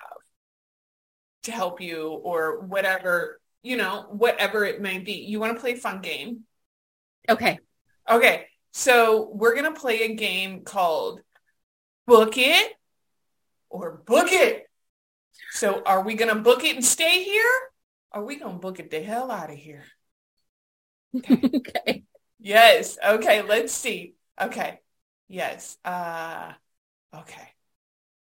to 1.44 1.52
help 1.52 1.80
you 1.80 2.08
or 2.08 2.60
whatever, 2.60 3.40
you 3.62 3.76
know, 3.76 4.06
whatever 4.10 4.64
it 4.64 4.80
may 4.80 4.98
be. 4.98 5.12
You 5.12 5.38
want 5.38 5.54
to 5.54 5.60
play 5.60 5.72
a 5.72 5.76
fun 5.76 6.00
game? 6.00 6.40
Okay. 7.28 7.58
Okay. 8.10 8.46
So 8.72 9.30
we're 9.32 9.54
going 9.54 9.72
to 9.72 9.80
play 9.80 10.02
a 10.02 10.14
game 10.14 10.62
called 10.64 11.20
Book 12.06 12.38
It 12.38 12.72
or 13.70 14.02
Book 14.04 14.28
It. 14.30 14.66
So 15.52 15.82
are 15.84 16.02
we 16.02 16.14
going 16.14 16.34
to 16.34 16.40
book 16.40 16.64
it 16.64 16.76
and 16.76 16.84
stay 16.84 17.22
here? 17.22 17.52
Are 18.10 18.24
we 18.24 18.36
going 18.36 18.54
to 18.54 18.58
book 18.58 18.80
it 18.80 18.90
the 18.90 19.00
hell 19.00 19.30
out 19.30 19.50
of 19.50 19.56
here? 19.56 19.84
Okay. 21.14 21.50
okay. 21.54 22.04
Yes. 22.42 22.98
Okay. 23.04 23.42
Let's 23.42 23.72
see. 23.72 24.14
Okay. 24.40 24.80
Yes. 25.28 25.78
Uh, 25.84 26.52
okay. 27.14 27.48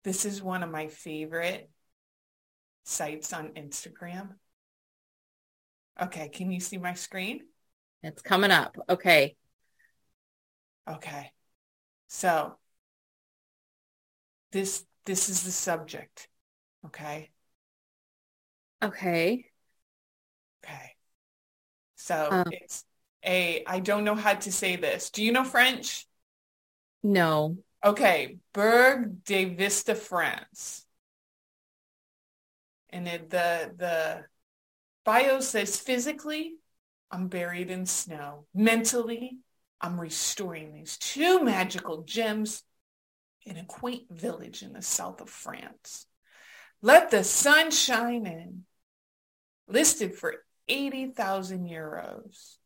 This 0.03 0.25
is 0.25 0.41
one 0.41 0.63
of 0.63 0.71
my 0.71 0.87
favorite 0.87 1.69
sites 2.85 3.33
on 3.33 3.49
Instagram. 3.49 4.29
Okay. 6.01 6.29
Can 6.29 6.51
you 6.51 6.59
see 6.59 6.77
my 6.77 6.93
screen? 6.93 7.41
It's 8.03 8.21
coming 8.21 8.51
up. 8.51 8.77
Okay. 8.89 9.35
Okay. 10.87 11.31
So 12.07 12.57
this 14.51 14.85
this 15.05 15.29
is 15.29 15.43
the 15.43 15.51
subject. 15.51 16.29
Okay. 16.85 17.31
Okay. 18.81 19.45
Okay. 20.63 20.95
So 21.95 22.29
Um. 22.31 22.45
it's 22.51 22.85
a 23.25 23.63
I 23.65 23.79
don't 23.79 24.03
know 24.03 24.15
how 24.15 24.33
to 24.33 24.51
say 24.51 24.75
this. 24.75 25.09
Do 25.09 25.23
you 25.23 25.31
know 25.31 25.43
French? 25.43 26.05
No. 27.03 27.57
Okay, 27.83 28.37
Berg 28.53 29.23
de 29.23 29.45
Vista, 29.45 29.95
France. 29.95 30.85
And 32.89 33.07
it, 33.07 33.29
the 33.29 33.73
the 33.75 34.25
bio 35.03 35.39
says 35.39 35.79
physically, 35.79 36.55
I'm 37.11 37.27
buried 37.27 37.69
in 37.69 37.85
snow. 37.85 38.45
Mentally, 38.53 39.37
I'm 39.81 39.99
restoring 39.99 40.73
these 40.73 40.97
two 40.97 41.43
magical 41.43 42.03
gems 42.03 42.63
in 43.45 43.57
a 43.57 43.65
quaint 43.65 44.09
village 44.09 44.63
in 44.63 44.73
the 44.73 44.81
south 44.81 45.21
of 45.21 45.29
France. 45.29 46.07
Let 46.81 47.11
the 47.11 47.23
sun 47.23 47.71
shine 47.71 48.25
in. 48.25 48.65
Listed 49.67 50.15
for 50.15 50.35
80,000 50.67 51.67
euros. 51.67 52.57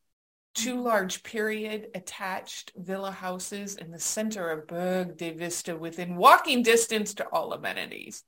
Two 0.59 0.81
large 0.81 1.23
period 1.23 1.87
attached 1.95 2.73
villa 2.75 3.11
houses 3.11 3.77
in 3.77 3.91
the 3.91 3.99
center 3.99 4.49
of 4.49 4.67
Berg 4.67 5.15
de 5.15 5.31
Vista 5.31 5.73
within 5.73 6.17
walking 6.17 6.63
distance 6.63 7.13
to 7.13 7.27
all 7.29 7.53
amenities. 7.53 8.25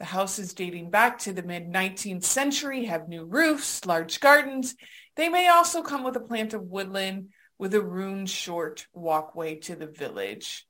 The 0.00 0.06
houses 0.06 0.54
dating 0.54 0.90
back 0.90 1.20
to 1.20 1.32
the 1.32 1.44
mid 1.44 1.68
19th 1.68 2.24
century 2.24 2.86
have 2.86 3.08
new 3.08 3.24
roofs, 3.24 3.86
large 3.86 4.18
gardens. 4.18 4.74
They 5.14 5.28
may 5.28 5.46
also 5.46 5.82
come 5.82 6.02
with 6.02 6.16
a 6.16 6.20
plant 6.20 6.52
of 6.52 6.62
woodland 6.62 7.28
with 7.58 7.72
a 7.74 7.80
rune 7.80 8.26
short 8.26 8.88
walkway 8.92 9.60
to 9.60 9.76
the 9.76 9.86
village. 9.86 10.66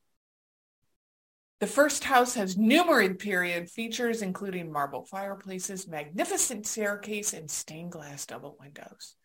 The 1.59 1.65
first 1.65 2.03
house 2.03 2.35
has 2.35 2.55
numerous 2.55 3.15
period 3.17 3.71
features, 3.71 4.21
including 4.21 4.71
marble 4.71 5.05
fireplaces, 5.05 5.87
magnificent 5.87 6.67
staircase, 6.67 7.33
and 7.33 7.49
stained 7.49 7.93
glass 7.93 8.27
double 8.27 8.55
windows. 8.59 9.15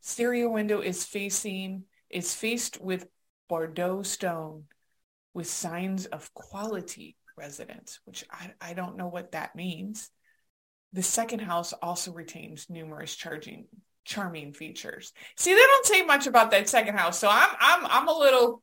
Stereo 0.00 0.50
window 0.50 0.80
is 0.80 1.04
facing 1.04 1.84
is 2.10 2.34
faced 2.34 2.80
with 2.80 3.06
Bordeaux 3.48 4.02
stone 4.02 4.64
with 5.34 5.46
signs 5.46 6.06
of 6.06 6.32
quality 6.34 7.16
residence, 7.36 8.00
which 8.04 8.24
I, 8.30 8.52
I 8.60 8.74
don't 8.74 8.96
know 8.96 9.08
what 9.08 9.32
that 9.32 9.54
means. 9.54 10.10
The 10.92 11.02
second 11.02 11.40
house 11.40 11.72
also 11.72 12.12
retains 12.12 12.68
numerous 12.68 13.14
charging 13.14 13.66
charming 14.04 14.54
features. 14.54 15.12
See, 15.36 15.54
they 15.54 15.60
don't 15.60 15.86
say 15.86 16.02
much 16.02 16.26
about 16.26 16.50
that 16.52 16.68
second 16.68 16.96
house, 16.96 17.18
so 17.18 17.28
I'm 17.30 17.50
I'm 17.60 17.86
I'm 17.86 18.08
a 18.08 18.18
little 18.18 18.62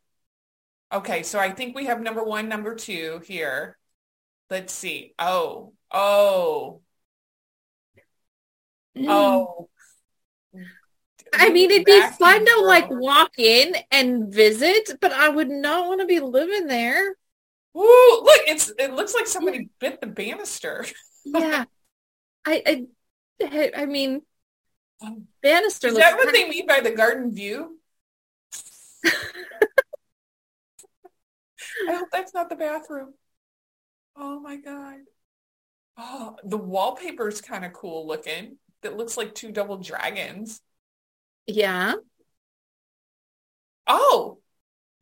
okay. 0.92 1.24
So 1.24 1.40
I 1.40 1.52
think 1.52 1.76
we 1.76 1.86
have 1.86 2.02
number 2.02 2.24
one, 2.24 2.50
number 2.50 2.76
two 2.76 3.22
here. 3.26 3.78
Let's 4.50 4.74
see. 4.74 5.14
Oh, 5.20 5.74
oh, 5.92 6.82
hmm. 8.96 9.06
oh. 9.08 9.70
I 11.38 11.50
mean, 11.50 11.72
it'd 11.72 11.86
be 11.86 12.02
fun 12.20 12.46
to 12.46 12.62
like 12.62 12.90
walk 12.90 13.38
in 13.38 13.76
and 13.92 14.34
visit, 14.34 14.92
but 15.02 15.12
I 15.12 15.30
would 15.30 15.50
not 15.50 15.88
want 15.88 16.02
to 16.02 16.08
be 16.08 16.20
living 16.20 16.68
there. 16.68 17.16
Ooh, 17.78 18.22
look, 18.24 18.42
it's 18.48 18.72
it 18.80 18.94
looks 18.94 19.14
like 19.14 19.28
somebody 19.28 19.70
bit 19.80 20.02
the 20.02 20.08
banister. 20.08 20.86
Yeah. 21.28 21.66
I, 22.46 22.86
I, 23.42 23.72
I 23.76 23.86
mean, 23.88 24.22
um, 25.02 25.28
Bannister 25.42 25.88
Is 25.88 25.96
looks 25.96 26.06
that 26.06 26.18
what 26.18 26.32
they 26.32 26.48
mean 26.48 26.68
by 26.68 26.80
the 26.80 26.92
garden 26.92 27.34
view? 27.34 27.80
I 29.06 29.10
hope 31.88 32.10
that's 32.12 32.34
not 32.34 32.50
the 32.50 32.56
bathroom. 32.56 33.14
Oh 34.16 34.40
my 34.40 34.58
god. 34.58 35.00
Oh, 35.98 36.36
the 36.44 36.58
wallpaper 36.58 37.28
is 37.28 37.42
kind 37.42 37.66
of 37.66 37.74
cool 37.74 38.08
looking. 38.08 38.58
That 38.82 38.98
looks 38.98 39.18
like 39.18 39.34
two 39.34 39.52
double 39.52 39.78
dragons. 39.78 40.62
Yeah. 41.48 41.94
Oh, 43.88 44.40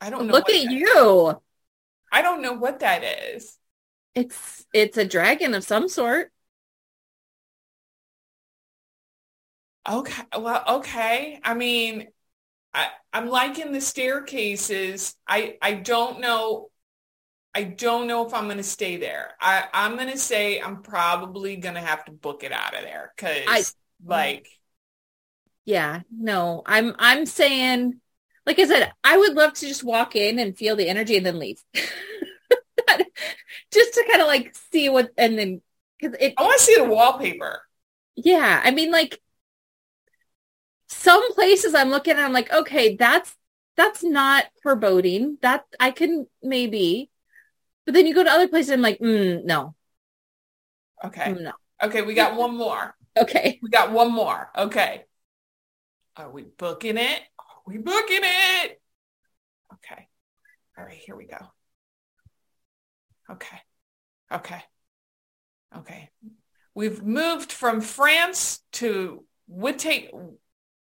I 0.02 0.10
don't 0.10 0.28
know. 0.28 0.34
Look 0.34 0.50
at 0.50 0.72
you. 0.72 1.41
I 2.12 2.22
don't 2.22 2.41
know 2.41 2.54
what 2.54 2.80
that 2.80 3.04
is. 3.04 3.58
It's 4.16 4.66
it's 4.74 4.98
a 4.98 5.06
dragon 5.06 5.54
of 5.54 5.64
some 5.64 5.89
sort. 5.89 6.32
Okay. 9.89 10.24
Well, 10.38 10.64
okay. 10.78 11.39
I 11.44 11.54
mean, 11.56 12.08
I, 12.74 12.88
I'm 13.12 13.28
liking 13.28 13.72
the 13.72 13.82
staircases. 13.82 15.16
I, 15.28 15.58
I 15.62 15.74
don't 15.74 16.22
know. 16.22 16.70
I 17.54 17.64
don't 17.64 18.08
know 18.08 18.26
if 18.26 18.34
I'm 18.34 18.46
going 18.46 18.58
to 18.58 18.64
stay 18.64 18.98
there. 18.98 19.32
I, 19.39 19.66
I'm 19.74 19.96
going 19.96 20.10
to 20.10 20.18
say 20.18 20.60
I'm 20.60 20.82
probably 20.82 21.56
going 21.58 21.76
to 21.76 21.82
have 21.82 22.06
to 22.06 22.12
book 22.12 22.44
it 22.44 22.52
out 22.52 22.76
of 22.76 22.82
there 22.82 23.14
because 23.16 23.76
like, 24.04 24.48
Yeah. 25.66 26.01
No, 26.11 26.61
I'm 26.66 26.95
I'm 26.99 27.26
saying, 27.26 27.99
like 28.45 28.59
I 28.59 28.66
said, 28.66 28.91
I 29.03 29.18
would 29.18 29.34
love 29.34 29.53
to 29.53 29.68
just 29.68 29.84
walk 29.84 30.16
in 30.16 30.39
and 30.39 30.57
feel 30.57 30.76
the 30.76 30.89
energy 30.89 31.16
and 31.18 31.26
then 31.26 31.39
leave. 31.39 31.64
just 33.72 33.93
to 33.93 34.05
kind 34.09 34.22
of 34.22 34.28
like 34.28 34.55
see 34.72 34.89
what 34.89 35.11
and 35.18 35.38
then 35.38 35.61
because 35.99 36.16
it 36.20 36.34
I 36.38 36.43
want 36.43 36.57
to 36.59 36.64
see 36.66 36.76
the 36.76 36.86
wallpaper. 36.86 37.61
Yeah, 38.16 38.61
I 38.64 38.72
mean, 38.72 38.91
like 38.91 39.22
some 40.88 41.34
places 41.34 41.74
I'm 41.76 41.89
looking 41.89 42.14
at, 42.14 42.20
I'm 42.26 42.34
like, 42.34 42.51
okay, 42.51 42.95
that's 42.95 43.36
that's 43.76 44.03
not 44.03 44.45
foreboding. 44.61 45.38
That 45.41 45.66
I 45.80 45.91
can 45.91 46.28
maybe, 46.41 47.09
but 47.86 47.93
then 47.95 48.07
you 48.07 48.16
go 48.16 48.24
to 48.26 48.32
other 48.32 48.47
places, 48.47 48.72
I'm 48.72 48.82
like, 48.82 48.99
mm, 48.99 49.43
no, 49.45 49.76
Okay. 51.03 51.36
mm, 51.36 51.41
no, 51.41 51.53
Okay. 51.82 52.01
We 52.01 52.14
got 52.14 52.36
one 52.36 52.55
more. 52.55 52.95
okay, 53.18 53.61
We 53.61 53.70
got 53.70 53.91
one 53.91 54.11
more. 54.11 54.49
Okay. 54.55 55.05
Are 56.16 56.30
we 56.30 56.43
booking 56.43 56.97
it? 56.97 57.22
Are 57.39 57.61
we 57.66 57.78
booking 57.78 58.22
it? 58.22 58.82
Okay. 59.74 60.07
All 60.78 60.86
right, 60.86 60.93
here 60.93 61.16
we 61.16 61.26
go. 61.26 61.38
Okay. 63.32 63.57
Okay. 64.32 64.61
Okay. 65.76 66.09
We've 66.76 67.03
moved 67.03 67.51
from 67.51 67.82
France 67.82 68.59
to 68.74 69.26
Woodtake 69.51 70.09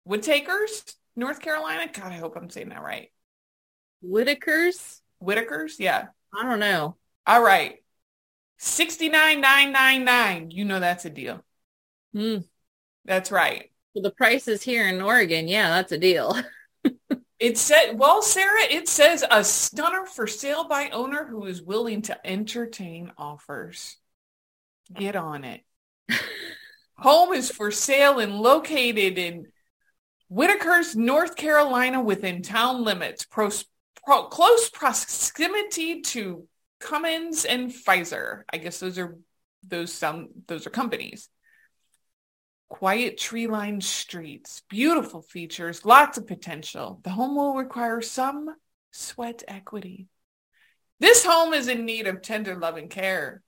Woodtakers, 0.07 0.95
North 1.15 1.41
Carolina. 1.41 1.91
God, 1.91 2.11
I 2.11 2.17
hope 2.17 2.35
I'm 2.35 2.49
saying 2.49 2.69
that 2.69 2.81
right. 2.81 3.11
Whitaker's. 4.03 5.01
Whitakers? 5.23 5.79
Yeah. 5.79 6.07
I 6.35 6.43
don't 6.43 6.59
know. 6.59 6.97
All 7.27 7.43
right. 7.43 7.77
69999. 8.57 10.51
You 10.51 10.65
know 10.65 10.79
that's 10.79 11.05
a 11.05 11.09
deal. 11.09 11.43
Mm. 12.15 12.45
That's 13.05 13.31
right. 13.31 13.70
Well, 13.93 14.03
the 14.03 14.11
prices 14.11 14.63
here 14.63 14.87
in 14.87 15.01
Oregon, 15.01 15.47
yeah, 15.47 15.69
that's 15.69 15.91
a 15.91 15.97
deal. 15.97 16.35
It 17.39 17.57
said, 17.57 17.93
well, 17.93 18.21
Sarah, 18.21 18.65
it 18.69 18.87
says 18.87 19.25
a 19.31 19.43
stunner 19.43 20.05
for 20.05 20.27
sale 20.27 20.67
by 20.67 20.89
owner 20.91 21.25
who 21.25 21.47
is 21.47 21.59
willing 21.59 22.03
to 22.03 22.27
entertain 22.27 23.11
offers. 23.17 23.97
Get 24.93 25.15
on 25.15 25.43
it. 25.43 25.61
Home 26.97 27.33
is 27.33 27.49
for 27.49 27.71
sale 27.71 28.19
and 28.19 28.35
located 28.39 29.17
in 29.17 29.47
Whitakers, 30.31 30.95
North 30.95 31.35
Carolina, 31.35 31.99
within 31.99 32.43
town 32.43 32.83
limits, 32.83 33.25
pros, 33.25 33.65
pro, 34.05 34.25
close 34.25 34.69
proximity 34.69 36.01
to 36.01 36.47
Cummins 36.79 37.45
and 37.45 37.71
Pfizer. 37.71 38.43
I 38.53 38.57
guess 38.57 38.79
those 38.79 38.99
are 38.99 39.17
those 39.67 39.91
some 39.91 40.29
those 40.45 40.67
are 40.67 40.71
companies. 40.71 41.27
Quiet 42.71 43.17
tree-lined 43.17 43.83
streets, 43.83 44.61
beautiful 44.69 45.21
features, 45.21 45.83
lots 45.83 46.17
of 46.17 46.25
potential. 46.25 47.01
The 47.03 47.09
home 47.09 47.35
will 47.35 47.53
require 47.53 48.01
some 48.01 48.47
sweat 48.91 49.43
equity. 49.45 50.07
This 50.97 51.25
home 51.25 51.53
is 51.53 51.67
in 51.67 51.85
need 51.85 52.07
of 52.07 52.21
tender 52.21 52.55
love 52.55 52.77
and 52.77 52.89
care. 52.89 53.43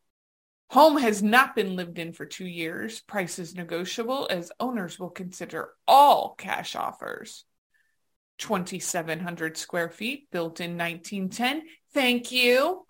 Home 0.71 0.97
has 0.97 1.23
not 1.23 1.55
been 1.55 1.77
lived 1.77 1.99
in 1.99 2.11
for 2.11 2.25
two 2.25 2.45
years. 2.45 2.99
Price 2.99 3.39
is 3.39 3.55
negotiable 3.55 4.27
as 4.29 4.51
owners 4.59 4.99
will 4.99 5.09
consider 5.09 5.69
all 5.87 6.35
cash 6.37 6.75
offers. 6.75 7.45
2,700 8.39 9.55
square 9.55 9.89
feet, 9.89 10.27
built 10.31 10.59
in 10.59 10.71
1910. 10.71 11.63
Thank 11.93 12.33
you. 12.33 12.85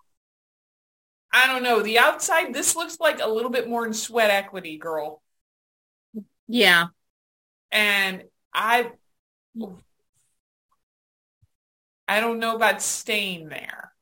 I 1.32 1.46
don't 1.46 1.62
know. 1.62 1.80
The 1.80 2.00
outside, 2.00 2.52
this 2.52 2.74
looks 2.74 2.98
like 2.98 3.20
a 3.20 3.28
little 3.28 3.52
bit 3.52 3.68
more 3.68 3.86
in 3.86 3.94
sweat 3.94 4.30
equity, 4.30 4.78
girl. 4.78 5.22
Yeah. 6.48 6.88
And 7.72 8.24
I, 8.52 8.92
I 12.08 12.20
don't 12.20 12.38
know 12.38 12.54
about 12.56 12.82
staying 12.82 13.48
there. 13.48 13.92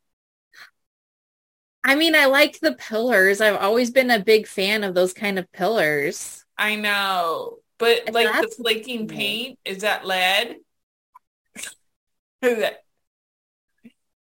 I 1.84 1.96
mean, 1.96 2.14
I 2.14 2.26
like 2.26 2.60
the 2.60 2.74
pillars. 2.74 3.40
I've 3.40 3.56
always 3.56 3.90
been 3.90 4.10
a 4.10 4.20
big 4.20 4.46
fan 4.46 4.84
of 4.84 4.94
those 4.94 5.12
kind 5.12 5.38
of 5.38 5.50
pillars. 5.52 6.44
I 6.56 6.76
know, 6.76 7.58
but 7.78 8.12
like 8.12 8.40
the 8.40 8.48
flaking 8.48 9.08
paint, 9.08 9.58
is 9.64 9.78
that 9.78 10.06
lead? 10.06 10.56
Is 11.54 11.68
that- 12.58 12.82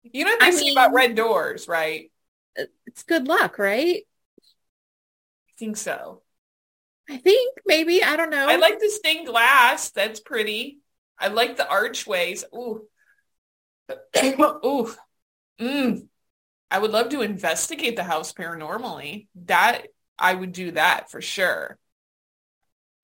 you 0.04 0.24
know 0.24 0.32
what 0.32 0.40
they 0.40 0.48
I 0.48 0.52
say 0.52 0.72
about 0.72 0.94
red 0.94 1.16
doors, 1.16 1.68
right? 1.68 2.12
It's 2.86 3.04
good 3.04 3.28
luck, 3.28 3.58
right? 3.58 4.04
I 5.50 5.52
think 5.58 5.78
so. 5.78 6.22
I 7.10 7.18
think 7.18 7.58
maybe. 7.66 8.04
I 8.04 8.16
don't 8.16 8.30
know. 8.30 8.48
I 8.48 8.56
like 8.56 8.80
the 8.80 8.90
stained 8.90 9.28
glass. 9.28 9.92
That's 9.92 10.20
pretty. 10.20 10.80
I 11.20 11.28
like 11.28 11.58
the 11.58 11.68
archways. 11.68 12.44
Ooh. 12.54 12.88
Ooh. 14.24 14.94
Mm. 15.60 16.08
I 16.72 16.80
would 16.80 16.92
love 16.92 17.10
to 17.10 17.22
investigate 17.22 17.96
the 17.96 18.04
house 18.04 18.34
paranormally. 18.34 19.28
That 19.46 19.84
I 20.18 20.34
would 20.34 20.52
do 20.52 20.72
that 20.72 21.12
for 21.12 21.22
sure. 21.22 21.78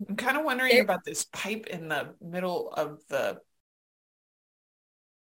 I'm 0.10 0.16
kind 0.16 0.38
of 0.38 0.44
wondering 0.44 0.74
There- 0.74 0.84
about 0.84 1.04
this 1.06 1.26
pipe 1.26 1.68
in 1.68 1.88
the 1.88 2.16
middle 2.20 2.72
of 2.72 3.00
the 3.10 3.40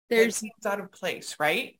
There's, 0.09 0.37
seems 0.37 0.65
out 0.65 0.79
of 0.79 0.91
place, 0.91 1.35
right? 1.39 1.77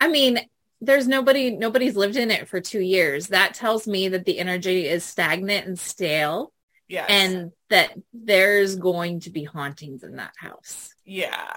I 0.00 0.08
mean, 0.08 0.40
there's 0.82 1.06
nobody, 1.08 1.56
nobody's 1.56 1.96
lived 1.96 2.16
in 2.16 2.30
it 2.30 2.48
for 2.48 2.60
two 2.60 2.80
years. 2.80 3.28
That 3.28 3.54
tells 3.54 3.86
me 3.86 4.08
that 4.08 4.24
the 4.26 4.38
energy 4.38 4.86
is 4.86 5.04
stagnant 5.04 5.66
and 5.66 5.78
stale 5.78 6.52
Yes. 6.88 7.06
and 7.08 7.52
that 7.70 7.92
there's 8.12 8.76
going 8.76 9.20
to 9.20 9.30
be 9.30 9.44
hauntings 9.44 10.02
in 10.02 10.16
that 10.16 10.34
house. 10.36 10.94
yeah. 11.04 11.56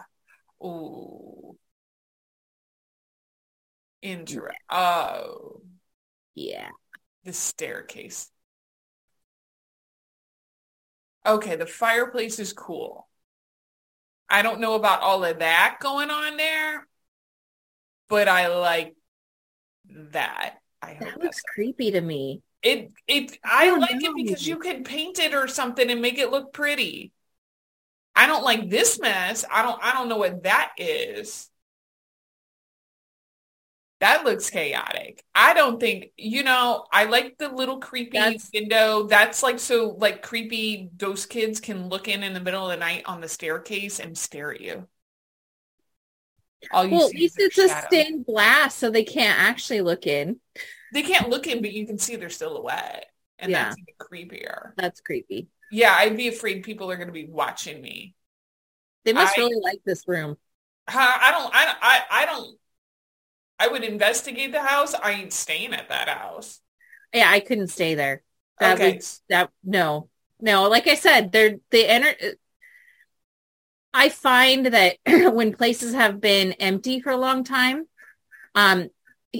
Ooh. 0.63 1.57
Inter- 4.01 4.51
oh, 4.69 5.61
Yeah. 6.35 6.69
the 7.23 7.33
staircase. 7.33 8.29
Okay, 11.25 11.55
the 11.55 11.65
fireplace 11.65 12.37
is 12.39 12.53
cool. 12.53 13.07
I 14.29 14.43
don't 14.43 14.59
know 14.59 14.75
about 14.75 15.01
all 15.01 15.23
of 15.25 15.39
that 15.39 15.77
going 15.81 16.11
on 16.11 16.37
there, 16.37 16.87
but 18.07 18.27
I 18.27 18.47
like 18.47 18.95
that. 19.89 20.55
I 20.81 20.93
hope 20.93 20.99
That 21.09 21.21
looks 21.23 21.41
creepy 21.41 21.91
to 21.91 22.01
me. 22.01 22.41
It 22.61 22.91
it 23.07 23.37
I 23.43 23.65
don't 23.65 23.79
like 23.79 23.95
know. 24.01 24.11
it 24.11 24.15
because 24.15 24.47
you 24.47 24.57
can 24.57 24.83
paint 24.83 25.19
it 25.19 25.33
or 25.33 25.47
something 25.47 25.89
and 25.89 26.01
make 26.01 26.17
it 26.17 26.31
look 26.31 26.51
pretty. 26.53 27.11
I 28.15 28.27
don't 28.27 28.43
like 28.43 28.69
this 28.69 28.99
mess. 28.99 29.45
I 29.51 29.61
don't 29.61 29.79
I 29.83 29.93
don't 29.93 30.09
know 30.09 30.17
what 30.17 30.43
that 30.43 30.71
is. 30.77 31.49
That 34.01 34.25
looks 34.25 34.49
chaotic. 34.49 35.23
I 35.33 35.53
don't 35.53 35.79
think, 35.79 36.11
you 36.17 36.43
know, 36.43 36.85
I 36.91 37.05
like 37.05 37.37
the 37.37 37.49
little 37.49 37.79
creepy 37.79 38.17
That's- 38.17 38.49
window. 38.53 39.03
That's 39.07 39.41
like 39.41 39.59
so 39.59 39.95
like 39.97 40.21
creepy 40.21 40.89
those 40.97 41.25
kids 41.25 41.59
can 41.59 41.87
look 41.89 42.07
in 42.07 42.21
in 42.23 42.33
the 42.33 42.41
middle 42.41 42.65
of 42.65 42.71
the 42.71 42.77
night 42.77 43.03
on 43.05 43.21
the 43.21 43.29
staircase 43.29 43.99
and 43.99 44.17
stare 44.17 44.53
at 44.53 44.61
you. 44.61 44.87
All 46.71 46.85
you 46.85 46.91
Well, 46.95 47.07
at 47.07 47.13
least 47.13 47.35
it's 47.37 47.57
a 47.57 47.69
stained 47.69 48.25
glass, 48.25 48.75
so 48.75 48.89
they 48.89 49.03
can't 49.03 49.39
actually 49.39 49.81
look 49.81 50.07
in. 50.07 50.39
They 50.93 51.03
can't 51.03 51.29
look 51.29 51.47
in, 51.47 51.61
but 51.61 51.73
you 51.73 51.85
can 51.85 51.97
see 51.97 52.15
their 52.15 52.29
silhouette. 52.29 53.07
And 53.39 53.51
Yeah. 53.51 53.65
that's 53.65 53.77
even 53.77 54.29
creepier. 54.29 54.71
That's 54.77 55.01
creepy. 55.01 55.47
Yeah, 55.71 55.93
I'd 55.97 56.15
be 56.15 56.27
afraid 56.27 56.63
people 56.63 56.89
are 56.91 56.95
going 56.95 57.07
to 57.07 57.13
be 57.13 57.25
watching 57.27 57.81
me. 57.81 58.15
They 59.03 59.13
must 59.13 59.37
I- 59.37 59.41
really 59.41 59.61
like 59.61 59.81
this 59.85 60.07
room. 60.07 60.37
I 60.87 61.31
don't, 61.31 61.51
I, 61.53 61.75
I, 61.81 62.01
I 62.11 62.25
don't, 62.25 62.57
I 63.57 63.67
would 63.69 63.83
investigate 63.83 64.51
the 64.51 64.61
house. 64.61 64.93
I 64.93 65.13
ain't 65.13 65.33
staying 65.33 65.73
at 65.73 65.89
that 65.89 66.07
house. 66.07 66.61
Yeah, 67.11 67.29
I 67.29 67.39
couldn't 67.39 67.69
stay 67.69 67.95
there. 67.95 68.21
That 68.59 68.75
okay. 68.75 68.93
would 68.93 69.05
that 69.29 69.49
no 69.63 70.09
no 70.39 70.69
like 70.69 70.87
i 70.87 70.95
said 70.95 71.31
they're 71.31 71.57
the 71.71 71.83
ener- 71.83 72.35
i 73.95 74.09
find 74.09 74.67
that 74.67 74.97
when 75.33 75.53
places 75.55 75.93
have 75.93 76.21
been 76.21 76.51
empty 76.53 76.99
for 77.01 77.11
a 77.11 77.17
long 77.17 77.43
time 77.43 77.85
um 78.53 78.89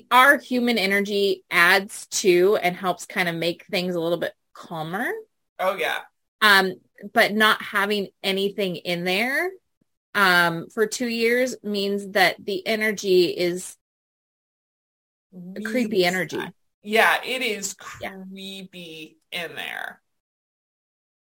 our 0.10 0.38
human 0.38 0.78
energy 0.78 1.44
adds 1.52 2.08
to 2.08 2.58
and 2.64 2.76
helps 2.76 3.06
kind 3.06 3.30
of 3.30 3.36
make 3.36 3.66
things 3.68 3.96
a 3.96 4.00
little 4.00 4.18
bit 4.18 4.34
calmer 4.54 5.12
Oh 5.60 5.76
yeah. 5.76 6.00
um 6.42 6.74
but 7.14 7.34
not 7.34 7.62
having 7.62 8.08
anything 8.24 8.78
in 8.78 9.04
there 9.04 9.52
um 10.16 10.68
for 10.74 10.88
two 10.88 11.08
years 11.08 11.56
means 11.64 12.10
that 12.12 12.36
the 12.44 12.66
energy 12.66 13.26
is 13.26 13.78
creepy 15.64 16.06
energy. 16.06 16.40
Yeah, 16.84 17.22
it 17.24 17.42
is 17.42 17.76
Yeah. 18.02 18.12
creepy 18.32 19.18
in 19.32 19.56
there. 19.56 20.02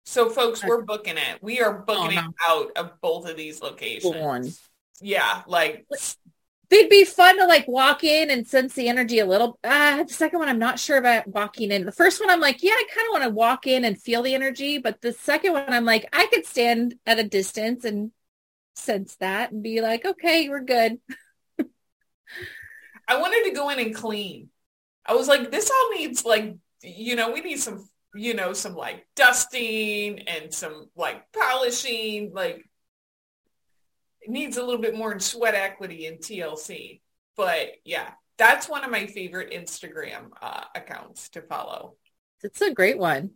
So 0.06 0.30
folks, 0.30 0.64
we're 0.64 0.84
booking 0.84 1.18
it. 1.18 1.42
We 1.42 1.62
are 1.62 1.80
booking 1.80 2.18
Oh, 2.18 2.22
it 2.22 2.36
out 2.48 2.72
of 2.78 3.02
both 3.02 3.28
of 3.28 3.36
these 3.36 3.62
locations. 3.62 4.16
On. 4.16 4.50
Yeah, 5.02 5.42
like 5.48 5.86
they'd 6.70 6.90
be 6.90 7.04
fun 7.04 7.38
to 7.40 7.46
like 7.48 7.68
walk 7.68 8.04
in 8.04 8.30
and 8.30 8.48
sense 8.48 8.74
the 8.74 8.88
energy 8.88 9.20
a 9.20 9.26
little. 9.26 9.60
Uh, 9.64 10.04
the 10.04 10.14
second 10.14 10.40
one, 10.40 10.48
I'm 10.48 10.60
not 10.60 10.80
sure 10.80 10.98
about 10.98 11.28
walking 11.28 11.72
in. 11.72 11.86
The 11.86 11.92
first 11.92 12.22
one, 12.22 12.30
I'm 12.30 12.40
like, 12.40 12.64
yeah, 12.64 12.72
I 12.72 12.86
kind 12.94 13.08
of 13.08 13.12
want 13.12 13.24
to 13.24 13.30
walk 13.32 13.68
in 13.68 13.84
and 13.84 14.02
feel 14.02 14.22
the 14.22 14.36
energy. 14.36 14.78
But 14.78 15.02
the 15.02 15.12
second 15.12 15.54
one, 15.54 15.74
I'm 15.74 15.86
like, 15.86 16.08
I 16.14 16.28
could 16.28 16.46
stand 16.46 16.96
at 17.06 17.20
a 17.20 17.24
distance 17.24 17.84
and 17.84 18.12
sense 18.76 19.16
that 19.18 19.52
and 19.52 19.64
be 19.64 19.82
like, 19.82 20.06
okay, 20.06 20.50
we're 20.50 20.62
good. 20.62 21.00
I 23.08 23.20
wanted 23.20 23.50
to 23.50 23.56
go 23.56 23.70
in 23.70 23.80
and 23.80 23.94
clean. 23.94 24.50
I 25.06 25.14
was 25.14 25.28
like, 25.28 25.52
this 25.52 25.70
all 25.70 25.92
needs 25.92 26.26
like, 26.26 26.56
you 26.82 27.16
know, 27.16 27.32
we 27.32 27.42
need 27.42 27.60
some, 27.60 27.88
you 28.16 28.34
know, 28.34 28.54
some 28.54 28.76
like 28.76 29.06
dusting 29.16 30.20
and 30.28 30.54
some 30.54 30.90
like 30.96 31.24
polishing, 31.34 32.32
like 32.34 32.68
it 34.22 34.30
needs 34.30 34.58
a 34.58 34.64
little 34.64 34.82
bit 34.82 34.96
more 34.96 35.12
in 35.12 35.20
sweat 35.20 35.56
equity 35.56 36.08
and 36.08 36.20
TLC. 36.20 37.02
But 37.36 37.68
yeah, 37.84 38.12
that's 38.38 38.70
one 38.70 38.84
of 38.84 38.92
my 38.92 39.06
favorite 39.08 39.52
Instagram 39.52 40.30
uh, 40.42 40.64
accounts 40.74 41.30
to 41.30 41.42
follow. 41.42 41.96
It's 42.44 42.62
a 42.62 42.74
great 42.74 42.98
one. 42.98 43.32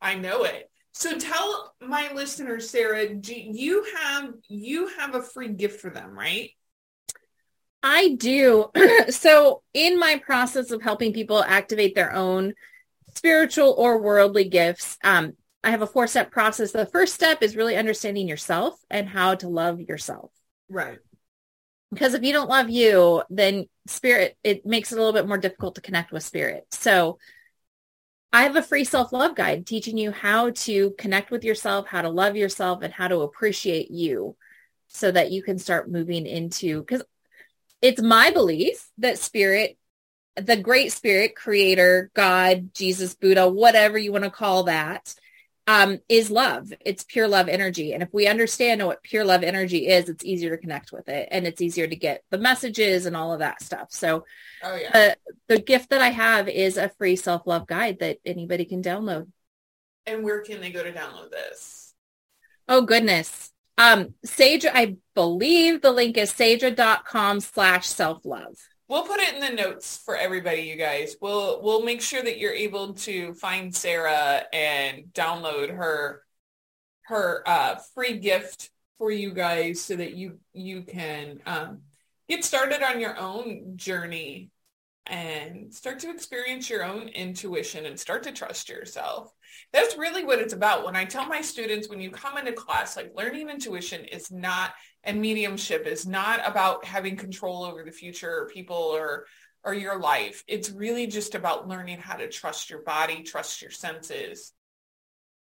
I 0.00 0.14
know 0.14 0.44
it. 0.44 0.70
So 0.94 1.18
tell 1.18 1.74
my 1.80 2.12
listeners, 2.12 2.68
Sarah, 2.68 3.14
do 3.14 3.34
you 3.34 3.84
have 3.96 4.34
you 4.48 4.88
have 4.98 5.14
a 5.14 5.22
free 5.22 5.48
gift 5.48 5.80
for 5.80 5.90
them, 5.90 6.16
right? 6.16 6.50
I 7.82 8.10
do. 8.10 8.70
so 9.08 9.62
in 9.74 9.98
my 9.98 10.20
process 10.24 10.70
of 10.70 10.82
helping 10.82 11.12
people 11.12 11.42
activate 11.42 11.94
their 11.94 12.12
own 12.12 12.54
spiritual 13.14 13.74
or 13.76 14.00
worldly 14.00 14.48
gifts, 14.48 14.98
um, 15.04 15.34
I 15.64 15.70
have 15.70 15.82
a 15.82 15.86
four 15.86 16.06
step 16.06 16.30
process. 16.30 16.72
The 16.72 16.86
first 16.86 17.14
step 17.14 17.42
is 17.42 17.56
really 17.56 17.76
understanding 17.76 18.28
yourself 18.28 18.78
and 18.90 19.08
how 19.08 19.34
to 19.36 19.48
love 19.48 19.80
yourself. 19.80 20.30
Right. 20.68 20.98
because 21.92 22.14
if 22.14 22.22
you 22.22 22.32
don't 22.32 22.48
love 22.48 22.70
you 22.70 23.22
then 23.28 23.66
spirit 23.86 24.36
it 24.42 24.64
makes 24.64 24.90
it 24.90 24.96
a 24.96 24.98
little 24.98 25.12
bit 25.12 25.28
more 25.28 25.38
difficult 25.38 25.74
to 25.74 25.80
connect 25.82 26.12
with 26.12 26.22
spirit 26.22 26.64
so 26.70 27.18
i 28.32 28.42
have 28.44 28.56
a 28.56 28.62
free 28.62 28.84
self-love 28.84 29.34
guide 29.34 29.66
teaching 29.66 29.98
you 29.98 30.10
how 30.10 30.50
to 30.50 30.92
connect 30.92 31.30
with 31.30 31.44
yourself 31.44 31.86
how 31.86 32.00
to 32.00 32.08
love 32.08 32.36
yourself 32.36 32.82
and 32.82 32.92
how 32.94 33.08
to 33.08 33.20
appreciate 33.20 33.90
you 33.90 34.34
so 34.88 35.10
that 35.10 35.30
you 35.30 35.42
can 35.42 35.58
start 35.58 35.90
moving 35.90 36.26
into 36.26 36.80
because 36.80 37.02
it's 37.82 38.00
my 38.00 38.30
belief 38.30 38.88
that 38.98 39.18
spirit 39.18 39.76
the 40.36 40.56
great 40.56 40.92
spirit 40.92 41.34
creator 41.36 42.10
god 42.14 42.72
jesus 42.74 43.14
buddha 43.14 43.48
whatever 43.48 43.98
you 43.98 44.12
want 44.12 44.24
to 44.24 44.30
call 44.30 44.64
that 44.64 45.14
um, 45.68 46.00
is 46.08 46.28
love. 46.28 46.72
It's 46.80 47.04
pure 47.04 47.28
love 47.28 47.48
energy. 47.48 47.92
And 47.92 48.02
if 48.02 48.08
we 48.12 48.26
understand 48.26 48.84
what 48.84 49.00
pure 49.04 49.24
love 49.24 49.44
energy 49.44 49.86
is, 49.86 50.08
it's 50.08 50.24
easier 50.24 50.50
to 50.50 50.58
connect 50.60 50.90
with 50.90 51.08
it 51.08 51.28
and 51.30 51.46
it's 51.46 51.60
easier 51.60 51.86
to 51.86 51.94
get 51.94 52.24
the 52.30 52.36
messages 52.38 53.06
and 53.06 53.16
all 53.16 53.32
of 53.32 53.38
that 53.38 53.62
stuff. 53.62 53.92
So 53.92 54.24
Oh 54.64 54.74
yeah. 54.74 54.90
uh, 54.92 55.32
the 55.46 55.60
gift 55.60 55.90
that 55.90 56.02
I 56.02 56.08
have 56.08 56.48
is 56.48 56.76
a 56.76 56.88
free 56.98 57.14
self-love 57.14 57.68
guide 57.68 58.00
that 58.00 58.18
anybody 58.26 58.64
can 58.64 58.82
download. 58.82 59.28
and 60.04 60.24
where 60.24 60.40
can 60.42 60.60
they 60.60 60.72
go 60.72 60.82
to 60.82 60.92
download 60.92 61.30
this? 61.30 61.94
Oh 62.68 62.82
goodness. 62.82 63.52
Um, 63.78 64.14
Sage, 64.24 64.66
I 64.66 64.96
believe 65.14 65.80
the 65.80 65.92
link 65.92 66.18
is 66.18 66.32
saydra.com 66.32 67.38
slash 67.38 67.86
self-love. 67.86 68.56
We'll 68.92 69.04
put 69.04 69.20
it 69.20 69.32
in 69.32 69.40
the 69.40 69.62
notes 69.62 69.96
for 70.04 70.18
everybody, 70.18 70.64
you 70.64 70.76
guys. 70.76 71.16
We'll 71.18 71.62
we'll 71.62 71.82
make 71.82 72.02
sure 72.02 72.22
that 72.22 72.36
you're 72.36 72.52
able 72.52 72.92
to 72.92 73.32
find 73.32 73.74
Sarah 73.74 74.44
and 74.52 75.04
download 75.14 75.70
her 75.70 76.22
her 77.04 77.42
uh, 77.46 77.76
free 77.94 78.18
gift 78.18 78.68
for 78.98 79.10
you 79.10 79.32
guys 79.32 79.80
so 79.80 79.96
that 79.96 80.12
you 80.12 80.40
you 80.52 80.82
can 80.82 81.40
um, 81.46 81.78
get 82.28 82.44
started 82.44 82.82
on 82.82 83.00
your 83.00 83.18
own 83.18 83.78
journey 83.78 84.50
and 85.06 85.72
start 85.72 86.00
to 86.00 86.10
experience 86.10 86.68
your 86.68 86.84
own 86.84 87.08
intuition 87.08 87.86
and 87.86 87.98
start 87.98 88.24
to 88.24 88.32
trust 88.32 88.68
yourself. 88.68 89.32
That's 89.72 89.96
really 89.96 90.24
what 90.24 90.38
it's 90.38 90.52
about. 90.52 90.84
When 90.84 90.96
I 90.96 91.04
tell 91.04 91.26
my 91.26 91.40
students, 91.40 91.88
when 91.88 92.00
you 92.00 92.10
come 92.10 92.36
into 92.36 92.52
class, 92.52 92.96
like 92.96 93.12
learning 93.16 93.48
intuition 93.48 94.04
is 94.04 94.30
not, 94.30 94.74
and 95.02 95.20
mediumship 95.20 95.86
is 95.86 96.06
not 96.06 96.46
about 96.46 96.84
having 96.84 97.16
control 97.16 97.64
over 97.64 97.82
the 97.82 97.90
future 97.90 98.30
or 98.30 98.48
people 98.48 98.76
or, 98.76 99.26
or 99.64 99.72
your 99.72 99.98
life. 99.98 100.44
It's 100.46 100.70
really 100.70 101.06
just 101.06 101.34
about 101.34 101.68
learning 101.68 101.98
how 101.98 102.16
to 102.16 102.28
trust 102.28 102.68
your 102.68 102.82
body, 102.82 103.22
trust 103.22 103.62
your 103.62 103.70
senses. 103.70 104.52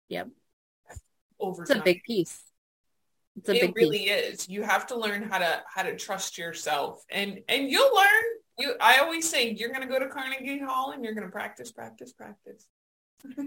Yep. 0.09 0.29
Over 1.39 1.62
it's 1.62 1.70
time. 1.70 1.83
a 1.83 1.85
big 1.85 2.03
piece. 2.03 2.43
It's 3.37 3.49
a 3.49 3.55
it 3.55 3.61
big 3.61 3.77
really 3.77 3.99
piece. 3.99 4.41
is. 4.41 4.49
You 4.49 4.62
have 4.62 4.87
to 4.89 4.99
learn 4.99 5.22
how 5.22 5.39
to 5.39 5.62
how 5.72 5.83
to 5.83 5.95
trust 5.97 6.39
yourself, 6.39 7.05
and 7.11 7.41
and 7.49 7.70
you'll 7.70 7.95
learn 7.95 8.24
you 8.59 8.74
I 8.81 8.99
always 9.01 9.29
say 9.29 9.51
you're 9.51 9.68
going 9.68 9.83
to 9.83 9.89
go 9.89 9.99
to 9.99 10.09
Carnegie 10.09 10.59
Hall 10.59 10.93
and 10.93 11.05
you're 11.05 11.14
going 11.14 11.27
to 11.27 11.33
practice, 11.33 11.70
practice, 11.70 12.12
practice. 12.12 12.66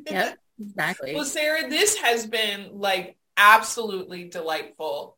Yeah, 0.05 0.33
exactly. 0.59 1.15
well, 1.15 1.25
Sarah, 1.25 1.69
this 1.69 1.97
has 1.97 2.25
been 2.25 2.69
like 2.73 3.17
absolutely 3.37 4.25
delightful. 4.25 5.17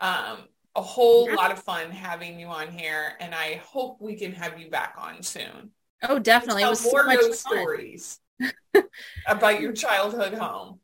Um, 0.00 0.38
a 0.76 0.82
whole 0.82 1.28
yeah. 1.28 1.34
lot 1.34 1.50
of 1.50 1.62
fun 1.62 1.90
having 1.90 2.38
you 2.38 2.46
on 2.46 2.68
here, 2.68 3.14
and 3.20 3.34
I 3.34 3.60
hope 3.64 4.00
we 4.00 4.14
can 4.14 4.32
have 4.32 4.58
you 4.60 4.70
back 4.70 4.94
on 4.96 5.22
soon. 5.22 5.72
Oh, 6.02 6.18
definitely. 6.18 6.62
It 6.62 6.68
was 6.68 6.84
more 6.84 7.02
so 7.02 7.06
much 7.06 7.32
stories 7.32 8.20
about 9.26 9.60
your 9.60 9.72
childhood 9.72 10.34
home. 10.34 10.78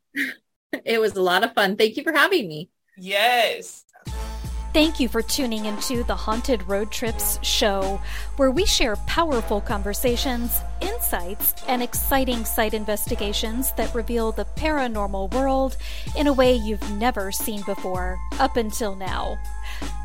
It 0.85 0.99
was 0.99 1.15
a 1.15 1.21
lot 1.21 1.43
of 1.43 1.53
fun. 1.53 1.77
Thank 1.77 1.97
you 1.97 2.03
for 2.03 2.11
having 2.11 2.47
me. 2.47 2.69
Yes. 2.97 3.85
Thank 4.77 4.99
you 4.99 5.09
for 5.09 5.23
tuning 5.23 5.65
into 5.65 6.03
the 6.03 6.15
Haunted 6.15 6.67
Road 6.67 6.91
Trips 6.91 7.39
show, 7.41 7.99
where 8.35 8.51
we 8.51 8.63
share 8.63 8.95
powerful 9.07 9.59
conversations, 9.59 10.61
insights, 10.81 11.55
and 11.67 11.81
exciting 11.81 12.45
site 12.45 12.75
investigations 12.75 13.71
that 13.71 13.95
reveal 13.95 14.31
the 14.31 14.45
paranormal 14.55 15.33
world 15.33 15.77
in 16.15 16.27
a 16.27 16.33
way 16.33 16.53
you've 16.53 16.91
never 16.91 17.31
seen 17.31 17.63
before, 17.63 18.19
up 18.37 18.55
until 18.55 18.93
now. 18.93 19.39